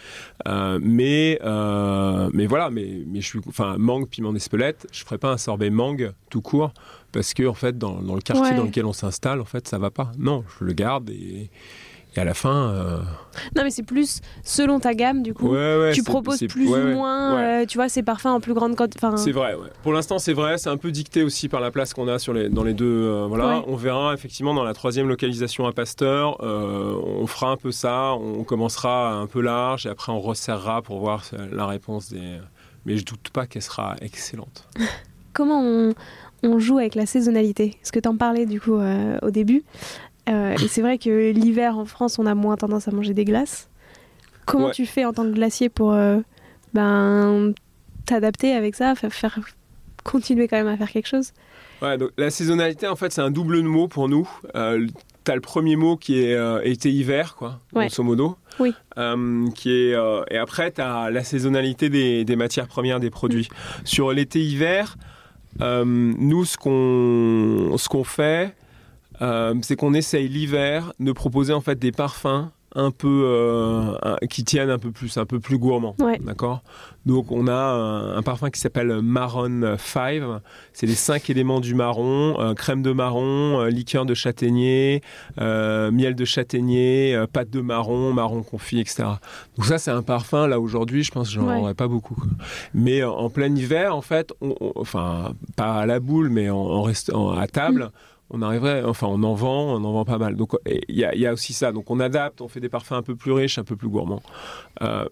Mais 0.80 1.38
mais 2.32 2.46
voilà, 2.46 2.70
mais 2.70 3.02
mais 3.06 3.20
je 3.20 3.26
suis, 3.26 3.40
enfin 3.48 3.76
mangue, 3.78 4.08
piment 4.08 4.32
d'Espelette, 4.32 4.86
je 4.92 5.04
ferai 5.04 5.18
pas 5.18 5.32
un 5.32 5.38
sorbet 5.38 5.70
mangue 5.70 6.12
tout 6.30 6.40
court 6.42 6.72
parce 7.12 7.34
que 7.34 7.46
en 7.46 7.54
fait 7.54 7.78
dans, 7.78 8.02
dans 8.02 8.14
le 8.14 8.20
quartier 8.20 8.50
Ouais. 8.50 8.56
dans 8.56 8.64
lequel 8.64 8.84
on 8.84 8.92
s'installe, 8.92 9.40
en 9.40 9.44
fait 9.44 9.66
ça 9.66 9.78
va 9.78 9.90
pas. 9.90 10.12
Non, 10.18 10.44
je 10.58 10.64
le 10.64 10.72
garde 10.72 11.10
et, 11.10 11.50
et 12.16 12.20
à 12.20 12.24
la 12.24 12.34
fin. 12.34 12.70
euh, 12.70 12.98
Non, 13.56 13.62
mais 13.64 13.70
c'est 13.70 13.82
plus 13.82 14.20
selon 14.44 14.80
ta 14.80 14.94
gamme, 14.94 15.22
du 15.22 15.34
coup. 15.34 15.48
ouais, 15.48 15.78
ouais, 15.78 15.92
tu 15.92 16.02
proposes 16.02 16.40
plus 16.48 16.68
ouais, 16.68 16.80
ou 16.82 16.88
moins, 16.94 17.36
ouais. 17.36 17.62
euh, 17.62 17.66
tu 17.66 17.78
vois, 17.78 17.88
ces 17.88 18.02
parfums 18.02 18.26
en 18.26 18.40
plus 18.40 18.54
grande 18.54 18.74
quantité. 18.76 19.06
C'est 19.16 19.32
vrai, 19.32 19.54
ouais. 19.54 19.68
Pour 19.82 19.92
l'instant, 19.92 20.18
c'est 20.18 20.32
vrai. 20.32 20.58
C'est 20.58 20.70
un 20.70 20.76
peu 20.76 20.90
dicté 20.90 21.22
aussi 21.22 21.48
par 21.48 21.60
la 21.60 21.70
place 21.70 21.92
qu'on 21.94 22.08
a 22.08 22.18
sur 22.18 22.32
les, 22.32 22.48
dans 22.48 22.64
les 22.64 22.74
deux. 22.74 22.84
euh, 22.86 23.26
voilà. 23.28 23.58
Ouais. 23.58 23.64
On 23.66 23.76
verra 23.76 24.14
effectivement 24.14 24.54
dans 24.54 24.64
la 24.64 24.74
troisième 24.74 25.08
localisation 25.08 25.66
à 25.66 25.72
Pasteur. 25.72 26.42
euh, 26.42 26.94
on 27.04 27.26
fera 27.26 27.50
un 27.50 27.56
peu 27.56 27.72
ça. 27.72 28.14
On 28.14 28.44
commencera 28.44 29.12
un 29.12 29.26
peu 29.26 29.40
large 29.40 29.86
et 29.86 29.88
après 29.90 30.12
on 30.12 30.20
resserrera 30.20 30.82
pour 30.82 30.98
voir 31.00 31.24
la 31.52 31.66
réponse 31.66 32.10
des. 32.12 32.38
Mais 32.84 32.96
je 32.96 33.04
doute 33.04 33.30
pas 33.32 33.46
qu'elle 33.46 33.62
sera 33.62 33.96
excellente. 34.00 34.68
comment 35.32 35.60
on, 35.60 35.92
on 36.44 36.58
joue 36.60 36.78
avec 36.78 36.94
la 36.94 37.04
saisonnalité? 37.04 37.74
Parce 37.80 37.90
que 37.90 37.98
tu 37.98 38.08
en 38.08 38.16
parlais 38.16 38.46
du 38.46 38.60
coup 38.60 38.76
euh, 38.76 39.18
au 39.22 39.30
début? 39.30 39.64
Euh, 40.28 40.54
et 40.54 40.68
c'est 40.68 40.80
vrai 40.82 40.98
que 40.98 41.30
l'hiver 41.30 41.78
en 41.78 41.84
France, 41.84 42.18
on 42.18 42.26
a 42.26 42.34
moins 42.34 42.56
tendance 42.56 42.88
à 42.88 42.90
manger 42.90 43.14
des 43.14 43.24
glaces. 43.24 43.68
Comment 44.44 44.66
Ouais. 44.66 44.72
tu 44.72 44.86
fais 44.86 45.04
en 45.04 45.12
tant 45.12 45.24
que 45.24 45.30
glacier 45.32 45.68
pour 45.68 45.92
euh, 45.92 46.18
ben, 46.74 47.52
t'adapter 48.06 48.52
avec 48.52 48.74
ça, 48.74 48.94
faire, 48.94 49.38
continuer 50.04 50.48
quand 50.48 50.56
même 50.56 50.68
à 50.68 50.76
faire 50.76 50.90
quelque 50.90 51.08
chose? 51.08 51.32
Ouais, 51.82 51.98
donc 51.98 52.10
la 52.16 52.30
saisonnalité, 52.30 52.86
en 52.88 52.96
fait, 52.96 53.12
c'est 53.12 53.20
un 53.20 53.30
double 53.30 53.60
mot 53.62 53.88
pour 53.88 54.08
nous. 54.08 54.28
Euh, 54.54 54.86
T'as 55.24 55.34
le 55.34 55.40
premier 55.40 55.74
mot 55.74 55.96
qui 55.96 56.22
est 56.22 56.34
euh, 56.34 56.60
été-hiver, 56.62 57.34
quoi, 57.34 57.58
Ouais. 57.74 57.86
grosso 57.88 58.04
modo. 58.04 58.36
Oui. 58.60 58.72
Euh, 58.96 59.48
qui 59.56 59.72
est, 59.72 59.96
et 60.30 60.38
après, 60.38 60.70
tu 60.70 60.80
as 60.80 61.10
la 61.10 61.24
saisonnalité 61.24 61.88
des, 61.88 62.24
des 62.24 62.36
matières 62.36 62.68
premières, 62.68 63.00
des 63.00 63.10
produits. 63.10 63.48
Sur 63.84 64.12
l'été-hiver, 64.12 64.96
nous, 65.60 66.44
ce 66.44 66.56
qu'on 66.56 67.76
ce 67.76 67.88
qu'on 67.88 68.04
fait, 68.04 68.54
euh, 69.22 69.54
c'est 69.62 69.76
qu'on 69.76 69.94
essaye 69.94 70.28
l'hiver 70.28 70.92
de 71.00 71.12
proposer 71.12 71.52
en 71.52 71.60
fait 71.60 71.78
des 71.78 71.92
parfums 71.92 72.50
un 72.78 72.90
peu 72.90 73.22
euh, 73.24 74.16
qui 74.28 74.44
tiennent 74.44 74.68
un 74.68 74.78
peu 74.78 74.90
plus, 74.90 75.16
un 75.16 75.24
peu 75.24 75.40
plus 75.40 75.56
gourmands. 75.56 75.96
Ouais. 75.98 76.18
D'accord? 76.22 76.62
Donc 77.06 77.32
on 77.32 77.46
a 77.46 77.54
un, 77.54 78.16
un 78.18 78.22
parfum 78.22 78.50
qui 78.50 78.60
s'appelle 78.60 79.00
Marron 79.00 79.76
5. 79.78 80.22
C'est 80.74 80.84
les 80.86 80.94
cinq 80.94 81.30
éléments 81.30 81.60
du 81.60 81.74
marron 81.74 82.38
euh, 82.38 82.52
crème 82.52 82.82
de 82.82 82.92
marron, 82.92 83.60
euh, 83.62 83.70
liqueur 83.70 84.04
de 84.04 84.12
châtaignier, 84.12 85.00
euh, 85.40 85.90
miel 85.90 86.14
de 86.16 86.24
châtaignier, 86.26 87.14
euh, 87.14 87.26
pâte 87.26 87.48
de 87.48 87.62
marron, 87.62 88.12
marron 88.12 88.42
confit, 88.42 88.80
etc. 88.80 89.04
Donc 89.56 89.64
ça 89.64 89.78
c'est 89.78 89.90
un 89.92 90.02
parfum 90.02 90.46
là 90.46 90.60
aujourd'hui, 90.60 91.02
je 91.02 91.12
pense 91.12 91.28
que 91.28 91.34
j'en 91.34 91.46
Ouais. 91.48 91.58
aurais 91.58 91.74
pas 91.74 91.88
beaucoup. 91.88 92.22
Mais 92.74 93.00
euh, 93.00 93.08
en 93.10 93.30
plein 93.30 93.54
hiver, 93.56 93.96
en 93.96 94.02
fait, 94.02 94.34
on- 94.42 94.54
on- 94.60 94.72
enfin 94.76 95.32
pas 95.56 95.76
à 95.76 95.86
la 95.86 95.98
boule, 95.98 96.28
mais 96.28 96.50
en, 96.50 96.58
en 96.58 96.82
restant 96.82 97.30
à 97.30 97.46
table. 97.46 97.90
On 98.30 98.42
arriverait, 98.42 98.82
enfin, 98.84 99.06
on 99.08 99.22
en 99.22 99.34
vend, 99.34 99.74
on 99.76 99.84
en 99.84 99.92
vend 99.92 100.04
pas 100.04 100.18
mal. 100.18 100.34
Donc, 100.36 100.52
il 100.66 100.96
y, 100.96 101.04
a- 101.04 101.14
il 101.14 101.20
y 101.20 101.26
a 101.26 101.32
aussi 101.32 101.52
ça. 101.52 101.70
Donc, 101.72 101.90
on 101.90 102.00
adapte, 102.00 102.40
on 102.40 102.48
fait 102.48 102.60
des 102.60 102.68
parfums 102.68 102.92
un 102.94 103.02
peu 103.02 103.14
plus 103.14 103.32
riches, 103.32 103.58
un 103.58 103.64
peu 103.64 103.76
plus 103.76 103.88
gourmands. 103.88 104.22
Euh, 104.82 105.04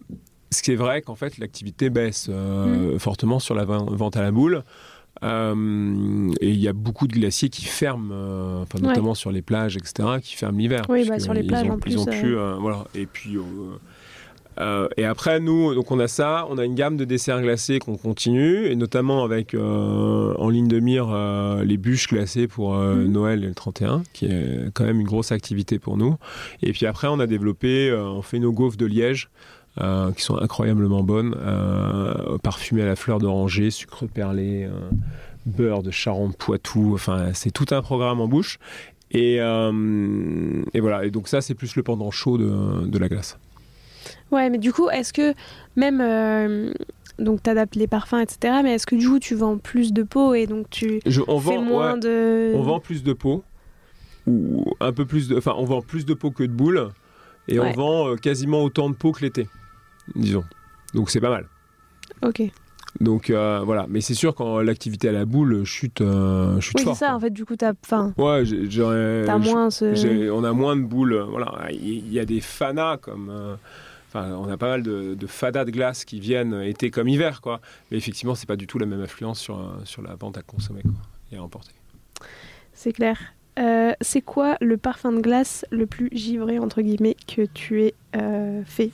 ce 0.51 0.63
qui 0.63 0.73
est 0.73 0.77
vrai 0.77 1.01
qu'en 1.03 1.15
fait, 1.15 1.39
l'activité 1.39 1.91
baisse 1.91 2.29
euh, 2.31 2.99
fortement 2.99 3.39
sur 3.39 3.55
la 3.55 3.65
ven- 3.65 3.87
vente 3.91 4.17
à 4.17 4.23
la 4.23 4.31
boule. 4.33 4.65
Euh, 5.23 6.31
et 6.41 6.51
il 6.51 6.59
y 6.59 6.67
a 6.69 6.73
beaucoup 6.73 7.07
de 7.07 7.13
glaciers 7.13 7.49
qui 7.49 7.65
ferment, 7.65 8.11
euh, 8.13 8.63
enfin, 8.63 8.79
Ouais. 8.81 8.89
notamment 8.89 9.15
sur 9.15 9.31
les 9.31 9.43
plages, 9.43 9.77
etc., 9.77 10.19
qui 10.23 10.35
ferment 10.35 10.59
l'hiver. 10.59 10.83
Oui, 10.89 11.09
bah, 11.09 11.19
sur 11.21 11.33
les 11.35 11.45
plages, 11.45 11.69
ont- 11.69 11.75
en 11.75 11.79
Ils 11.87 11.99
ont 11.99 12.05
plus, 12.07 12.37
euh, 12.37 12.55
voilà. 12.59 12.85
Et 12.95 13.07
puis, 13.07 13.37
euh, 14.59 14.89
et 14.97 15.05
après, 15.05 15.41
nous, 15.41 15.75
donc 15.75 15.91
on 15.91 15.99
a 15.99 16.09
ça, 16.09 16.47
on 16.51 16.59
a 16.59 16.65
une 16.65 16.75
gamme 16.75 16.97
de 16.97 17.05
desserts 17.05 17.43
glacés 17.43 17.79
qu'on 17.79 17.97
continue, 17.97 18.67
et 18.67 18.77
notamment 18.77 19.25
avec 19.25 19.55
euh, 19.55 20.35
en 20.39 20.49
ligne 20.49 20.69
de 20.69 20.81
mire 20.81 21.09
euh, 21.11 21.65
les 21.65 21.77
bûches 21.77 22.09
glacées 22.09 22.47
pour 22.47 22.75
Mhm. 22.75 23.07
Noël 23.11 23.45
et 23.45 23.49
le 23.49 23.55
31, 23.55 24.03
qui 24.13 24.27
est 24.27 24.71
quand 24.75 24.85
même 24.85 25.01
une 25.01 25.07
grosse 25.07 25.33
activité 25.33 25.79
pour 25.79 25.97
nous. 25.97 26.17
Et 26.63 26.73
puis 26.73 26.87
après, 26.87 27.09
on 27.09 27.19
a 27.21 27.27
développé, 27.27 27.93
on 27.93 28.23
fait 28.23 28.39
nos 28.39 28.53
gaufres 28.53 28.77
de 28.77 28.87
Liège. 28.87 29.29
qui 30.17 30.23
sont 30.23 30.39
incroyablement 30.39 31.03
bonnes, 31.03 31.35
parfumées 32.43 32.83
à 32.83 32.87
la 32.87 32.97
fleur 32.97 33.19
d'oranger, 33.19 33.71
sucre 33.71 34.07
perlé, 34.07 34.69
beurre 35.47 35.83
de 35.83 35.91
Charente-Poitou, 35.91 36.93
enfin 36.95 37.31
c'est 37.33 37.51
tout 37.51 37.67
un 37.73 37.83
programme 37.83 38.21
en 38.21 38.29
bouche. 38.29 38.59
Et, 39.11 39.37
et 39.37 40.81
voilà, 40.81 41.05
et 41.05 41.11
donc 41.11 41.27
ça 41.29 41.41
c'est 41.41 41.55
plus 41.55 41.75
le 41.75 41.83
pendant 41.83 42.11
chaud 42.13 42.39
de, 42.39 42.87
de 42.87 42.99
la 42.99 43.09
glace. 43.09 43.37
Ouais, 44.35 44.51
mais 44.51 44.59
du 44.59 44.73
coup, 44.73 44.89
est-ce 44.91 45.13
que 45.13 45.35
même. 45.77 46.01
euh, 46.01 46.73
donc, 47.19 47.43
tu 47.45 47.49
adaptes 47.51 47.77
les 47.77 47.87
parfums, 47.87 48.19
etc. 48.21 48.57
Mais 48.65 48.75
est-ce 48.75 48.87
que 48.87 48.97
du 48.97 49.09
coup, 49.09 49.19
tu 49.21 49.35
vends 49.37 49.57
plus 49.59 49.93
de 49.93 50.03
pots 50.03 50.35
et 50.35 50.47
donc 50.47 50.69
tu 50.71 51.01
Je- 51.07 51.21
on, 51.29 51.39
fais 51.39 51.55
vend, 51.57 51.63
moins 51.63 51.93
ouais, 51.95 52.01
de. 52.01 52.53
on 52.57 52.63
vend 52.63 52.81
plus 52.81 53.03
de 53.05 53.13
pots, 53.13 53.45
ou 54.27 54.65
un 54.81 54.93
peu 54.93 55.05
plus 55.07 55.29
de, 55.29 55.37
enfin 55.39 55.55
on 55.57 55.65
vend 55.65 55.81
plus 55.83 56.05
de 56.07 56.15
pots 56.15 56.31
que 56.33 56.43
de 56.43 56.53
boules, 56.53 56.89
et 57.47 57.59
Ouais. 57.61 57.69
on 57.71 57.73
vend 57.81 58.09
euh, 58.09 58.17
quasiment 58.17 58.63
autant 58.65 58.89
de 58.91 58.95
pots 58.95 59.13
que 59.13 59.21
l'été, 59.21 59.49
disons. 60.17 60.45
Donc 60.95 61.11
c'est 61.11 61.21
pas 61.21 61.31
mal. 61.31 61.47
Ok. 62.23 62.43
Donc 63.01 63.29
euh, 63.31 63.61
voilà, 63.65 63.87
mais 63.89 64.01
c'est 64.01 64.15
sûr 64.15 64.35
quand 64.37 64.61
l'activité 64.61 65.09
à 65.09 65.13
la 65.13 65.25
boule 65.25 65.65
chute, 65.65 66.01
euh, 66.01 66.61
chute 66.61 66.75
Oui, 66.77 66.81
c'est 66.81 66.85
fort. 66.87 66.97
ça, 66.97 67.07
quoi. 67.09 67.15
en 67.17 67.21
fait, 67.21 67.31
du 67.31 67.45
coup, 67.45 67.57
t'as 67.57 67.73
enfin, 67.85 68.13
Ouais, 68.17 68.45
j'ai- 68.45 68.83
moins 69.39 69.71
ce. 69.71 70.31
On 70.31 70.45
a 70.45 70.53
moins 70.53 70.77
de 70.77 70.83
boules. 70.83 71.17
Voilà, 71.29 71.69
il 71.73 72.13
y, 72.13 72.19
a 72.21 72.25
des 72.25 72.41
fanas 72.41 72.97
comme. 72.99 73.31
euh, 73.31 73.57
On 74.15 74.49
a 74.49 74.57
pas 74.57 74.69
mal 74.69 74.83
de, 74.83 75.27
fadas 75.27 75.65
de 75.65 75.71
glace 75.71 76.05
qui 76.05 76.21
viennent 76.21 76.61
été 76.63 76.91
comme 76.91 77.09
hiver, 77.09 77.41
quoi. 77.41 77.61
Mais 77.91 77.97
effectivement, 77.97 78.35
c'est 78.35 78.47
pas 78.47 78.57
du 78.57 78.67
tout 78.67 78.79
la 78.79 78.87
même 78.87 79.01
influence 79.01 79.41
sur, 79.41 79.79
sur 79.85 80.03
la 80.03 80.15
vente 80.15 80.39
à 80.39 80.43
consommer, 80.43 80.83
quoi, 80.83 80.93
et 81.33 81.37
à 81.37 81.43
emporter. 81.43 81.73
C'est 82.73 82.93
clair. 82.93 83.35
Euh, 83.59 83.93
c'est 84.01 84.21
quoi 84.21 84.57
le 84.61 84.77
parfum 84.77 85.13
de 85.13 85.21
glace 85.21 85.65
le 85.71 85.87
plus 85.87 86.09
givré, 86.13 86.59
entre 86.59 86.83
guillemets, 86.83 87.17
que 87.27 87.43
tu 87.43 87.83
aies 87.83 87.95
euh, 88.17 88.63
fait? 88.65 88.91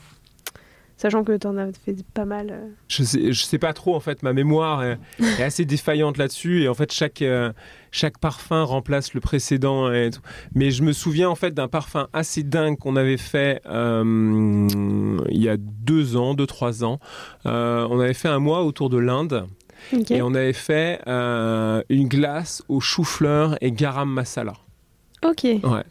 Sachant 1.01 1.24
que 1.24 1.34
t'en 1.38 1.57
as 1.57 1.72
fait 1.72 1.96
pas 2.12 2.26
mal. 2.26 2.51
euh. 2.51 2.68
Je 2.88 3.03
sais, 3.03 3.32
je 3.32 3.42
sais 3.42 3.57
pas 3.57 3.72
trop, 3.72 3.96
en 3.96 4.01
fait, 4.01 4.22
ma 4.22 4.34
mémoire 4.34 4.84
est, 4.84 4.98
est 5.18 5.42
assez 5.42 5.64
défaillante 5.64 6.18
là-dessus, 6.18 6.62
et 6.62 6.68
en 6.68 6.74
fait, 6.74 6.92
chaque, 6.92 7.22
euh, 7.22 7.55
chaque 7.90 8.18
parfum 8.18 8.64
remplace 8.64 9.14
le 9.14 9.20
précédent. 9.22 9.90
Et 9.90 10.11
tout. 10.11 10.20
Mais 10.55 10.70
je 10.70 10.82
me 10.82 10.92
souviens, 10.92 11.30
en 11.30 11.36
fait, 11.36 11.55
d'un 11.55 11.68
parfum 11.68 12.09
assez 12.12 12.42
dingue 12.42 12.76
qu'on 12.76 12.96
avait 12.96 13.16
fait 13.16 13.62
euh, 13.64 14.68
il 15.30 15.42
y 15.42 15.48
a 15.48 15.57
deux 15.57 16.16
ans, 16.16 16.34
deux, 16.34 16.46
trois 16.46 16.84
ans. 16.84 17.01
Euh, 17.46 17.86
on 17.88 17.98
avait 17.98 18.12
fait 18.12 18.28
un 18.28 18.38
mois 18.38 18.62
autour 18.62 18.90
de 18.90 18.98
l'Inde. 18.98 19.46
Et 20.11 20.20
on 20.20 20.34
avait 20.34 20.53
fait 20.53 21.01
une 21.07 22.09
glace 22.09 22.62
au 22.68 22.80
chou-fleur 22.80 23.57
et 23.62 23.72
garam 23.72 24.11
masala. 24.11 24.53
Ok. 25.24 25.44
Ouais. 25.44 25.84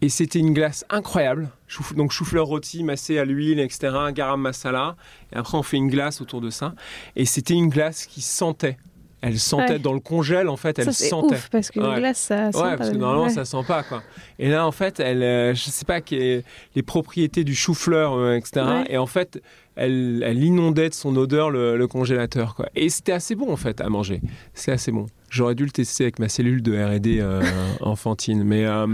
Et 0.00 0.08
c'était 0.08 0.38
une 0.38 0.54
glace 0.54 0.84
incroyable. 0.90 1.48
Donc 1.96 2.12
chou-fleur 2.12 2.46
rôti, 2.46 2.84
massé 2.84 3.18
à 3.18 3.24
l'huile, 3.24 3.58
etc. 3.58 3.90
Garam 4.12 4.40
masala. 4.40 4.94
Et 5.32 5.36
après, 5.36 5.58
on 5.58 5.62
fait 5.64 5.76
une 5.76 5.88
glace 5.88 6.20
autour 6.20 6.40
de 6.40 6.50
ça. 6.50 6.74
Et 7.16 7.24
c'était 7.24 7.54
une 7.54 7.68
glace 7.68 8.06
qui 8.06 8.20
sentait. 8.20 8.76
Elle 9.20 9.40
sentait 9.40 9.72
Ouais. 9.72 9.78
dans 9.80 9.94
le 9.94 9.98
congèle, 9.98 10.48
en 10.48 10.56
fait, 10.56 10.78
elle 10.78 10.84
ça, 10.84 10.92
c'est 10.92 11.08
sentait. 11.08 11.34
ouf, 11.34 11.48
parce 11.50 11.72
qu'une 11.72 11.82
Ouais. 11.84 11.96
glace, 11.98 12.18
ça 12.18 12.52
sent 12.52 12.58
Ouais, 12.58 12.62
pas 12.70 12.76
parce 12.76 12.90
que 12.90 12.94
normalement 12.96 13.24
ouais. 13.24 13.30
ça 13.30 13.44
sent 13.44 13.64
pas 13.66 13.82
quoi. 13.82 14.04
Et 14.38 14.48
là 14.48 14.64
en 14.64 14.70
fait, 14.70 15.00
elle, 15.00 15.24
euh, 15.24 15.54
je 15.56 15.62
sais 15.70 15.84
pas 15.84 16.00
que- 16.00 16.40
les 16.76 16.82
propriétés 16.84 17.42
du 17.42 17.56
chou-fleur, 17.56 18.12
euh, 18.14 18.36
etc. 18.36 18.84
Et 18.88 18.96
en 18.96 19.06
fait, 19.06 19.42
elle, 19.74 20.22
elle 20.24 20.44
inondait 20.44 20.90
de 20.90 20.94
son 20.94 21.16
odeur 21.16 21.50
le, 21.50 21.76
le 21.76 21.86
congélateur 21.88 22.54
quoi. 22.54 22.68
Et 22.76 22.88
c'était 22.90 23.10
assez 23.10 23.34
bon 23.34 23.52
en 23.52 23.56
fait 23.56 23.80
à 23.80 23.88
manger. 23.88 24.20
C'est 24.54 24.70
assez 24.70 24.92
bon. 24.92 25.06
J'aurais 25.30 25.54
dû 25.54 25.64
le 25.64 25.70
tester 25.70 26.04
avec 26.04 26.18
ma 26.18 26.28
cellule 26.28 26.62
de 26.62 26.72
R&D 26.72 27.18
euh, 27.20 27.42
enfantine, 27.80 28.42
mais 28.44 28.64
euh, 28.64 28.86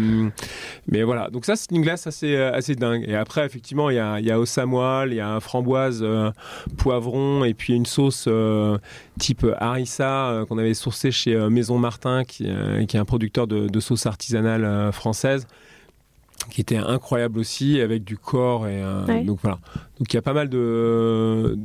mais 0.89 1.03
voilà. 1.05 1.31
Donc 1.31 1.45
ça 1.45 1.55
c'est 1.55 1.71
une 1.71 1.83
glace 1.83 2.07
assez 2.07 2.35
euh, 2.35 2.53
assez 2.53 2.75
dingue. 2.75 3.05
Et 3.07 3.15
après 3.15 3.45
effectivement 3.47 3.89
il 3.91 3.97
y 3.97 3.99
a 4.01 4.19
il 4.19 4.27
y 4.27 4.31
a 4.33 4.39
au 4.41 4.47
samoil, 4.47 5.13
il 5.13 5.17
y 5.17 5.21
a 5.21 5.39
framboise, 5.41 6.01
euh, 6.03 6.31
poivron 6.77 7.45
et 7.45 7.55
puis 7.55 7.75
une 7.75 7.87
sauce 7.87 8.25
euh, 8.27 8.79
type 9.19 9.47
harissa 9.59 10.31
euh, 10.31 10.45
qu'on 10.47 10.59
avait 10.59 10.75
sourcé 10.75 11.11
chez 11.11 11.35
euh, 11.35 11.51
Maison 11.51 11.79
Martin, 11.79 12.25
qui, 12.25 12.47
euh, 12.49 12.85
qui 12.85 12.97
est 12.97 13.01
un 13.01 13.05
producteur 13.05 13.47
de, 13.47 13.69
de 13.69 13.81
sauce 13.81 14.07
artisanale 14.07 14.65
euh, 14.65 14.91
française, 14.93 15.47
qui 16.51 16.61
était 16.61 16.77
incroyable 16.77 17.39
aussi, 17.39 17.81
avec 17.81 18.05
du 18.05 18.19
corps. 18.19 18.67
Et, 18.67 18.83
euh, 18.83 19.05
Ouais. 19.07 19.23
Donc 19.23 19.39
voilà. 19.43 19.59
Donc 19.99 20.13
il 20.13 20.15
y 20.15 20.19
a 20.19 20.23
pas 20.23 20.33
mal 20.33 20.49
de, 20.49 21.57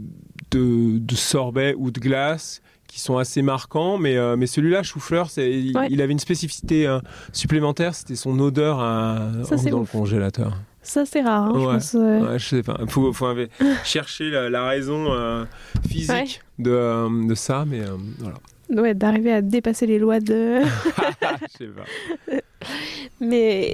de, 0.51 0.99
de 0.99 1.15
sorbets 1.15 1.73
ou 1.77 1.89
de 1.91 1.99
glaces 1.99 2.61
qui 2.89 2.99
sont 2.99 3.17
assez 3.17 3.41
marquants, 3.41 3.97
mais, 3.97 4.17
euh, 4.17 4.35
mais 4.35 4.47
celui-là, 4.47 4.83
chou-fleur, 4.83 5.29
c'est- 5.29 5.51
il, 5.51 5.77
Ouais. 5.77 5.87
il 5.91 6.01
avait 6.01 6.11
une 6.11 6.19
spécificité 6.19 6.87
euh, 6.87 6.99
supplémentaire, 7.31 7.93
c'était 7.95 8.15
son 8.15 8.37
odeur 8.39 8.79
à, 8.81 9.29
Ça, 9.45 9.55
dans 9.71 9.79
ouf. 9.81 9.93
le 9.93 9.99
congélateur. 9.99 10.53
Ça, 10.81 11.05
c'est 11.05 11.21
rare, 11.21 11.43
hein, 11.43 11.51
je 11.55 11.65
pense. 11.65 11.95
euh. 11.95 12.19
Ouais, 12.31 12.39
je 12.39 12.45
sais 12.47 12.63
pas. 12.63 12.79
Faut, 12.87 13.13
chercher 13.85 14.29
la, 14.31 14.49
la 14.49 14.65
raison 14.67 15.13
euh, 15.13 15.45
physique 15.87 16.41
de, 16.57 17.27
de 17.27 17.35
ça, 17.35 17.63
mais 17.67 17.81
voilà. 18.17 18.37
Ouais, 18.69 18.93
d'arriver 18.93 19.31
à 19.31 19.41
dépasser 19.41 19.85
les 19.87 19.97
lois 19.99 20.19
de. 20.19 20.59
je 21.51 21.57
sais 21.57 21.65
pas. 21.67 22.35
Mais 23.21 23.73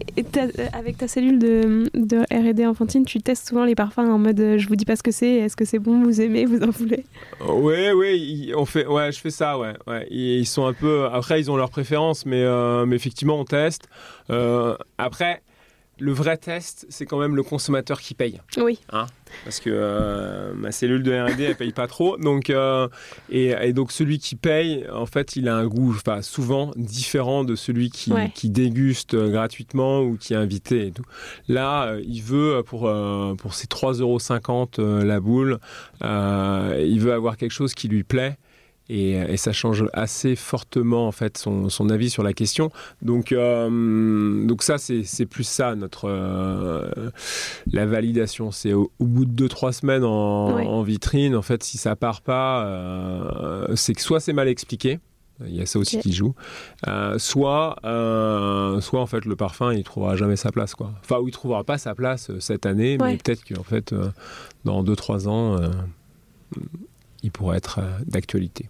avec 0.73 0.97
ta 0.97 1.07
cellule 1.07 1.37
de, 1.39 1.89
de 1.93 2.17
R&D 2.31 2.65
enfantine, 2.65 3.05
tu 3.05 3.19
testes 3.19 3.47
souvent 3.49 3.65
les 3.65 3.75
parfums 3.75 3.99
en 3.99 4.17
mode 4.17 4.39
euh, 4.39 4.57
je 4.57 4.67
vous 4.67 4.75
dis 4.75 4.85
pas 4.85 4.95
ce 4.95 5.03
que 5.03 5.11
c'est, 5.11 5.27
est-ce 5.35 5.55
que 5.55 5.65
c'est 5.65 5.79
bon, 5.79 6.01
vous 6.03 6.21
aimez, 6.21 6.45
vous 6.45 6.61
en 6.61 6.69
voulez? 6.69 7.05
Il- 8.17 8.53
on 8.55 8.65
fait, 8.65 8.85
ouais, 8.87 9.11
je 9.11 9.19
fais 9.19 9.29
ça, 9.31 9.57
ouais, 9.59 9.73
ouais. 9.87 10.07
Ils 10.09 10.39
ils 10.39 10.45
sont 10.45 10.65
un 10.65 10.73
peu, 10.73 11.05
après 11.05 11.39
ils 11.39 11.51
ont 11.51 11.57
leurs 11.57 11.69
préférences, 11.69 12.25
mais, 12.25 12.41
euh, 12.43 12.85
mais 12.85 12.95
effectivement 12.95 13.39
on 13.39 13.45
teste. 13.45 13.87
Euh, 14.29 14.75
après, 14.97 15.41
le 15.99 16.11
vrai 16.11 16.37
test, 16.37 16.85
c'est 16.89 17.05
quand 17.05 17.17
même 17.19 17.35
le 17.35 17.43
consommateur 17.43 18.01
qui 18.01 18.13
paye. 18.15 18.41
Oui. 18.57 18.79
parce 19.43 19.59
que 19.59 19.69
euh, 19.73 20.53
ma 20.53 20.71
cellule 20.71 21.03
de 21.03 21.11
R&D 21.11 21.43
elle 21.43 21.55
paye 21.55 21.71
pas 21.73 21.87
trop 21.87 22.15
donc 22.17 22.49
euh, 22.49 22.87
et, 23.29 23.53
et 23.61 23.73
donc 23.73 23.91
celui 23.91 24.17
qui 24.19 24.35
paye 24.35 24.85
en 24.93 25.05
fait 25.07 25.35
il 25.35 25.49
a 25.49 25.55
un 25.55 25.65
goût 25.67 25.91
enfin, 25.95 26.21
souvent 26.21 26.71
différent 26.75 27.43
de 27.43 27.55
celui 27.55 27.89
qui, 27.89 28.13
Ouais. 28.13 28.31
qui 28.33 28.49
déguste 28.49 29.13
euh, 29.15 29.29
gratuitement 29.31 30.01
ou 30.01 30.15
qui 30.15 30.33
est 30.33 30.37
invité 30.37 30.87
et 30.87 30.91
tout 30.91 31.03
là 31.49 31.95
il 32.07 32.21
veut 32.21 32.61
pour 32.65 32.87
euh, 32.87 33.33
pour 33.35 33.55
ses 33.55 33.67
3,50 33.67 34.01
euros 34.01 34.19
euh, 34.79 35.03
la 35.03 35.19
boule 35.19 35.59
il 36.01 36.99
veut 36.99 37.13
avoir 37.13 37.35
quelque 37.37 37.51
chose 37.51 37.73
qui 37.73 37.87
lui 37.87 38.03
plaît 38.03 38.37
et, 38.89 39.11
et 39.13 39.37
ça 39.37 39.51
change 39.51 39.85
assez 39.93 40.35
fortement 40.35 41.07
en 41.07 41.11
fait 41.11 41.37
son, 41.37 41.69
son 41.69 41.89
avis 41.89 42.09
sur 42.09 42.23
la 42.23 42.33
question. 42.33 42.69
Donc, 43.01 43.31
euh, 43.31 44.45
donc 44.45 44.63
ça 44.63 44.77
c'est 44.77 45.25
plus 45.25 45.43
ça 45.43 45.75
notre 45.75 46.07
euh, 46.09 47.09
la 47.71 47.85
validation. 47.85 48.51
C'est 48.51 48.73
au, 48.73 48.91
au 48.99 49.05
bout 49.05 49.25
de 49.25 49.47
2-3 49.47 49.71
semaines 49.71 50.03
en, 50.03 50.81
vitrine, 50.83 51.35
en 51.35 51.41
fait, 51.41 51.63
si 51.63 51.77
ça 51.77 51.95
part 51.95 52.21
pas, 52.21 52.65
euh, 52.65 53.75
c'est 53.75 53.93
que 53.93 54.01
soit 54.01 54.19
c'est 54.19 54.33
mal 54.33 54.47
expliqué. 54.47 54.99
Il 55.45 55.53
y 55.53 55.59
a 55.61 55.65
ça 55.65 55.79
aussi 55.79 55.99
qui 55.99 56.13
joue. 56.13 56.33
Euh, 56.87 57.19
soit, 57.19 57.75
euh, 57.83 58.79
soit 58.79 59.01
en 59.01 59.05
fait 59.05 59.25
le 59.25 59.35
parfum 59.35 59.73
il 59.73 59.83
trouvera 59.83 60.15
jamais 60.15 60.37
sa 60.37 60.49
place 60.49 60.75
quoi. 60.75 60.93
Enfin 61.03 61.17
ou 61.19 61.27
il 61.27 61.31
trouvera 61.31 61.65
pas 61.65 61.77
sa 61.77 61.93
place 61.93 62.29
euh, 62.29 62.39
cette 62.39 62.65
année, 62.65 62.97
Ouais. 63.01 63.11
mais 63.11 63.17
peut-être 63.17 63.43
qu'en 63.43 63.63
fait 63.63 63.91
euh, 63.91 64.11
dans 64.63 64.81
2-3 64.81 65.27
ans 65.27 65.57
euh, 65.57 65.67
il 67.25 67.31
pourrait 67.31 67.57
être 67.57 67.79
euh, 67.79 67.97
d'actualité. 68.05 68.69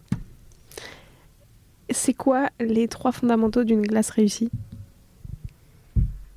C'est 1.91 2.13
quoi 2.13 2.49
les 2.59 2.87
trois 2.87 3.11
fondamentaux 3.11 3.63
d'une 3.63 3.81
glace 3.83 4.09
réussie? 4.09 4.49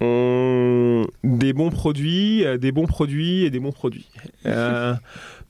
On- 0.01 1.07
Des 1.25 1.53
bons 1.53 1.71
produits, 1.71 2.45
euh, 2.45 2.59
des 2.59 2.71
bons 2.73 2.87
produits 2.87 3.45
et 3.45 3.51
des 3.51 3.61
bons 3.61 3.73
produits. 3.73 4.09
Euh, 4.47 4.95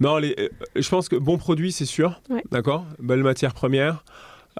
non, 0.01 0.17
les, 0.17 0.35
je 0.75 0.89
pense 0.89 1.09
que 1.09 1.15
bons 1.17 1.39
produits, 1.39 1.71
c'est 1.73 1.85
sûr. 1.85 2.21
Ouais. 2.31 2.43
D'accord? 2.51 2.85
Belle 2.99 3.23
matière 3.23 3.55
première. 3.55 4.03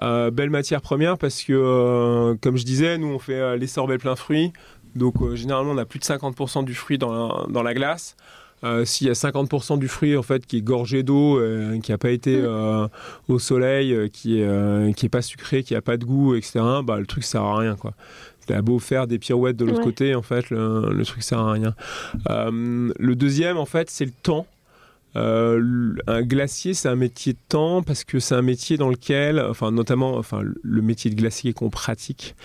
Euh, 0.01 0.31
belle 0.31 0.49
matière 0.49 0.81
première 0.81 1.17
parce 1.17 1.43
que, 1.43 1.51
euh, 1.53 2.35
comme 2.41 2.55
je 2.57 2.63
disais, 2.63 2.97
nous, 2.97 3.07
on 3.07 3.19
fait 3.19 3.33
euh, 3.39 3.57
les 3.57 3.67
sorbets 3.67 3.97
plein 3.97 4.15
fruits. 4.15 4.53
Donc, 4.95 5.15
euh, 5.21 5.35
généralement, 5.35 5.71
on 5.71 5.77
a 5.77 5.85
plus 5.85 5.99
de 5.99 6.05
50% 6.05 6.63
du 6.63 6.73
fruit 6.73 6.97
dans 6.97 7.11
la, 7.11 7.45
dans 7.51 7.63
la 7.63 7.73
glace. 7.73 8.15
Euh, 8.63 8.83
S'il 8.85 9.07
y 9.07 9.09
a 9.09 9.13
50% 9.13 9.77
du 9.79 9.87
fruit 9.87 10.17
en 10.17 10.23
fait 10.23 10.45
qui 10.45 10.57
est 10.57 10.61
gorgé 10.61 11.01
d'eau, 11.03 11.39
euh, 11.39 11.79
qui 11.79 11.91
n'a 11.91 11.97
pas 11.97 12.11
été 12.11 12.37
Mm. 12.37 12.45
euh, 12.45 12.87
au 13.29 13.39
soleil, 13.39 14.09
qui 14.11 14.41
est 14.41 14.95
qui 14.95 15.05
est 15.05 15.09
pas 15.09 15.21
sucré, 15.21 15.63
qui 15.63 15.75
a 15.75 15.81
pas 15.81 15.97
de 15.97 16.05
goût, 16.05 16.35
etc. 16.35 16.59
Bah 16.83 16.99
le 16.99 17.05
truc 17.05 17.23
sert 17.23 17.43
à 17.43 17.57
rien 17.57 17.75
quoi. 17.75 17.93
T'as 18.47 18.61
beau 18.63 18.79
faire 18.79 19.05
des 19.07 19.19
pirouettes 19.19 19.57
de 19.57 19.65
l'autre 19.65 19.77
Ouais. 19.79 19.83
côté, 19.85 20.15
en 20.15 20.23
fait, 20.23 20.49
le, 20.49 20.91
le 20.91 21.05
truc 21.05 21.21
sert 21.21 21.37
à 21.39 21.51
rien. 21.51 21.75
Le 22.27 23.13
deuxième, 23.13 23.57
en 23.57 23.65
fait, 23.65 23.89
c'est 23.91 24.05
le 24.05 24.11
temps. 24.23 24.47
Euh, 25.15 25.93
un 26.07 26.21
glacier, 26.21 26.73
c'est 26.73 26.87
un 26.89 26.95
métier 26.95 27.33
de 27.33 27.39
temps 27.47 27.81
parce 27.81 28.03
que 28.03 28.19
c'est 28.19 28.35
un 28.35 28.41
métier 28.43 28.77
dans 28.77 28.89
lequel, 28.89 29.39
enfin, 29.39 29.71
notamment, 29.71 30.15
enfin, 30.17 30.41
le 30.61 30.81
métier 30.81 31.09
de 31.09 31.15
glacier 31.15 31.51
qu'on 31.53 31.69
pratique, 31.69 32.35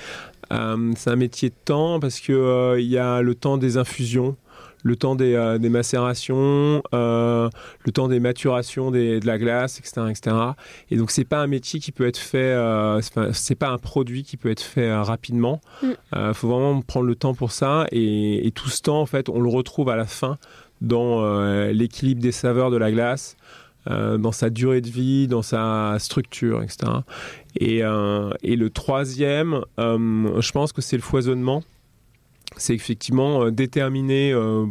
euh, 0.53 0.93
c'est 0.97 1.11
un 1.11 1.17
métier 1.17 1.51
de 1.51 1.55
temps 1.65 2.01
parce 2.01 2.21
que 2.21 2.33
euh, 2.33 2.81
il 2.81 2.87
y 2.87 2.97
a 2.99 3.21
le 3.21 3.35
temps 3.35 3.59
des 3.59 3.77
infusions, 3.77 4.37
le 4.85 4.95
temps 4.97 5.17
des, 5.17 5.35
euh, 5.35 5.59
des 5.59 5.71
macérations, 5.71 6.83
euh, 6.95 7.49
le 7.85 7.91
temps 7.93 8.07
des 8.07 8.21
maturations 8.21 8.91
des, 8.93 9.19
de 9.19 9.27
la 9.27 9.39
glace, 9.39 9.81
etc., 9.81 10.03
etc. 10.11 10.37
Et 10.91 10.97
donc 10.97 11.11
c'est 11.11 11.25
pas 11.25 11.39
un 11.41 11.47
métier 11.49 11.81
qui 11.81 11.91
peut 11.91 12.07
être 12.07 12.19
fait, 12.19 12.39
euh, 12.53 13.01
c'est 13.33 13.55
pas- 13.57 13.71
un 13.71 13.79
produit 13.79 14.23
qui 14.23 14.37
peut 14.37 14.51
être 14.51 14.63
fait 14.63 14.95
rapidement. 14.95 15.61
Il 15.83 15.97
Mm. 16.13 16.35
faut 16.35 16.49
vraiment 16.49 16.81
prendre 16.83 17.07
le 17.07 17.15
temps 17.17 17.35
pour 17.35 17.51
ça. 17.51 17.87
Et, 17.91 18.47
et 18.47 18.51
tout 18.53 18.69
ce 18.69 18.83
temps, 18.83 19.01
en 19.01 19.07
fait, 19.07 19.29
on 19.29 19.41
le 19.41 19.49
retrouve 19.49 19.89
à 19.89 19.97
la 19.97 20.05
fin 20.07 20.37
dans 20.83 21.25
l'équilibre 21.73 22.21
des 22.21 22.33
saveurs 22.33 22.71
de 22.71 22.77
la 22.77 22.93
glace. 22.93 23.37
euh, 23.91 24.17
dans 24.17 24.33
sa 24.33 24.49
durée 24.49 24.81
de 24.81 24.89
vie, 24.89 25.29
dans 25.29 25.43
sa 25.43 25.97
structure, 25.99 26.63
etc. 26.63 26.91
Et, 27.61 27.85
euh, 27.85 28.31
et 28.43 28.57
le 28.57 28.71
troisième, 28.71 29.61
euh, 29.79 30.41
je 30.41 30.53
pense 30.53 30.73
que 30.73 30.81
c'est 30.81 30.97
le 30.97 31.03
foisonnement. 31.03 31.63
C'est 32.57 32.75
effectivement 32.75 33.45
euh, 33.45 33.51
déterminer, 33.51 34.33
euh, 34.33 34.67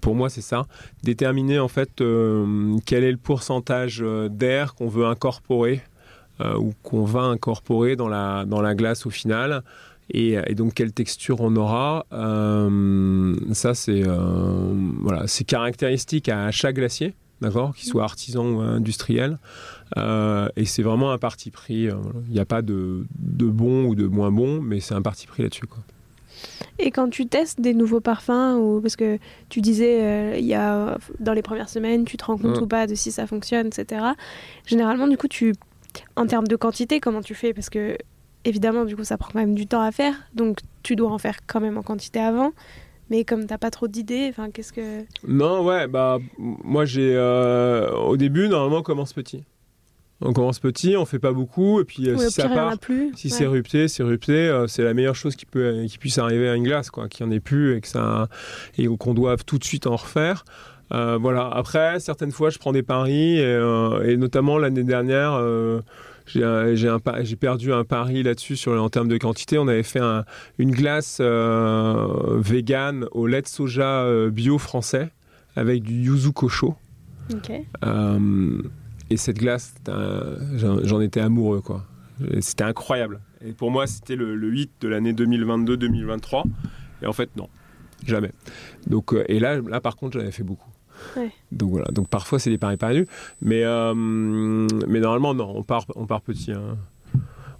pour 0.00 0.14
moi 0.14 0.28
c'est 0.28 0.40
ça, 0.40 0.66
déterminer 1.02 1.58
en 1.58 1.68
fait 1.68 2.00
euh, 2.00 2.76
quel 2.86 3.04
est 3.04 3.12
le 3.12 3.18
pourcentage 3.18 4.04
d'air 4.30 4.74
qu'on 4.74 4.88
veut 4.88 5.06
incorporer 5.06 5.82
ou 6.40 6.72
qu'on 6.82 7.04
va 7.04 7.20
incorporer 7.20 7.94
dans 7.94 8.08
la, 8.08 8.44
dans 8.44 8.60
la 8.60 8.74
glace 8.74 9.06
au 9.06 9.10
final. 9.10 9.62
Et, 10.10 10.36
donc 10.56 10.74
quelle 10.74 10.92
texture 10.92 11.40
on 11.40 11.54
aura, 11.54 12.06
ça 13.52 13.74
c'est 13.74 14.02
voilà, 14.02 15.28
c'est 15.28 15.44
caractéristique 15.44 16.28
à 16.28 16.50
chaque 16.50 16.74
glacier, 16.74 17.14
d'accord, 17.40 17.72
qu'il 17.76 17.88
soit 17.88 18.02
artisan 18.02 18.46
ou 18.46 18.60
industriel. 18.60 19.38
Et 19.96 20.64
c'est 20.64 20.82
vraiment 20.82 21.12
un 21.12 21.18
parti 21.18 21.52
pris. 21.52 21.84
Il 21.84 22.32
n'y 22.32 22.40
a 22.40 22.44
pas 22.44 22.62
de, 22.62 23.06
de 23.16 23.46
bon 23.46 23.84
ou 23.84 23.94
de 23.94 24.08
moins 24.08 24.32
bon, 24.32 24.60
mais 24.60 24.80
c'est 24.80 24.94
un 24.94 25.02
parti 25.02 25.28
pris 25.28 25.44
là-dessus. 25.44 25.66
Et 26.78 26.90
quand 26.90 27.08
tu 27.08 27.26
testes 27.26 27.60
des 27.60 27.72
nouveaux 27.74 28.00
parfums, 28.00 28.56
ou 28.58 28.80
parce 28.80 28.96
que 28.96 29.18
tu 29.48 29.60
disais, 29.60 30.02
euh, 30.02 30.36
il 30.38 30.44
y 30.44 30.54
a, 30.54 30.98
dans 31.20 31.32
les 31.32 31.42
premières 31.42 31.68
semaines, 31.68 32.04
tu 32.04 32.16
te 32.16 32.24
rends 32.24 32.36
compte 32.36 32.58
Mm. 32.58 32.62
ou 32.62 32.66
pas 32.66 32.86
de 32.86 32.94
si 32.94 33.12
ça 33.12 33.26
fonctionne, 33.26 33.68
etc. 33.68 34.04
Généralement, 34.66 35.06
du 35.06 35.16
coup, 35.16 35.28
tu, 35.28 35.54
en 36.16 36.26
termes 36.26 36.48
de 36.48 36.56
quantité, 36.56 36.98
comment 37.00 37.22
tu 37.22 37.34
fais? 37.34 37.54
Parce 37.54 37.70
que, 37.70 37.96
évidemment, 38.44 38.84
du 38.84 38.96
coup, 38.96 39.04
ça 39.04 39.16
prend 39.16 39.30
quand 39.32 39.38
même 39.38 39.54
du 39.54 39.66
temps 39.66 39.82
à 39.82 39.92
faire, 39.92 40.14
donc 40.34 40.58
tu 40.82 40.96
dois 40.96 41.10
en 41.10 41.18
faire 41.18 41.38
quand 41.46 41.60
même 41.60 41.78
en 41.78 41.82
quantité 41.82 42.18
avant. 42.20 42.52
Mais 43.10 43.24
comme 43.24 43.46
t'as 43.46 43.58
pas 43.58 43.70
trop 43.70 43.86
d'idées, 43.86 44.28
enfin, 44.30 44.50
qu'est-ce 44.50 44.72
que. 44.72 45.04
Non, 45.28 45.62
ouais, 45.62 45.86
bah 45.86 46.18
moi 46.38 46.86
j'ai 46.86 47.12
euh, 47.14 47.90
au 47.92 48.16
début 48.16 48.48
normalement 48.48 48.78
on 48.78 48.82
commence 48.82 49.12
petit. 49.12 49.44
On 50.20 50.32
commence 50.32 50.58
petit, 50.60 50.96
on 50.96 51.04
fait 51.04 51.18
pas 51.18 51.32
beaucoup, 51.32 51.80
et 51.80 51.84
puis 51.84 52.08
euh, 52.08 52.16
si 52.28 52.30
ça 52.42 52.48
part, 52.54 52.78
plus. 52.78 53.10
si 53.16 53.26
Ouais. 53.28 53.32
c'est 53.34 53.46
rupté, 53.46 53.88
c'est 53.88 54.02
rupté, 54.04 54.32
euh, 54.32 54.66
c'est 54.68 54.82
la 54.84 54.94
meilleure 54.94 55.16
chose 55.16 55.34
qui 55.36 55.44
peut 55.44 55.84
qui 55.88 55.98
puisse 55.98 56.18
arriver 56.18 56.48
à 56.48 56.54
une 56.54 56.62
glace, 56.64 56.88
quoi, 56.90 57.08
qu'il 57.08 57.26
n'y 57.26 57.32
en 57.32 57.36
ait 57.36 57.40
plus 57.40 57.76
et 57.76 57.80
que 57.80 57.88
ça 57.88 58.28
et 58.78 58.86
qu'on 58.86 59.12
doive 59.12 59.44
tout 59.44 59.58
de 59.58 59.64
suite 59.64 59.86
en 59.86 59.96
refaire. 59.96 60.44
Euh, 60.92 61.18
voilà. 61.20 61.48
Après, 61.48 61.98
certaines 62.00 62.30
fois, 62.30 62.50
je 62.50 62.58
prends 62.58 62.72
des 62.72 62.82
paris 62.82 63.38
et, 63.38 63.58
et 64.04 64.16
notamment 64.16 64.56
l'année 64.58 64.84
dernière, 64.84 65.38
j'ai 66.26 67.36
perdu 67.36 67.72
un 67.72 67.84
pari 67.84 68.22
là-dessus 68.22 68.56
sur 68.56 68.80
en 68.80 68.88
termes 68.88 69.08
de 69.08 69.18
quantité. 69.18 69.58
On 69.58 69.66
avait 69.68 69.82
fait 69.82 70.00
un- 70.00 70.24
une 70.58 70.70
glace 70.70 71.20
vegan 71.20 73.06
au 73.12 73.26
lait 73.26 73.42
de 73.42 73.48
soja 73.48 74.06
bio 74.30 74.58
français 74.58 75.10
avec 75.56 75.82
du 75.82 75.94
yuzu 76.04 76.32
kosho. 76.32 76.76
Et 79.10 79.16
cette 79.16 79.38
glace, 79.38 79.74
j'en 80.56 81.00
étais 81.00 81.20
amoureux, 81.20 81.60
quoi. 81.60 81.84
C'était 82.40 82.64
incroyable. 82.64 83.20
Et 83.44 83.52
pour 83.52 83.70
moi, 83.70 83.86
c'était 83.86 84.16
le, 84.16 84.34
le 84.36 84.54
hit 84.54 84.70
de 84.80 84.88
l'année 84.88 85.12
2022-2023. 85.12 86.44
Et 87.02 87.06
en 87.06 87.12
fait, 87.12 87.28
non, 87.36 87.48
jamais. 88.06 88.30
Donc, 88.86 89.12
euh, 89.12 89.24
et 89.28 89.38
là, 89.40 89.60
là, 89.60 89.80
par 89.80 89.96
contre, 89.96 90.14
j'en 90.14 90.20
avais 90.20 90.30
fait 90.32 90.44
beaucoup. 90.44 90.70
Ouais. 91.16 91.30
Donc 91.52 91.70
voilà. 91.72 91.86
Donc 91.92 92.08
parfois, 92.08 92.38
c'est 92.38 92.50
des 92.50 92.58
paris 92.58 92.76
perdus. 92.76 93.06
Mais, 93.42 93.62
euh, 93.64 93.92
mais 93.94 95.00
normalement, 95.00 95.34
non, 95.34 95.52
on 95.56 95.62
part, 95.64 95.84
on 95.96 96.06
part 96.06 96.22
petit. 96.22 96.52
hein. 96.52 96.78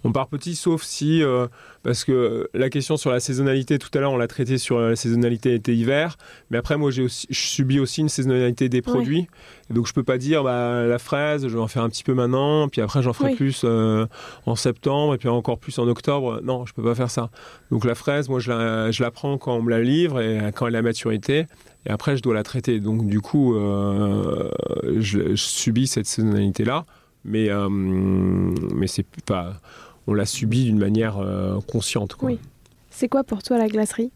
On 0.07 0.11
part 0.11 0.27
petit, 0.27 0.55
sauf 0.55 0.83
si, 0.83 1.23
euh, 1.23 1.47
parce 1.81 2.03
que 2.03 2.47
la 2.53 2.69
question 2.69 2.95
sur 2.95 3.09
la 3.09 3.19
saisonnalité, 3.19 3.79
tout 3.79 3.89
à 3.95 3.99
l'heure, 3.99 4.11
on 4.11 4.17
l'a 4.17 4.27
traité 4.27 4.59
sur 4.59 4.79
la 4.79 4.95
saisonnalité 4.95 5.55
été-hiver, 5.55 6.15
mais 6.51 6.59
après, 6.59 6.77
moi, 6.77 6.91
j'ai 6.91 7.01
aussi, 7.01 7.25
je 7.31 7.39
subis 7.39 7.79
aussi 7.79 8.01
une 8.01 8.09
saisonnalité 8.09 8.69
des 8.69 8.83
produits, 8.83 9.27
Et 9.69 9.73
donc 9.73 9.87
je 9.87 9.93
peux 9.93 10.03
pas 10.03 10.19
dire, 10.19 10.43
bah, 10.43 10.85
la 10.85 10.99
fraise, 10.99 11.47
je 11.47 11.53
vais 11.53 11.59
en 11.59 11.67
faire 11.67 11.81
un 11.81 11.89
petit 11.89 12.03
peu 12.03 12.13
maintenant, 12.13 12.69
puis 12.69 12.81
après, 12.81 13.01
j'en 13.01 13.13
ferai 13.13 13.31
Oui. 13.31 13.35
plus 13.35 13.61
euh, 13.63 14.05
en 14.45 14.55
septembre, 14.55 15.15
et 15.15 15.17
puis 15.17 15.27
encore 15.27 15.57
plus 15.57 15.79
en 15.79 15.87
octobre. 15.87 16.39
Non, 16.43 16.67
je 16.67 16.73
peux 16.75 16.83
pas 16.83 16.93
faire 16.93 17.09
ça. 17.09 17.31
Donc 17.71 17.83
la 17.83 17.95
fraise, 17.95 18.29
moi, 18.29 18.39
je 18.39 18.51
la, 18.51 18.91
je 18.91 19.01
la 19.01 19.09
prends 19.09 19.39
quand 19.39 19.55
on 19.55 19.63
me 19.63 19.71
la 19.71 19.81
livre 19.81 20.21
et 20.21 20.51
quand 20.53 20.67
elle 20.67 20.75
a 20.75 20.83
maturité, 20.83 21.47
et 21.87 21.89
après, 21.89 22.15
je 22.15 22.21
dois 22.21 22.35
la 22.35 22.43
traiter. 22.43 22.79
Donc 22.79 23.07
du 23.07 23.21
coup, 23.21 23.55
euh, 23.55 24.51
je, 24.99 25.29
je 25.31 25.35
subis 25.35 25.87
cette 25.87 26.05
saisonnalité-là, 26.05 26.85
mais, 27.23 27.49
euh, 27.49 27.69
mais 27.69 28.85
c'est 28.85 29.05
pas 29.25 29.59
on 30.07 30.13
l'a 30.13 30.25
subi 30.25 30.65
d'une 30.65 30.77
manière 30.79 31.17
euh, 31.17 31.59
consciente. 31.71 32.15
Quoi. 32.15 32.29
Oui. 32.29 32.39
C'est 32.89 33.09
quoi 33.09 33.23
pour 33.23 33.43
toi 33.43 33.57
la 33.57 33.67
glacerie? 33.67 34.11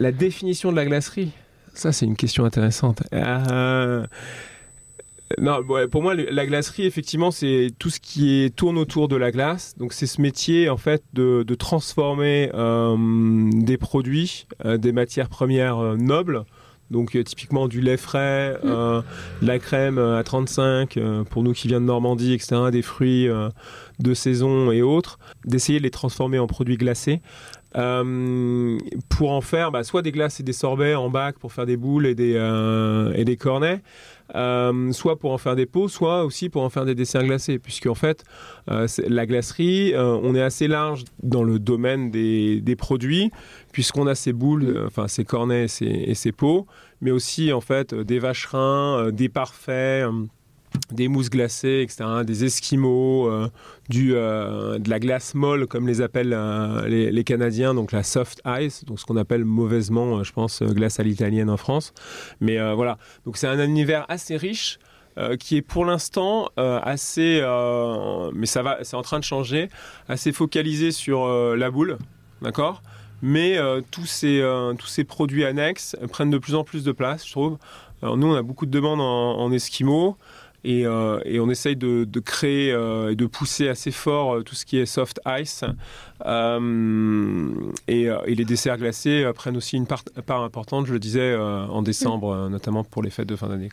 La 0.00 0.10
définition 0.12 0.70
de 0.72 0.76
la 0.76 0.84
glacerie, 0.86 1.30
ça 1.72 1.92
c'est 1.92 2.06
une 2.06 2.16
question 2.16 2.44
intéressante. 2.44 3.02
Euh, 3.12 4.06
Non, 5.38 5.60
ouais, 5.68 5.88
pour 5.88 6.02
moi, 6.02 6.14
la 6.14 6.46
glacerie, 6.46 6.84
effectivement, 6.84 7.30
c'est 7.30 7.70
tout 7.78 7.90
ce 7.90 7.98
qui 7.98 8.42
est, 8.44 8.54
tourne 8.54 8.76
autour 8.78 9.08
de 9.08 9.16
la 9.16 9.30
glace. 9.32 9.74
Donc, 9.78 9.92
c'est 9.92 10.06
ce 10.06 10.20
métier, 10.20 10.68
en 10.68 10.76
fait, 10.76 11.02
de, 11.12 11.42
de 11.42 11.54
transformer 11.54 12.50
euh, 12.54 12.96
des 13.52 13.76
produits, 13.78 14.46
euh, 14.64 14.76
des 14.76 14.92
matières 14.92 15.28
premières 15.28 15.78
euh, 15.78 15.96
nobles. 15.96 16.44
Donc, 16.90 17.16
euh, 17.16 17.24
typiquement 17.24 17.66
du 17.66 17.80
lait 17.80 17.96
frais, 17.96 18.58
euh, 18.64 19.00
de 19.40 19.46
la 19.46 19.58
crème 19.58 19.98
euh, 19.98 20.18
à 20.18 20.22
35, 20.22 20.96
euh, 20.98 21.24
pour 21.24 21.42
nous 21.42 21.52
qui 21.52 21.66
viennent 21.68 21.82
de 21.82 21.86
Normandie, 21.86 22.34
etc., 22.34 22.56
des 22.70 22.82
fruits 22.82 23.26
euh, 23.26 23.48
de 23.98 24.14
saison 24.14 24.70
et 24.72 24.82
autres, 24.82 25.18
d'essayer 25.44 25.78
de 25.78 25.84
les 25.84 25.90
transformer 25.90 26.38
en 26.38 26.46
produits 26.46 26.76
glacés. 26.76 27.20
Euh, 27.76 28.78
pour 29.08 29.32
en 29.32 29.40
faire 29.40 29.72
bah, 29.72 29.82
soit 29.82 30.02
des 30.02 30.12
glaces 30.12 30.38
et 30.38 30.44
des 30.44 30.52
sorbets 30.52 30.94
en 30.94 31.10
bac 31.10 31.40
pour 31.40 31.52
faire 31.52 31.66
des 31.66 31.76
boules 31.76 32.06
et 32.06 32.14
des, 32.14 32.34
euh, 32.36 33.12
et 33.16 33.24
des 33.24 33.36
cornets, 33.36 33.82
euh, 34.36 34.92
soit 34.92 35.18
pour 35.18 35.32
en 35.32 35.38
faire 35.38 35.56
des 35.56 35.66
pots, 35.66 35.88
soit 35.88 36.24
aussi 36.24 36.48
pour 36.48 36.62
en 36.62 36.70
faire 36.70 36.84
des 36.84 36.94
desserts 36.94 37.24
glacés, 37.24 37.58
puisque 37.58 37.86
en 37.86 37.96
fait, 37.96 38.22
la 38.68 39.26
glacerie, 39.26 39.92
on 39.96 40.34
est 40.36 40.42
assez 40.42 40.68
large 40.68 41.04
dans 41.22 41.42
le 41.42 41.58
domaine 41.58 42.10
des, 42.12 42.60
des 42.60 42.76
produits, 42.76 43.32
puisqu'on 43.72 44.06
a 44.06 44.14
ces 44.14 44.32
boules, 44.32 44.84
enfin 44.86 45.08
ces 45.08 45.24
cornets 45.24 45.66
et 45.80 46.14
ces, 46.14 46.32
pots, 46.32 46.66
mais 47.00 47.10
aussi 47.10 47.52
en 47.52 47.60
fait 47.60 47.92
des 47.92 48.20
vacherins, 48.20 49.10
des 49.10 49.28
parfaits. 49.28 50.06
Des 50.90 51.08
mousses 51.08 51.30
glacées, 51.30 51.82
etc., 51.82 52.04
des 52.24 52.44
esquimaux, 52.44 53.28
euh, 53.28 53.50
du, 53.88 54.14
euh, 54.14 54.78
de 54.78 54.90
la 54.90 54.98
glace 54.98 55.34
molle, 55.34 55.66
comme 55.66 55.86
les 55.86 56.00
appellent 56.00 56.34
euh, 56.34 56.86
les, 56.86 57.24
Canadiens, 57.24 57.74
donc 57.74 57.92
la 57.92 58.02
soft 58.02 58.42
ice, 58.46 58.84
donc 58.84 59.00
ce 59.00 59.04
qu'on 59.04 59.16
appelle 59.16 59.44
mauvaisement, 59.44 60.22
je 60.22 60.32
pense, 60.32 60.62
glace 60.62 61.00
à 61.00 61.02
l'italienne 61.02 61.50
en 61.50 61.56
France. 61.56 61.92
Mais 62.40 62.58
voilà, 62.74 62.98
donc 63.24 63.36
c'est 63.36 63.46
un 63.46 63.58
univers 63.64 64.04
assez 64.08 64.36
riche. 64.36 64.78
qui 65.38 65.56
est 65.56 65.62
pour 65.62 65.84
l'instant 65.84 66.50
assez, 66.56 67.40
mais 68.34 68.46
ça 68.46 68.62
va, 68.62 68.78
c'est 68.82 68.96
en 68.96 69.02
train 69.02 69.18
de 69.18 69.24
changer, 69.24 69.70
assez 70.08 70.32
focalisé 70.32 70.90
sur 70.90 71.26
la 71.56 71.70
boule, 71.70 71.96
d'accord? 72.42 72.82
Mais 73.22 73.56
tous 73.90 74.06
ces 74.06 74.42
tous 74.78 74.86
ces 74.86 75.04
produits 75.04 75.46
annexes 75.46 75.96
prennent 76.10 76.30
de 76.30 76.38
plus 76.38 76.54
en 76.54 76.62
plus 76.62 76.84
de 76.84 76.92
place, 76.92 77.26
je 77.26 77.32
trouve. 77.32 77.56
Alors 78.02 78.18
nous, 78.18 78.26
on 78.26 78.34
a 78.34 78.42
beaucoup 78.42 78.66
de 78.66 78.70
demandes 78.70 79.00
en 79.00 79.50
esquimaux. 79.50 80.18
Et, 80.66 80.86
euh, 80.86 81.20
et 81.26 81.40
on 81.40 81.50
essaye 81.50 81.76
de, 81.76 82.04
de 82.04 82.20
créer 82.20 82.72
euh, 82.72 83.12
et 83.12 83.16
de 83.16 83.26
pousser 83.26 83.68
assez 83.68 83.90
fort 83.90 84.36
euh, 84.36 84.42
tout 84.42 84.54
ce 84.54 84.64
qui 84.64 84.78
est 84.78 84.86
soft 84.86 85.20
ice. 85.26 85.62
Euh, 86.24 87.50
et, 87.86 88.04
et 88.26 88.34
les 88.34 88.44
desserts 88.46 88.78
glacés 88.78 89.24
euh, 89.24 89.34
prennent 89.34 89.58
aussi 89.58 89.76
une 89.76 89.86
part, 89.86 90.04
part 90.24 90.42
importante, 90.42 90.86
je 90.86 90.94
le 90.94 90.98
disais, 90.98 91.20
euh, 91.20 91.66
en 91.66 91.82
décembre, 91.82 92.32
euh, 92.32 92.48
notamment 92.48 92.82
pour 92.82 93.02
les 93.02 93.10
fêtes 93.10 93.28
de 93.28 93.36
fin 93.36 93.48
d'année. 93.48 93.68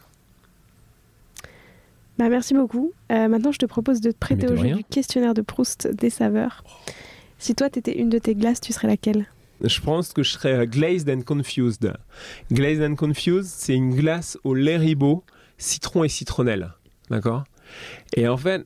Bah, 2.18 2.28
merci 2.28 2.54
beaucoup. 2.54 2.92
Euh, 3.12 3.30
maintenant, 3.30 3.54
je 3.54 3.60
te 3.60 3.66
propose 3.66 4.02
de 4.02 4.12
te 4.12 4.18
prêter 4.18 4.48
au 4.48 4.56
jeu 4.58 4.62
rien. 4.62 4.76
du 4.76 4.84
questionnaire 4.84 5.34
de 5.34 5.42
Proust 5.42 5.88
des 5.88 6.10
saveurs. 6.10 6.64
Si 7.40 7.56
toi, 7.56 7.70
t'étais 7.70 7.98
une 7.98 8.10
de 8.10 8.20
tes 8.20 8.36
glaces, 8.36 8.60
tu 8.60 8.74
serais 8.74 8.90
laquelle? 8.90 9.28
Je 9.64 9.80
pense 9.80 10.12
que 10.12 10.24
je 10.24 10.32
serais 10.32 10.68
glazed 10.68 11.10
and 11.10 11.22
confused. 11.22 11.94
Glazed 12.52 12.84
and 12.84 12.96
confused, 12.96 13.46
c'est 13.46 13.76
une 13.76 13.96
glace 13.96 14.38
au 14.44 14.54
lait 14.56 14.78
ribot, 14.78 15.24
citron 15.58 16.04
et 16.04 16.10
citronnelle. 16.10 16.74
D'accord? 17.12 17.44
Et 18.18 18.28
en 18.28 18.38
fait, 18.38 18.66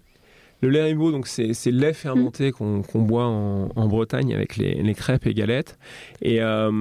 le 0.62 0.70
lait 0.70 0.84
ribot, 0.84 1.12
donc 1.12 1.28
c'est 1.28 1.48
le 1.66 1.78
lait 1.78 1.94
fermenté 1.94 2.52
qu'on 2.52 2.82
qu'on 2.82 3.02
boit 3.02 3.26
en, 3.26 3.70
en 3.76 3.88
Bretagne 3.88 4.34
avec 4.34 4.56
les, 4.56 4.76
les 4.82 4.94
crêpes 4.96 5.28
et 5.28 5.34
galettes. 5.34 5.78
Et 6.22 6.42
euh, 6.42 6.72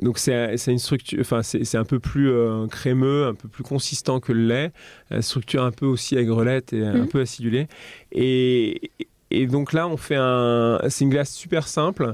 donc 0.00 0.18
c'est 0.18 0.56
une 0.66 0.78
structure, 0.78 1.20
enfin 1.20 1.42
c'est 1.42 1.76
un 1.76 1.84
peu 1.84 1.98
plus 2.00 2.30
euh, 2.30 2.66
crémeux, 2.68 3.26
un 3.26 3.34
peu 3.34 3.48
plus 3.48 3.62
consistant 3.64 4.18
que 4.18 4.32
le 4.32 4.46
lait, 4.46 4.72
structure 5.20 5.62
un 5.62 5.70
peu 5.72 5.86
aussi 5.86 6.16
aigrelette 6.16 6.72
et 6.72 6.82
un 6.84 6.94
Mhm. 7.02 7.08
peu 7.08 7.20
acidulée. 7.20 7.68
Et, 8.12 8.90
et 9.30 9.46
donc 9.46 9.72
là, 9.72 9.86
on 9.88 9.96
fait 9.98 10.16
un, 10.18 10.80
c'est 10.88 11.04
une 11.04 11.10
glace 11.10 11.32
super 11.32 11.68
simple. 11.68 12.12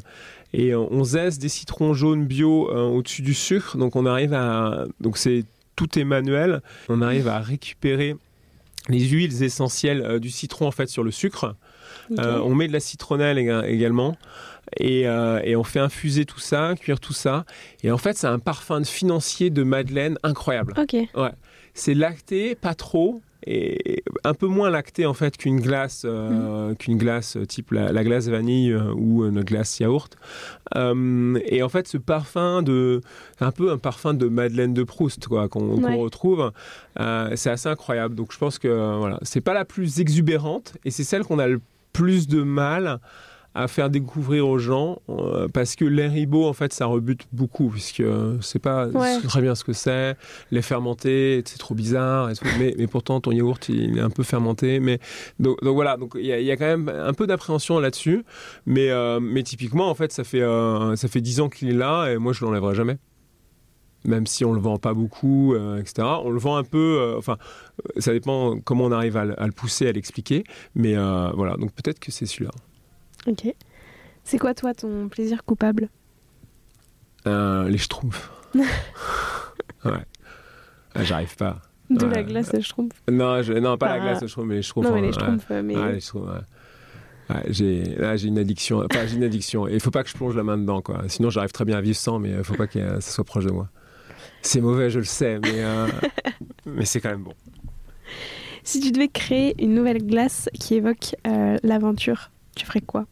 Et 0.52 0.74
on, 0.74 0.92
on 0.92 1.04
zeste 1.04 1.40
des 1.40 1.48
citrons 1.50 1.94
jaunes 1.94 2.26
bio 2.26 2.70
euh, 2.70 2.82
au-dessus 2.88 3.22
du 3.22 3.34
sucre. 3.34 3.76
Donc 3.78 3.96
on 3.96 4.04
arrive 4.04 4.34
à. 4.34 4.84
Donc 5.00 5.16
c'est 5.16 5.44
tout 5.76 5.98
est 5.98 6.04
manuel. 6.04 6.60
On 6.88 7.02
arrive 7.02 7.28
à 7.28 7.38
récupérer 7.38 8.16
les 8.88 9.00
huiles 9.08 9.42
essentielles 9.42 10.02
euh, 10.02 10.18
du 10.18 10.30
citron 10.30 10.66
en 10.66 10.70
fait 10.70 10.88
sur 10.88 11.02
le 11.04 11.10
sucre. 11.10 11.54
Euh, 12.18 12.38
on 12.40 12.54
met 12.54 12.68
de 12.68 12.72
la 12.72 12.80
citronnelle 12.80 13.36
éga- 13.38 13.66
également. 13.66 14.16
Et, 14.78 15.06
euh, 15.08 15.40
et 15.44 15.56
on 15.56 15.64
fait 15.64 15.78
infuser 15.80 16.24
tout 16.26 16.40
ça, 16.40 16.74
cuire 16.78 17.00
tout 17.00 17.12
ça. 17.14 17.44
Et 17.82 17.90
en 17.90 17.96
fait, 17.98 18.16
c'est 18.18 18.26
un 18.26 18.38
parfum 18.38 18.80
de 18.80 18.86
financier 18.86 19.48
de 19.50 19.62
Madeleine 19.62 20.18
incroyable. 20.22 20.74
Ok. 20.78 20.96
C'est 21.74 21.94
lacté, 21.94 22.54
pas 22.54 22.74
trop, 22.74 23.22
et 23.50 24.02
un 24.24 24.34
peu 24.34 24.46
moins 24.46 24.68
lacté 24.70 25.06
en 25.06 25.14
fait 25.14 25.36
qu'une 25.36 25.60
glace, 25.60 26.04
Mm. 26.04 26.08
euh, 26.08 26.74
qu'une 26.74 26.98
glace 26.98 27.36
euh, 27.36 27.46
type 27.46 27.70
la, 27.72 27.92
la 27.92 28.04
glace 28.04 28.28
vanille 28.28 28.72
euh, 28.72 28.92
ou 28.94 29.24
une 29.24 29.42
glace 29.42 29.80
yaourt. 29.80 30.16
Euh, 30.76 31.38
et 31.46 31.62
en 31.62 31.68
fait, 31.68 31.88
ce 31.88 31.96
parfum 31.98 32.62
de, 32.62 33.00
un 33.40 33.50
peu 33.52 33.70
un 33.72 33.78
parfum 33.78 34.12
de 34.14 34.28
Madeleine 34.28 34.74
de 34.74 34.82
Proust 34.82 35.26
quoi, 35.28 35.48
qu'on 35.48 35.76
retrouve, 35.98 36.52
c'est 37.34 37.50
assez 37.50 37.68
incroyable. 37.68 38.14
Donc 38.14 38.32
je 38.32 38.38
pense 38.38 38.58
que 38.58 38.98
voilà, 38.98 39.18
c'est 39.22 39.40
pas 39.40 39.54
la 39.54 39.64
plus 39.64 40.00
exubérante 40.00 40.76
et 40.84 40.90
c'est 40.90 41.04
celle 41.04 41.22
qu'on 41.24 41.38
a 41.38 41.46
le 41.46 41.60
plus 41.92 42.28
de 42.28 42.42
mal 42.42 43.00
à 43.54 43.66
faire 43.66 43.90
découvrir 43.90 44.46
aux 44.46 44.58
gens 44.58 45.00
euh, 45.08 45.48
parce 45.48 45.74
que 45.74 45.84
les 45.84 46.06
ribot 46.06 46.46
en 46.46 46.52
fait 46.52 46.72
ça 46.72 46.86
rebute 46.86 47.26
beaucoup 47.32 47.70
puisque 47.70 48.00
euh, 48.00 48.36
c'est 48.40 48.58
pas 48.60 48.86
Ouais. 48.88 49.20
très 49.22 49.40
bien 49.40 49.54
ce 49.54 49.64
que 49.64 49.72
c'est 49.72 50.16
les 50.52 50.62
fermentés 50.62 51.42
c'est 51.44 51.58
trop 51.58 51.74
bizarre 51.74 52.30
et 52.30 52.34
tout. 52.34 52.44
mais, 52.58 52.74
mais 52.78 52.86
pourtant 52.86 53.20
ton 53.20 53.32
yaourt 53.32 53.68
il 53.68 53.98
est 53.98 54.00
un 54.00 54.10
peu 54.10 54.22
fermenté 54.22 54.78
mais 54.80 55.00
donc, 55.40 55.60
donc 55.62 55.74
voilà 55.74 55.96
donc 55.96 56.12
il 56.14 56.26
y, 56.26 56.32
a- 56.32 56.38
il 56.38 56.46
y 56.46 56.50
a 56.52 56.56
quand 56.56 56.66
même 56.66 56.88
un 56.88 57.12
peu 57.14 57.26
d'appréhension 57.26 57.80
là-dessus 57.80 58.24
mais 58.66 58.90
euh, 58.90 59.18
mais 59.18 59.42
typiquement 59.42 59.88
en 59.90 59.94
fait 59.94 60.12
ça 60.12 60.22
fait 60.24 60.42
euh, 60.42 60.94
ça 60.94 61.08
fait 61.08 61.20
10 61.22 61.40
ans 61.40 61.48
qu'il 61.48 61.68
est 61.70 61.72
là 61.72 62.12
et 62.12 62.18
moi 62.18 62.32
je 62.32 62.44
l'enlèverai 62.44 62.74
jamais 62.74 62.98
même 64.04 64.26
si 64.28 64.44
on 64.44 64.52
le 64.52 64.60
vend 64.60 64.78
pas 64.78 64.94
beaucoup, 64.94 65.54
euh, 65.54 65.80
etc. 65.80 66.06
On 66.22 66.30
le 66.30 66.38
vend 66.38 66.56
un 66.56 66.62
peu, 66.62 66.98
euh, 67.00 67.18
enfin, 67.18 67.36
ça 67.98 68.12
dépend 68.12 68.58
comment 68.60 68.84
on 68.84 68.92
arrive 68.92 69.16
à, 69.16 69.24
le- 69.24 69.42
à 69.42 69.44
le 69.44 69.52
pousser, 69.52 69.88
à 69.88 69.92
l'expliquer. 69.92 70.44
Mais 70.76 70.96
euh, 70.96 71.30
voilà, 71.34 71.56
donc 71.56 71.72
peut-être 71.72 71.98
que 71.98 72.12
c'est 72.12 72.24
celui-là. 72.24 72.52
Ok. 73.26 73.54
C'est 74.24 74.38
quoi, 74.38 74.54
toi, 74.54 74.74
ton 74.74 75.08
plaisir 75.08 75.44
coupable? 75.44 75.88
Euh, 77.26 77.68
les 77.68 77.78
schtroumpfs. 77.78 78.30
ouais. 78.54 79.92
Ah, 80.94 81.04
J'arrive 81.04 81.36
pas. 81.36 81.60
De 81.90 82.04
Ouais. 82.04 82.14
la 82.16 82.22
glace 82.22 82.52
de 82.52 82.60
schtroumpf 82.60 83.00
Non, 83.10 83.40
je- 83.42 83.54
non 83.54 83.78
pas 83.78 83.88
la 83.88 83.94
Ah. 83.94 84.00
glace 84.00 84.20
de 84.20 84.26
schtroumpf, 84.26 84.46
mais 84.48 84.56
les 84.56 84.62
schtroumpfs. 84.62 84.86
Non, 84.88 84.92
mais 84.94 84.98
hein, 84.98 85.02
les 85.02 85.06
ouais. 85.08 85.12
schtroumpfs, 85.12 85.50
euh, 85.50 85.62
mais... 85.62 85.74
Ah, 85.76 85.92
les 85.92 86.00
schtroumpfs, 86.00 86.28
ouais. 86.28 87.34
Ouais, 87.34 87.42
j'ai, 87.48 87.82
là, 87.96 88.16
j'ai 88.16 88.28
une 88.28 88.38
addiction. 88.38 88.84
Enfin, 88.90 89.06
j'ai 89.06 89.16
une 89.16 89.24
addiction. 89.24 89.66
Et 89.68 89.74
il 89.74 89.80
faut 89.80 89.90
pas 89.90 90.02
que 90.02 90.08
je 90.10 90.14
plonge 90.14 90.34
la 90.36 90.42
main 90.42 90.56
dedans, 90.58 90.80
quoi. 90.82 91.02
Sinon, 91.08 91.28
j'arrive 91.30 91.52
très 91.52 91.64
bien 91.64 91.76
à 91.76 91.80
vivre 91.80 91.96
sans, 91.96 92.18
mais 92.18 92.30
il 92.30 92.44
faut 92.44 92.54
pas 92.54 92.66
que 92.66 92.78
euh, 92.78 93.00
ça 93.00 93.10
soit 93.10 93.24
proche 93.24 93.44
de 93.44 93.50
moi. 93.50 93.68
C'est 94.42 94.60
mauvais, 94.60 94.88
je 94.90 94.98
le 94.98 95.04
sais, 95.04 95.38
mais, 95.38 95.62
euh, 95.64 95.86
mais 96.66 96.84
c'est 96.84 97.00
quand 97.00 97.10
même 97.10 97.22
bon. 97.24 97.34
Si 98.64 98.80
tu 98.80 98.92
devais 98.92 99.08
créer 99.08 99.54
une 99.62 99.74
nouvelle 99.74 100.06
glace 100.06 100.48
qui 100.54 100.74
évoque 100.74 101.16
euh, 101.26 101.56
l'aventure, 101.62 102.30
tu 102.58 102.66
ferais 102.66 102.80
quoi? 102.82 103.06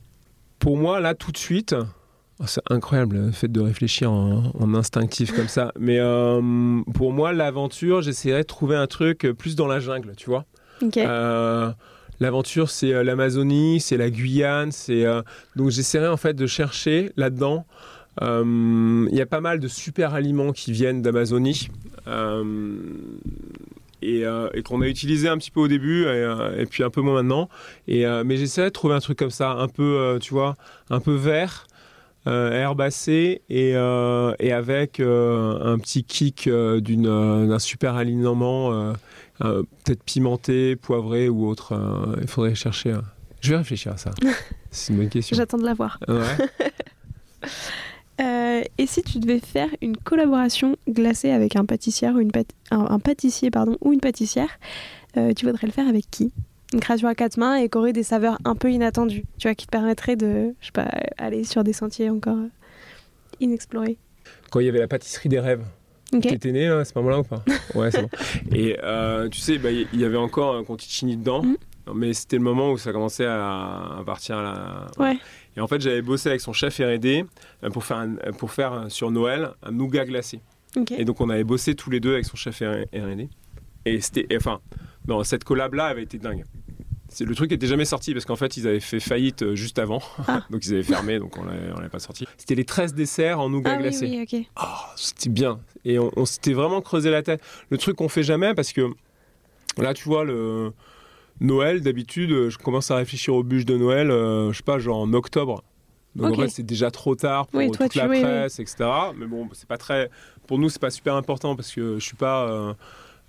Pour 0.58 0.76
moi, 0.76 1.00
là, 1.00 1.14
tout 1.14 1.32
de 1.32 1.36
suite, 1.38 1.74
oh, 2.40 2.44
c'est 2.46 2.60
incroyable 2.70 3.16
le 3.16 3.30
fait 3.32 3.48
de 3.50 3.60
réfléchir 3.60 4.10
en, 4.10 4.52
en 4.58 4.74
instinctif 4.74 5.34
comme 5.34 5.48
ça. 5.48 5.72
Mais 5.78 5.98
euh, 6.00 6.80
pour 6.94 7.12
moi, 7.12 7.32
l'aventure, 7.32 8.02
j'essaierais 8.02 8.42
de 8.42 8.46
trouver 8.46 8.76
un 8.76 8.86
truc 8.86 9.26
plus 9.38 9.54
dans 9.56 9.66
la 9.66 9.80
jungle, 9.80 10.14
tu 10.16 10.28
vois. 10.30 10.44
Euh, 10.96 11.70
L'aventure, 12.18 12.70
c'est 12.70 12.94
euh, 12.94 13.04
l'Amazonie, 13.04 13.78
c'est 13.78 13.98
la 13.98 14.08
Guyane, 14.08 14.72
c'est 14.72 15.04
euh, 15.04 15.20
donc 15.54 15.68
j'essaierai 15.68 16.08
en 16.08 16.16
fait 16.16 16.32
de 16.32 16.46
chercher 16.46 17.12
là-dedans. 17.18 17.66
euh, 18.22 19.06
Il 19.10 19.14
y 19.16 19.20
a 19.20 19.26
pas 19.26 19.42
mal 19.42 19.60
de 19.60 19.68
super 19.68 20.14
aliments 20.14 20.52
qui 20.52 20.72
viennent 20.72 21.02
d'Amazonie 21.02 21.68
euh, 22.06 22.72
et, 24.02 24.24
euh, 24.24 24.48
et 24.54 24.62
qu'on 24.62 24.80
a 24.82 24.86
utilisé 24.86 25.28
un 25.28 25.38
petit 25.38 25.50
peu 25.50 25.60
au 25.60 25.68
début 25.68 26.02
et, 26.02 26.06
euh, 26.06 26.60
et 26.60 26.66
puis 26.66 26.82
un 26.82 26.90
peu 26.90 27.00
moins 27.00 27.14
maintenant. 27.14 27.48
Et 27.88 28.06
euh, 28.06 28.24
mais 28.24 28.36
j'essaierai 28.36 28.68
de 28.68 28.72
trouver 28.72 28.94
un 28.94 29.00
truc 29.00 29.18
comme 29.18 29.30
ça, 29.30 29.52
un 29.52 29.68
peu, 29.68 30.18
tu 30.20 30.34
vois, 30.34 30.54
un 30.90 31.00
peu 31.00 31.14
vert. 31.14 31.66
Herbacé 32.28 33.42
et, 33.48 33.70
et 33.70 34.52
avec 34.52 34.98
un 34.98 35.78
petit 35.78 36.02
kick 36.02 36.48
d'une, 36.48 37.46
d'un 37.48 37.58
super 37.60 37.94
alignement 37.94 38.94
peut-être 39.38 40.02
pimenté, 40.02 40.74
poivré 40.74 41.28
ou 41.28 41.46
autre. 41.46 41.78
il 42.20 42.26
faudrait 42.26 42.56
chercher. 42.56 42.96
Je 43.40 43.50
vais 43.50 43.58
réfléchir 43.58 43.92
à 43.92 43.96
ça. 43.96 44.10
C'est 44.72 44.92
une 44.92 44.98
bonne 44.98 45.08
question. 45.08 45.36
J'attends 45.36 45.58
de 45.58 45.64
la 45.64 45.74
voir. 45.74 46.00
Ouais. 46.08 46.68
Euh, 48.20 48.62
et 48.78 48.86
si 48.86 49.02
tu 49.02 49.18
devais 49.18 49.40
faire 49.40 49.68
une 49.82 49.96
collaboration 49.96 50.76
glacée 50.88 51.30
avec 51.30 51.54
un 51.56 51.64
pâtissier 51.66 52.08
ou 52.10 52.20
une, 52.20 52.30
pâti- 52.30 52.54
un, 52.70 52.86
un 52.88 52.98
pâtissier 52.98 53.50
pardon, 53.50 53.76
ou 53.82 53.92
une 53.92 54.00
pâtissière, 54.00 54.48
euh, 55.16 55.32
tu 55.34 55.46
voudrais 55.46 55.66
le 55.66 55.72
faire 55.72 55.86
avec 55.88 56.10
qui? 56.10 56.32
Une 56.72 56.80
création 56.80 57.08
à 57.08 57.14
quatre 57.14 57.36
mains 57.36 57.56
et 57.56 57.68
qui 57.68 57.78
aurait 57.78 57.92
des 57.92 58.02
saveurs 58.02 58.38
un 58.44 58.54
peu 58.54 58.70
inattendues, 58.72 59.24
tu 59.38 59.48
vois, 59.48 59.54
qui 59.54 59.66
te 59.66 59.70
permettrait 59.70 60.16
de, 60.16 60.54
je 60.60 60.66
sais 60.66 60.72
pas, 60.72 60.88
aller 61.18 61.44
sur 61.44 61.62
des 61.62 61.72
sentiers 61.72 62.10
encore 62.10 62.38
euh, 62.38 62.48
inexplorés. 63.40 63.98
Quand 64.50 64.60
il 64.60 64.66
y 64.66 64.68
avait 64.68 64.78
la 64.80 64.88
pâtisserie 64.88 65.28
des 65.28 65.40
rêves, 65.40 65.64
Ok. 66.14 66.22
t'étais 66.22 66.52
né 66.52 66.68
là, 66.68 66.78
à 66.80 66.84
ce 66.84 66.92
moment-là 66.96 67.20
ou 67.20 67.22
pas? 67.24 67.44
Ouais, 67.74 67.90
c'est 67.90 68.00
bon. 68.00 68.08
Et 68.54 68.76
euh, 68.82 69.28
tu 69.28 69.38
sais, 69.40 69.58
bah, 69.58 69.70
il 69.70 70.00
y 70.00 70.04
avait 70.04 70.16
encore 70.16 70.56
un 70.56 70.64
conticini 70.64 71.16
dedans. 71.16 71.42
Mhm. 71.42 71.56
Mais 71.94 72.14
c'était 72.14 72.36
le 72.38 72.42
moment 72.42 72.72
où 72.72 72.78
ça 72.78 72.90
commençait 72.92 73.26
à, 73.26 73.98
à 74.00 74.02
partir 74.04 74.38
à 74.38 74.42
la... 74.42 74.86
Ouais. 75.04 75.16
Et 75.56 75.60
en 75.60 75.66
fait, 75.66 75.80
j'avais 75.80 76.02
bossé 76.02 76.28
avec 76.28 76.40
son 76.40 76.52
chef 76.52 76.78
R&D 76.78 77.24
euh, 77.64 77.70
pour 77.70 77.84
faire, 77.84 77.96
un- 77.98 78.16
pour 78.38 78.50
faire 78.52 78.72
euh, 78.72 78.88
sur 78.88 79.10
Noël 79.10 79.50
un 79.62 79.72
nougat 79.72 80.04
glacé. 80.04 80.40
Et 80.98 81.04
donc 81.06 81.22
on 81.22 81.30
avait 81.30 81.44
bossé 81.44 81.74
tous 81.74 81.88
les 81.90 82.00
deux 82.00 82.12
avec 82.12 82.26
son 82.26 82.36
chef 82.36 82.60
R&D. 82.60 83.28
Et 83.86 84.00
c'était, 84.02 84.26
enfin, 84.36 84.60
non, 85.08 85.24
cette 85.24 85.44
collab 85.44 85.72
là 85.74 85.86
avait 85.86 86.02
été 86.02 86.18
dingue. 86.18 86.44
C'est 87.08 87.24
le 87.24 87.34
truc 87.34 87.50
n'était 87.52 87.68
jamais 87.68 87.84
sorti 87.86 88.12
parce 88.12 88.26
qu'en 88.26 88.36
fait 88.36 88.56
ils 88.58 88.66
avaient 88.66 88.80
fait 88.80 89.00
faillite 89.00 89.42
euh, 89.42 89.54
juste 89.54 89.78
avant, 89.78 90.02
Ah. 90.28 90.42
donc 90.50 90.66
ils 90.66 90.74
avaient 90.74 90.82
fermé, 90.82 91.18
donc 91.18 91.38
on 91.38 91.44
l'avait 91.44 91.88
pas 91.88 92.00
sorti. 92.00 92.26
C'était 92.36 92.56
les 92.56 92.64
13 92.64 92.92
desserts 92.94 93.38
en 93.40 93.48
nougat 93.48 93.70
Ah 93.74 93.76
oui, 93.76 93.82
glacé. 93.84 94.06
oui, 94.06 94.22
ok. 94.40 94.46
Oh, 94.60 94.66
c'était 94.96 95.30
bien. 95.30 95.60
Et 95.86 95.98
on, 95.98 96.10
on 96.16 96.26
s'était 96.26 96.52
vraiment 96.52 96.82
creusé 96.82 97.10
la 97.10 97.22
tête. 97.22 97.40
Le 97.70 97.78
truc 97.78 97.96
qu'on 97.96 98.08
fait 98.10 98.24
jamais 98.24 98.52
parce 98.54 98.72
que 98.72 98.90
là 99.78 99.94
tu 99.94 100.04
vois 100.04 100.24
le 100.24 100.72
Noël 101.40 101.80
d'habitude, 101.80 102.30
euh, 102.32 102.50
je 102.50 102.58
commence 102.58 102.90
à 102.90 102.96
réfléchir 102.96 103.34
aux 103.34 103.42
bûches 103.42 103.64
de 103.66 103.76
Noël, 103.76 104.10
euh, 104.10 104.52
je 104.52 104.56
sais 104.58 104.62
pas, 104.62 104.78
genre 104.78 104.98
en 104.98 105.12
octobre. 105.12 105.62
Donc 106.14 106.32
Ok. 106.32 106.38
en 106.38 106.42
fait 106.42 106.48
c'est 106.48 106.62
déjà 106.62 106.90
trop 106.90 107.14
tard 107.14 107.46
pour 107.46 107.58
Oui, 107.60 107.70
toute 107.70 107.94
la 107.94 108.08
oui. 108.08 108.22
presse, 108.22 108.58
etc. 108.58 108.76
Mais 109.18 109.26
bon, 109.26 109.48
c'est 109.52 109.68
pas 109.68 109.76
très. 109.76 110.10
Pour 110.46 110.58
nous, 110.58 110.70
c'est 110.70 110.80
pas 110.80 110.90
super 110.90 111.14
important 111.14 111.54
parce 111.56 111.70
que 111.72 111.98
je 111.98 112.04
suis 112.04 112.16
pas 112.16 112.48
euh, 112.48 112.72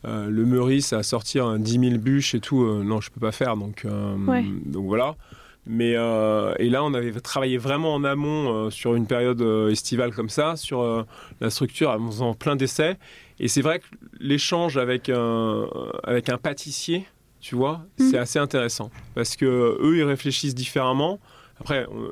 euh, 0.05 0.29
le 0.29 0.45
Meurice 0.45 0.93
à 0.93 1.03
sortir 1.03 1.45
un 1.45 1.59
10 1.59 1.71
000 1.89 1.97
bûches 1.97 2.33
et 2.33 2.39
tout. 2.39 2.63
non, 2.83 3.01
je 3.01 3.11
peux 3.11 3.19
pas 3.19 3.33
faire. 3.33 3.57
Donc, 3.57 3.85
Ouais. 4.27 4.45
donc 4.65 4.85
voilà. 4.85 5.15
Mais 5.69 5.95
euh, 5.97 6.53
et 6.59 6.69
là, 6.69 6.81
on 6.85 6.93
avait 6.93 7.11
travaillé 7.19 7.57
vraiment 7.57 7.93
en 7.93 8.05
amont 8.05 8.53
euh, 8.67 8.69
sur 8.69 8.95
une 8.95 9.05
période 9.05 9.41
euh, 9.41 9.69
estivale 9.69 10.13
comme 10.13 10.29
ça, 10.29 10.55
sur 10.55 11.05
la 11.41 11.49
structure, 11.49 11.89
en 11.89 12.07
faisant 12.09 12.33
plein 12.35 12.55
d'essais. 12.55 12.95
Et 13.41 13.49
c'est 13.49 13.61
vrai 13.61 13.79
que 13.79 13.85
l'échange 14.21 14.77
avec 14.77 15.09
un, 15.09 15.67
avec 16.05 16.29
un 16.29 16.37
pâtissier, 16.37 17.05
tu 17.39 17.55
vois, 17.55 17.85
Mhm. 17.99 18.09
c'est 18.11 18.17
assez 18.17 18.39
intéressant 18.39 18.89
parce 19.15 19.35
que 19.35 19.45
eux, 19.45 19.97
ils 19.97 20.03
réfléchissent 20.03 20.55
différemment. 20.55 21.19
Après, 21.59 21.87
on- 21.91 22.11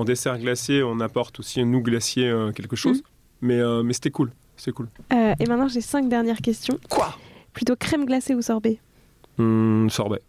en 0.00 0.04
dessert 0.04 0.38
glacé, 0.38 0.82
on 0.82 1.00
apporte 1.00 1.38
aussi 1.40 1.64
nous 1.64 1.82
glacier 1.82 2.28
euh, 2.28 2.52
quelque 2.52 2.76
chose, 2.76 3.02
mais 3.42 3.58
euh, 3.60 3.82
mais 3.82 3.92
c'était 3.92 4.10
cool, 4.10 4.32
c'est 4.56 4.72
cool. 4.72 4.88
Euh, 5.12 5.34
et 5.38 5.46
maintenant, 5.46 5.68
j'ai 5.68 5.80
cinq 5.82 6.08
dernières 6.08 6.38
questions. 6.40 6.78
Quoi? 6.88 7.14
Plutôt 7.52 7.76
crème 7.76 8.04
glacée 8.06 8.34
ou 8.34 8.42
sorbet? 8.42 8.78
Hum, 9.38 9.88
Sorbet. 9.90 10.22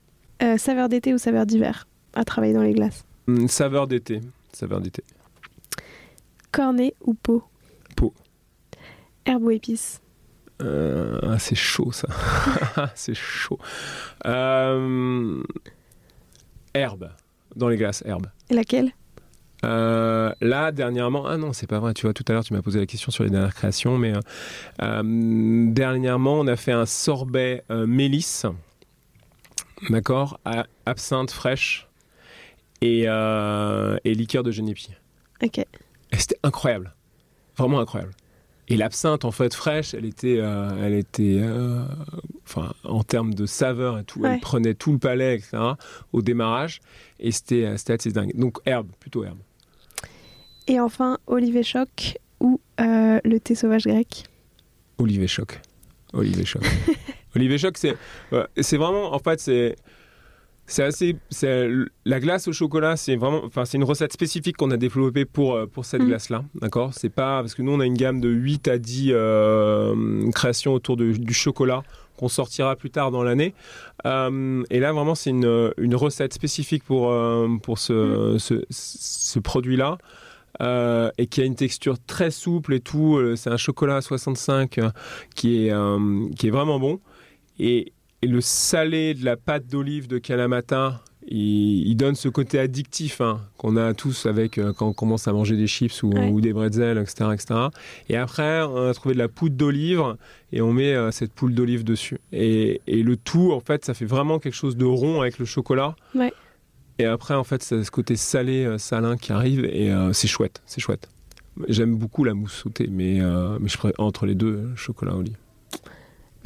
Euh, 0.43 0.57
Saveur 0.57 0.89
d'été 0.89 1.13
ou 1.13 1.17
saveur 1.17 1.45
d'hiver? 1.45 1.87
À 2.13 2.23
travailler 2.25 2.53
dans 2.53 2.61
les 2.61 2.73
glaces. 2.73 3.05
Hum, 3.27 3.47
saveur 3.47 3.87
d'été, 3.87 4.21
saveur 4.53 4.81
d'été. 4.81 5.03
Cornet 6.51 6.93
ou 7.05 7.13
pot 7.13 7.43
Pot. 7.95 8.13
Herbe 9.25 9.43
ou 9.43 9.51
épice 9.51 10.01
Euh, 10.61 11.19
ah, 11.23 11.39
c'est 11.39 11.55
chaud 11.55 11.91
ça. 11.91 12.07
c'est 12.95 13.13
chaud. 13.13 13.59
Euh, 14.25 15.43
herbe. 16.73 17.09
Dans 17.55 17.69
les 17.69 17.77
glaces, 17.77 18.03
herbe. 18.05 18.27
Et 18.49 18.53
laquelle? 18.53 18.91
Euh, 19.65 20.31
là, 20.41 20.71
dernièrement, 20.71 21.25
ah 21.25 21.37
non, 21.37 21.53
c'est 21.53 21.67
pas 21.67 21.79
vrai. 21.79 21.93
Tu 21.93 22.03
vois, 22.03 22.13
tout 22.13 22.23
à 22.27 22.33
l'heure, 22.33 22.43
tu 22.43 22.53
m'as 22.53 22.61
posé 22.61 22.79
la 22.79 22.85
question 22.85 23.11
sur 23.11 23.23
les 23.23 23.29
dernières 23.29 23.55
créations, 23.55 23.97
mais 23.97 24.13
dernièrement, 24.79 26.39
on 26.39 26.47
a 26.47 26.55
fait 26.55 26.71
un 26.71 26.85
sorbet 26.85 27.63
mélisse, 27.69 28.45
d'accord, 29.89 30.39
absinthe 30.85 31.31
fraîche 31.31 31.87
et, 32.81 33.05
et 33.05 34.13
liqueur 34.13 34.43
de 34.43 34.51
genépi. 34.51 34.89
Ok. 35.41 35.57
Et 35.57 35.65
c'était 36.11 36.37
incroyable, 36.43 36.93
vraiment 37.57 37.79
incroyable. 37.79 38.13
Et 38.69 38.75
l'absinthe, 38.75 39.23
en 39.23 39.31
fait, 39.31 39.53
fraîche, 39.53 39.93
elle 39.93 40.03
était, 40.05 40.39
euh, 40.39 40.69
elle 40.85 40.93
était, 40.93 41.39
euh, 41.41 41.83
enfin, 42.45 42.73
en 42.83 43.01
termes 43.03 43.33
de 43.33 43.45
saveur 43.45 43.97
et 43.97 44.03
tout, 44.03 44.19
Ouais. 44.21 44.33
elle 44.33 44.39
prenait 44.41 44.73
tout 44.73 44.91
le 44.91 44.97
palais, 44.97 45.35
etc. 45.35 45.57
Au 46.11 46.21
démarrage, 46.21 46.81
et 47.19 47.31
c'était, 47.31 47.63
euh, 47.65 47.77
c'était 47.77 47.93
assez 47.93 48.11
dingue. 48.11 48.31
Donc 48.35 48.57
herbe, 48.65 48.87
plutôt 48.99 49.23
herbe. 49.23 49.37
Et 50.67 50.79
enfin, 50.81 51.17
Olivier 51.27 51.63
Choc 51.63 52.17
ou 52.41 52.59
euh, 52.81 53.19
le 53.23 53.39
thé 53.39 53.55
sauvage 53.55 53.85
grec? 53.85 54.25
Olivier 54.97 55.27
Choc. 55.27 55.61
Olivier 56.11 56.43
Choc. 56.45 56.63
Olivier 57.35 57.57
Choc, 57.57 57.77
c'est 57.77 57.95
c'est 58.59 58.77
vraiment, 58.77 59.13
en 59.13 59.19
fait, 59.19 59.39
c'est 59.39 59.75
c'est 60.69 60.83
assez, 60.83 61.15
c'est 61.29 61.69
la 62.05 62.19
glace 62.19 62.47
au 62.47 62.53
chocolat, 62.53 62.95
c'est 62.97 63.15
vraiment, 63.15 63.41
enfin 63.45 63.65
c'est 63.65 63.77
une 63.77 63.83
recette 63.85 64.11
spécifique 64.13 64.57
qu'on 64.57 64.69
a 64.71 64.77
développée 64.77 65.25
pour 65.25 65.55
euh, 65.55 65.65
pour 65.65 65.85
cette 65.85 66.01
Mm. 66.01 66.07
glace-là, 66.07 66.43
d'accord? 66.61 66.93
C'est 66.93 67.09
pas 67.09 67.41
parce 67.41 67.55
que 67.55 67.61
nous 67.61 67.71
on 67.71 67.79
a 67.79 67.85
une 67.85 67.93
gamme 67.97 68.19
de 68.21 68.29
8 68.29 68.67
à 68.67 68.77
10 68.77 69.11
euh, 69.13 70.29
créations 70.31 70.73
autour 70.73 70.97
de- 70.97 71.13
du 71.13 71.33
chocolat 71.33 71.83
qu'on 72.17 72.27
sortira 72.27 72.75
plus 72.75 72.89
tard 72.89 73.11
dans 73.11 73.23
l'année. 73.23 73.53
Euh, 74.05 74.63
et 74.69 74.79
là 74.79 74.91
vraiment 74.91 75.15
c'est 75.15 75.29
une, 75.29 75.71
une 75.77 75.95
recette 75.95 76.33
spécifique 76.33 76.83
pour 76.83 77.11
euh, 77.11 77.47
pour 77.63 77.77
ce 77.79 78.35
ce, 78.39 78.63
ce 78.69 79.39
produit-là. 79.39 79.97
euh, 80.61 81.11
et 81.19 81.27
qui 81.27 81.41
a 81.41 81.45
une 81.45 81.53
texture 81.55 81.97
très 82.07 82.31
souple 82.31 82.73
et 82.73 82.79
tout. 82.79 83.19
C'est 83.35 83.51
un 83.51 83.57
chocolat 83.57 83.97
à 83.97 84.01
65 84.01 84.79
euh, 84.79 84.89
qui 85.35 85.67
est, 85.67 85.73
qui 86.35 86.47
est 86.47 86.51
vraiment 86.51 86.79
bon. 86.79 86.99
Et, 87.59 87.93
et 88.21 88.27
le 88.27 88.41
salé 88.41 89.13
de 89.13 89.23
la 89.25 89.37
pâte 89.37 89.67
d'olive 89.67 90.07
de 90.07 90.17
Kalamata, 90.17 91.01
il, 91.29 91.87
il 91.87 91.95
donne 91.95 92.15
ce 92.15 92.29
côté 92.29 92.57
addictif 92.57 93.19
hein, 93.21 93.41
qu'on 93.57 93.75
a 93.75 93.93
tous 93.93 94.25
avec 94.27 94.57
euh, 94.57 94.71
quand 94.71 94.87
on 94.87 94.93
commence 94.93 95.27
à 95.27 95.33
manger 95.33 95.57
des 95.57 95.67
chips 95.67 96.01
ou, 96.03 96.09
Ouais. 96.11 96.29
ou 96.29 96.39
des 96.39 96.53
bretzels, 96.53 96.97
etc., 96.97 97.31
etc. 97.33 97.59
Et 98.09 98.15
après, 98.15 98.61
on 98.63 98.87
a 98.89 98.93
trouvé 98.93 99.13
de 99.13 99.19
la 99.19 99.27
poudre 99.27 99.55
d'olive 99.57 100.01
et 100.53 100.61
on 100.61 100.71
met 100.71 100.93
euh, 100.95 101.11
cette 101.11 101.33
poudre 101.33 101.53
d'olive 101.53 101.83
dessus. 101.83 102.19
Et, 102.31 102.81
et 102.87 103.03
le 103.03 103.17
tout, 103.17 103.51
en 103.51 103.59
fait, 103.59 103.83
ça 103.83 103.93
fait 103.93 104.05
vraiment 104.05 104.39
quelque 104.39 104.53
chose 104.55 104.77
de 104.77 104.85
rond 104.85 105.19
avec 105.21 105.37
le 105.37 105.45
chocolat. 105.45 105.95
Ouais. 106.15 106.31
Et 106.99 107.05
après, 107.05 107.33
en 107.35 107.43
fait, 107.43 107.61
c'est 107.61 107.83
ce 107.83 107.91
côté 107.91 108.15
salé, 108.15 108.63
euh, 108.65 108.77
salin 108.77 109.17
qui 109.17 109.31
arrive 109.33 109.65
et 109.65 109.91
euh, 109.91 110.13
c'est 110.13 110.27
chouette, 110.29 110.61
c'est 110.65 110.79
chouette. 110.81 111.09
J'aime 111.67 111.95
beaucoup 111.97 112.23
la 112.23 112.33
mousse 112.35 112.53
sautée, 112.53 112.87
mais, 112.89 113.19
mais 113.59 113.67
je 113.67 113.77
préfère 113.79 113.99
entre 113.99 114.27
les 114.27 114.35
deux, 114.35 114.69
chocolat 114.75 115.15
olive. 115.15 115.35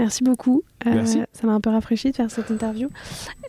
Merci 0.02 0.24
beaucoup. 0.24 0.64
Euh. 0.88 1.06
Ça 1.06 1.45
m'a 1.45 1.54
un 1.54 1.62
peu 1.62 1.70
rafraîchi 1.70 2.10
de 2.10 2.16
faire 2.16 2.32
cette 2.32 2.49
interview. 2.49 2.89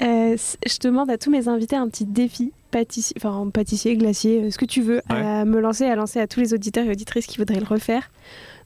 Euh, 0.02 0.36
je 0.36 0.78
demande 0.80 1.10
à 1.10 1.16
tous 1.16 1.30
mes 1.30 1.48
invités 1.48 1.76
un 1.76 1.88
petit 1.88 2.04
défi 2.04 2.52
pâtissier, 2.70 3.16
enfin 3.16 3.48
pâtissier, 3.50 3.96
glacier, 3.96 4.42
euh, 4.42 4.50
ce 4.50 4.58
que 4.58 4.66
tu 4.66 4.82
veux, 4.82 5.00
à 5.08 5.46
me 5.46 5.60
lancer, 5.60 5.86
à 5.86 5.96
lancer 5.96 6.20
à 6.20 6.26
tous 6.26 6.40
les 6.40 6.52
auditeurs 6.52 6.84
et 6.84 6.90
auditrices 6.90 7.26
qui 7.26 7.38
voudraient 7.38 7.58
le 7.58 7.66
refaire. 7.66 8.10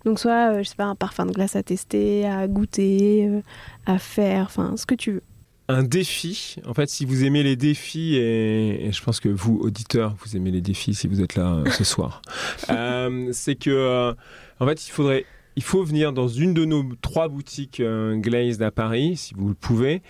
Donc 0.05 0.18
soit, 0.18 0.51
euh, 0.51 0.62
je 0.64 0.68
sais 0.68 0.74
pas, 0.74 0.87
un 0.87 0.97
parfum 0.97 1.26
de 1.26 1.32
glace 1.32 1.55
à 1.55 1.62
tester, 1.62 2.26
à 2.26 2.49
goûter, 2.49 3.28
euh, 3.28 3.41
à 3.87 4.01
faire, 4.01 4.47
enfin 4.47 4.74
ce 4.76 4.84
que 4.84 4.97
tu 4.97 5.12
veux. 5.12 5.22
un 5.68 5.84
défi. 5.84 6.57
En 6.66 6.74
fait, 6.74 6.89
si 6.89 7.05
vous 7.05 7.22
aimez 7.22 7.45
les 7.45 7.55
défis, 7.55 8.16
et, 8.16 8.87
et 8.87 8.91
je 8.93 9.01
pense 9.01 9.20
que 9.20 9.28
vous, 9.28 9.61
auditeurs, 9.61 10.16
vous 10.24 10.37
aimez 10.37 10.51
les 10.51 10.61
défis 10.61 10.95
si 10.95 11.07
vous 11.07 11.20
êtes 11.20 11.37
là 11.37 11.62
ce 11.70 11.84
soir, 11.84 12.20
c'est 13.32 13.55
que, 13.55 14.14
en 14.59 14.66
fait, 14.66 14.89
il 14.89 14.91
faudrait, 14.91 15.24
il 15.57 15.62
faut 15.62 15.82
venir 15.82 16.12
dans 16.12 16.28
une 16.28 16.54
de 16.54 16.64
nos 16.64 16.84
trois 17.02 17.28
boutiques 17.28 17.80
euh, 17.80 18.16
Glazed 18.16 18.62
à 18.62 18.70
Paris, 18.70 19.16
si 19.16 19.34
vous 19.34 19.48
le 19.48 19.54
pouvez, 19.54 20.02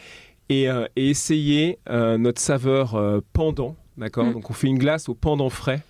et, 0.49 0.68
euh, 0.68 0.86
et 0.97 1.09
essayer 1.09 1.78
euh, 1.88 2.18
notre 2.18 2.40
saveur 2.40 2.94
euh, 2.94 3.20
pendant. 3.32 3.76
D'accord? 3.97 4.26
Mm. 4.26 4.32
Donc, 4.34 4.51
on 4.51 4.53
fait 4.53 4.66
une 4.66 4.78
glace 4.78 5.09
au 5.09 5.14
pendant 5.14 5.49
frais. 5.51 5.82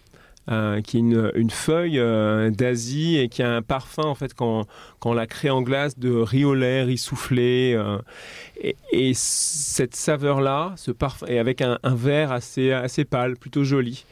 euh, 0.51 0.81
qui 0.81 0.97
est 0.97 1.01
une, 1.01 1.33
une 1.35 1.51
feuille 1.51 1.99
euh, 1.99 2.51
d'Asie 2.51 3.19
et 3.19 3.29
qui 3.29 3.43
a 3.43 3.51
un 3.57 3.63
parfum 3.63 4.05
en 4.05 4.15
fait 4.15 4.33
quand, 4.35 4.67
quand 5.01 5.11
on 5.11 5.15
la 5.15 5.27
crée 5.27 5.51
en 5.51 5.63
glace 5.63 5.99
de 5.99 6.11
riz 6.13 6.45
au 6.45 6.55
lait, 6.55 6.83
riz 6.85 6.99
soufflé 6.99 7.75
euh, 7.75 7.99
et, 8.61 8.77
et 8.93 9.13
cette 9.15 9.97
saveur-là, 9.97 10.73
ce 10.77 10.91
parfum, 10.93 11.27
et 11.27 11.39
avec 11.39 11.63
un, 11.63 11.79
un 11.83 11.95
verre 11.95 12.33
assez, 12.33 12.73
assez 12.73 13.05
pâle, 13.05 13.37
plutôt 13.37 13.65
joli, 13.65 14.05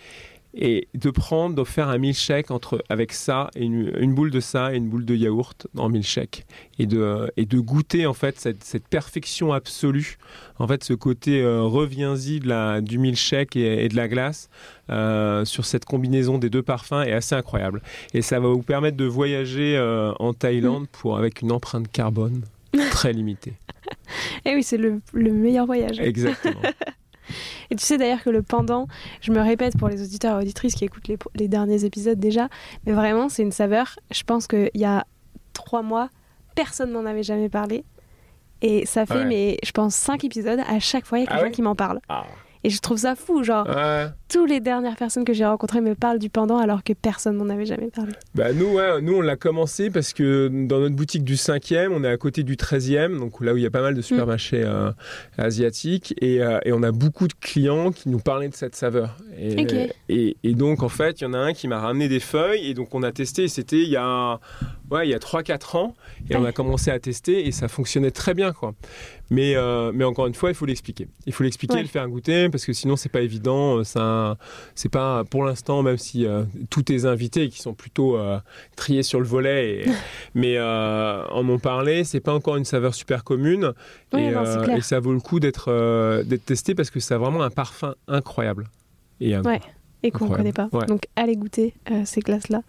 et 0.56 0.88
de 0.94 1.10
prendre, 1.10 1.56
de 1.56 1.64
faire 1.64 1.88
un 1.88 1.98
milkshake 1.98 2.50
entre, 2.50 2.82
avec 2.88 3.12
ça, 3.12 3.50
et 3.56 3.64
une, 3.64 3.92
une 3.98 4.14
boule 4.14 4.30
de 4.30 4.40
ça 4.40 4.72
et 4.72 4.76
une 4.76 4.88
boule 4.88 5.04
de 5.04 5.14
yaourt 5.14 5.66
en 5.76 5.88
milkshake, 5.88 6.46
et 6.78 6.86
de, 6.86 7.30
et 7.36 7.44
de 7.44 7.58
goûter 7.58 8.06
en 8.06 8.14
fait 8.14 8.38
cette, 8.38 8.62
cette 8.62 8.86
perfection 8.86 9.52
absolue, 9.52 10.16
en 10.58 10.68
fait 10.68 10.84
ce 10.84 10.92
côté 10.92 11.42
euh, 11.42 11.62
reviens-y 11.62 12.40
de 12.40 12.48
la, 12.48 12.80
du 12.80 12.98
milkshake 12.98 13.56
et, 13.56 13.84
et 13.84 13.88
de 13.88 13.96
la 13.96 14.06
glace, 14.06 14.48
euh, 14.90 15.44
sur 15.44 15.64
cette 15.64 15.84
combinaison 15.84 16.38
des 16.38 16.50
deux 16.50 16.62
parfums 16.62 17.02
est 17.04 17.12
assez 17.12 17.34
incroyable. 17.34 17.82
Et 18.12 18.22
ça 18.22 18.38
va 18.38 18.48
vous 18.48 18.62
permettre 18.62 18.96
de 18.96 19.06
voyager 19.06 19.76
euh, 19.76 20.12
en 20.20 20.34
Thaïlande 20.34 20.86
pour, 20.92 21.18
avec 21.18 21.42
une 21.42 21.50
empreinte 21.50 21.90
carbone 21.90 22.42
très 22.90 23.12
limitée. 23.12 23.54
Et 24.44 24.54
oui, 24.54 24.62
c'est 24.62 24.76
le, 24.76 25.00
le 25.12 25.32
meilleur 25.32 25.66
voyage. 25.66 25.98
Exactement. 25.98 26.62
Et 27.70 27.76
tu 27.76 27.84
sais 27.84 27.96
d'ailleurs 27.98 28.22
que 28.22 28.30
le 28.30 28.42
pendant, 28.42 28.86
je 29.20 29.32
me 29.32 29.40
répète 29.40 29.76
pour 29.78 29.88
les 29.88 30.02
auditeurs 30.02 30.38
et 30.38 30.42
auditrices 30.42 30.74
qui 30.74 30.84
écoutent 30.84 31.08
les, 31.08 31.18
les 31.34 31.48
derniers 31.48 31.84
épisodes 31.84 32.18
déjà, 32.18 32.48
mais 32.86 32.92
vraiment 32.92 33.28
c'est 33.28 33.42
une 33.42 33.52
saveur, 33.52 33.96
je 34.10 34.22
pense 34.22 34.46
qu'il 34.46 34.70
y 34.74 34.84
a 34.84 35.04
trois 35.52 35.82
mois, 35.82 36.08
personne 36.54 36.90
m'en 36.90 37.04
avait 37.04 37.22
jamais 37.22 37.48
parlé. 37.48 37.84
Et 38.62 38.86
ça 38.86 39.04
fait, 39.04 39.14
Ouais. 39.14 39.24
mais 39.26 39.58
je 39.62 39.72
pense, 39.72 39.94
cinq 39.94 40.24
épisodes, 40.24 40.60
à 40.66 40.78
chaque 40.80 41.04
fois 41.04 41.18
il 41.18 41.24
y 41.24 41.26
a 41.26 41.28
Ah 41.30 41.34
quelqu'un 41.34 41.46
ouais 41.48 41.52
qui 41.52 41.62
m'en 41.62 41.74
parle. 41.74 42.00
Ah. 42.08 42.24
Et 42.66 42.70
je 42.70 42.80
trouve 42.80 42.96
ça 42.96 43.14
fou, 43.14 43.44
genre, 43.44 43.66
Ouais. 43.68 44.06
toutes 44.28 44.48
les 44.48 44.58
dernières 44.60 44.96
personnes 44.96 45.24
que 45.26 45.34
j'ai 45.34 45.44
rencontrées 45.44 45.82
me 45.82 45.94
parlent 45.94 46.18
du 46.18 46.30
pendant 46.30 46.56
alors 46.58 46.82
que 46.82 46.94
personne 46.94 47.36
m'en 47.36 47.50
avait 47.50 47.66
jamais 47.66 47.88
parlé. 47.94 48.12
Bah 48.34 48.54
nous, 48.54 48.72
ouais, 48.72 49.02
nous, 49.02 49.16
on 49.16 49.20
l'a 49.20 49.36
commencé 49.36 49.90
parce 49.90 50.14
que 50.14 50.48
dans 50.48 50.80
notre 50.80 50.96
boutique 50.96 51.24
du 51.24 51.34
5e, 51.34 51.88
on 51.92 52.02
est 52.04 52.08
à 52.08 52.16
côté 52.16 52.42
du 52.42 52.56
13e, 52.56 53.18
donc 53.18 53.40
là 53.42 53.52
où 53.52 53.58
il 53.58 53.62
y 53.62 53.66
a 53.66 53.70
pas 53.70 53.82
mal 53.82 53.94
de 53.94 54.00
supermarchés 54.00 54.62
euh, 54.64 54.90
asiatiques, 55.38 56.14
et, 56.20 56.42
euh, 56.42 56.58
et 56.64 56.72
on 56.72 56.82
a 56.82 56.92
beaucoup 56.92 57.28
de 57.28 57.34
clients 57.34 57.92
qui 57.92 58.08
nous 58.08 58.18
parlaient 58.18 58.48
de 58.48 58.54
cette 58.54 58.76
saveur. 58.76 59.16
Et, 59.38 59.88
et, 60.08 60.36
et 60.42 60.54
donc, 60.54 60.82
en 60.82 60.88
fait, 60.88 61.20
il 61.20 61.24
y 61.24 61.26
en 61.26 61.34
a 61.34 61.38
un 61.38 61.52
qui 61.52 61.68
m'a 61.68 61.80
ramené 61.80 62.08
des 62.08 62.20
feuilles, 62.20 62.68
et 62.70 62.74
donc 62.74 62.94
on 62.94 63.02
a 63.02 63.12
testé, 63.12 63.44
et 63.44 63.48
c'était 63.48 63.82
il 63.82 63.88
y 63.88 63.96
a, 63.96 64.40
ouais, 64.90 65.06
il 65.06 65.10
y 65.10 65.14
a 65.14 65.18
3-4 65.18 65.76
ans, 65.76 65.94
et 66.30 66.36
on 66.36 66.44
a 66.44 66.52
commencé 66.52 66.90
à 66.90 66.98
tester, 66.98 67.46
et 67.46 67.52
ça 67.52 67.68
fonctionnait 67.68 68.10
très 68.10 68.34
bien, 68.34 68.52
quoi. 68.52 68.72
Mais, 69.34 69.56
euh, 69.56 69.90
mais 69.94 70.04
encore 70.04 70.26
une 70.26 70.34
fois, 70.34 70.50
il 70.50 70.54
faut 70.54 70.66
l'expliquer. 70.66 71.08
Il 71.26 71.32
faut 71.32 71.42
l'expliquer, 71.44 71.74
Ouais. 71.74 71.82
le 71.82 71.88
faire 71.88 72.08
goûter, 72.08 72.48
parce 72.48 72.64
que 72.64 72.72
sinon, 72.72 72.96
c'est 72.96 73.08
pas 73.08 73.20
évident. 73.20 73.82
euh, 73.96 74.34
c'est 74.74 74.88
pas, 74.88 75.24
pour 75.24 75.44
l'instant, 75.44 75.82
même 75.82 75.98
si 75.98 76.24
euh, 76.26 76.44
tous 76.70 76.82
tes 76.82 77.04
invités 77.04 77.48
qui 77.48 77.60
sont 77.60 77.74
plutôt 77.74 78.16
euh, 78.16 78.38
triés 78.76 79.02
sur 79.02 79.18
le 79.20 79.26
volet, 79.26 79.80
et- 79.80 79.84
mais 80.34 80.60
en 80.60 81.42
m'ont 81.42 81.58
parlé, 81.58 82.04
c'est 82.04 82.20
pas 82.20 82.32
encore 82.34 82.56
une 82.56 82.64
saveur 82.64 82.94
super 82.94 83.24
commune. 83.24 83.72
Et, 84.16 84.30
non, 84.30 84.44
ça 84.80 85.00
vaut 85.00 85.12
le 85.12 85.20
coup 85.20 85.40
d'être 85.40 86.22
d'être 86.24 86.44
testé 86.44 86.74
parce 86.74 86.90
que 86.90 87.00
ça 87.00 87.16
a 87.16 87.18
vraiment 87.18 87.42
un 87.42 87.50
parfum 87.50 87.94
incroyable. 88.08 88.68
Et 89.20 89.36
Ouais. 89.38 89.60
Et 90.02 90.10
qu'on 90.10 90.28
ne 90.28 90.34
connaît 90.36 90.52
pas. 90.52 90.68
Ouais. 90.72 90.84
Donc 90.84 91.04
allez 91.16 91.34
goûter 91.34 91.72
euh, 91.90 92.02
ces 92.04 92.20
glaces-là. 92.20 92.60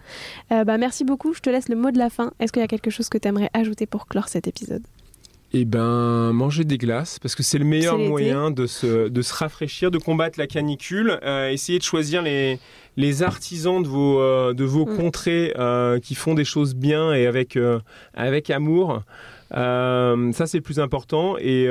Euh, 0.54 0.64
bah, 0.64 0.78
merci 0.78 1.04
beaucoup, 1.04 1.34
je 1.34 1.42
te 1.42 1.50
laisse 1.50 1.68
le 1.68 1.76
mot 1.76 1.92
de 1.92 1.98
la 1.98 2.10
fin. 2.10 2.32
Est-ce 2.40 2.54
qu'il 2.54 2.62
y 2.62 2.64
a 2.66 2.68
quelque 2.70 2.90
chose 2.90 3.10
que 3.10 3.18
tu 3.18 3.28
aimerais 3.28 3.50
ajouter 3.54 3.86
pour 3.86 4.08
clore 4.08 4.30
cet 4.30 4.48
épisode? 4.48 4.84
Eh 5.54 5.64
ben, 5.64 6.34
manger 6.34 6.66
des 6.66 6.78
glaces, 6.78 7.18
parce 7.20 7.34
que 7.34 7.42
c'est 7.44 7.58
le 7.58 7.64
meilleur 7.66 7.98
moyen 7.98 8.52
de 8.52 8.66
se, 8.68 9.08
de 9.08 9.22
se 9.22 9.34
rafraîchir, 9.34 9.90
de 9.90 9.98
combattre 9.98 10.38
la 10.38 10.48
canicule. 10.48 11.18
Euh, 11.24 11.50
essayez 11.50 11.80
de 11.80 11.84
choisir 11.84 12.22
les, 12.22 12.60
les 12.98 13.24
artisans 13.24 13.82
de 13.82 13.88
vos, 13.88 14.20
euh, 14.20 14.54
de 14.54 14.66
vos 14.66 14.86
Mm. 14.86 14.98
contrées 14.98 15.54
euh, 15.58 16.00
qui 16.00 16.14
font 16.16 16.34
des 16.34 16.44
choses 16.44 16.76
bien 16.76 17.14
et 17.14 17.26
avec, 17.26 17.56
euh, 17.56 17.80
avec 18.14 18.50
amour. 18.50 19.04
Ça, 19.52 20.46
c'est 20.46 20.58
le 20.58 20.64
plus 20.64 20.80
important. 20.82 21.38
Et, 21.40 21.70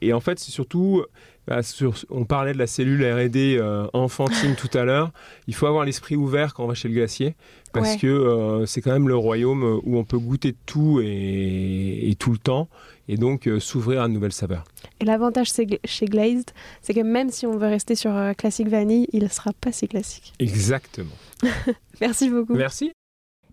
et 0.00 0.12
en 0.12 0.20
fait, 0.20 0.38
c'est 0.38 0.52
surtout, 0.52 1.02
bah, 1.46 1.62
sur- 1.62 1.94
on 2.10 2.24
parlait 2.24 2.52
de 2.52 2.58
la 2.58 2.66
cellule 2.66 3.04
R&D 3.04 3.56
euh, 3.60 3.86
enfantine 3.92 4.54
tout 4.56 4.70
à 4.76 4.84
l'heure. 4.84 5.12
Il 5.46 5.54
faut 5.54 5.66
avoir 5.66 5.84
l'esprit 5.84 6.16
ouvert 6.16 6.54
quand 6.54 6.64
on 6.64 6.68
va 6.68 6.74
chez 6.74 6.88
le 6.88 6.94
glacier, 6.94 7.34
parce 7.72 7.92
Ouais. 7.92 7.98
que 7.98 8.06
euh, 8.06 8.66
c'est 8.66 8.80
quand 8.80 8.92
même 8.92 9.08
le 9.08 9.16
royaume 9.16 9.80
où 9.84 9.98
on 9.98 10.04
peut 10.04 10.18
goûter 10.18 10.52
de 10.52 10.56
tout 10.66 11.00
et, 11.02 12.08
et 12.10 12.14
tout 12.14 12.32
le 12.32 12.38
temps, 12.38 12.68
et 13.08 13.16
donc 13.16 13.46
euh, 13.46 13.60
s'ouvrir 13.60 14.02
à 14.02 14.08
de 14.08 14.12
nouvelles 14.14 14.32
saveurs. 14.32 14.64
Et 15.00 15.04
l'avantage 15.04 15.48
chez 15.84 16.06
Glazed, 16.06 16.50
c'est 16.80 16.94
que 16.94 17.00
même 17.00 17.30
si 17.30 17.46
on 17.46 17.56
veut 17.58 17.66
rester 17.68 17.94
sur 17.94 18.10
euh, 18.14 18.32
classique 18.32 18.68
vanille, 18.68 19.06
il 19.12 19.22
ne 19.24 19.28
sera 19.28 19.52
pas 19.52 19.72
si 19.72 19.86
classique. 19.88 20.32
Exactement. 20.38 21.10
Merci 22.00 22.30
beaucoup. 22.30 22.54
Merci. 22.54 22.92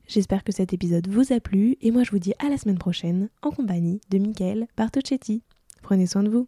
J'espère 0.08 0.44
que 0.44 0.52
cet 0.52 0.74
épisode 0.74 1.08
vous 1.08 1.32
a 1.32 1.40
plu 1.40 1.78
et 1.82 1.90
moi 1.92 2.04
je 2.04 2.12
vous 2.12 2.20
dis 2.20 2.34
à 2.40 2.50
la 2.50 2.58
semaine 2.58 2.78
prochaine 2.78 3.30
en 3.42 3.52
compagnie 3.52 4.02
de 4.10 4.18
Michael 4.18 4.68
Bartocchetti. 4.78 5.42
Prenez 5.84 6.06
soin 6.06 6.24
de 6.24 6.30
vous. 6.30 6.48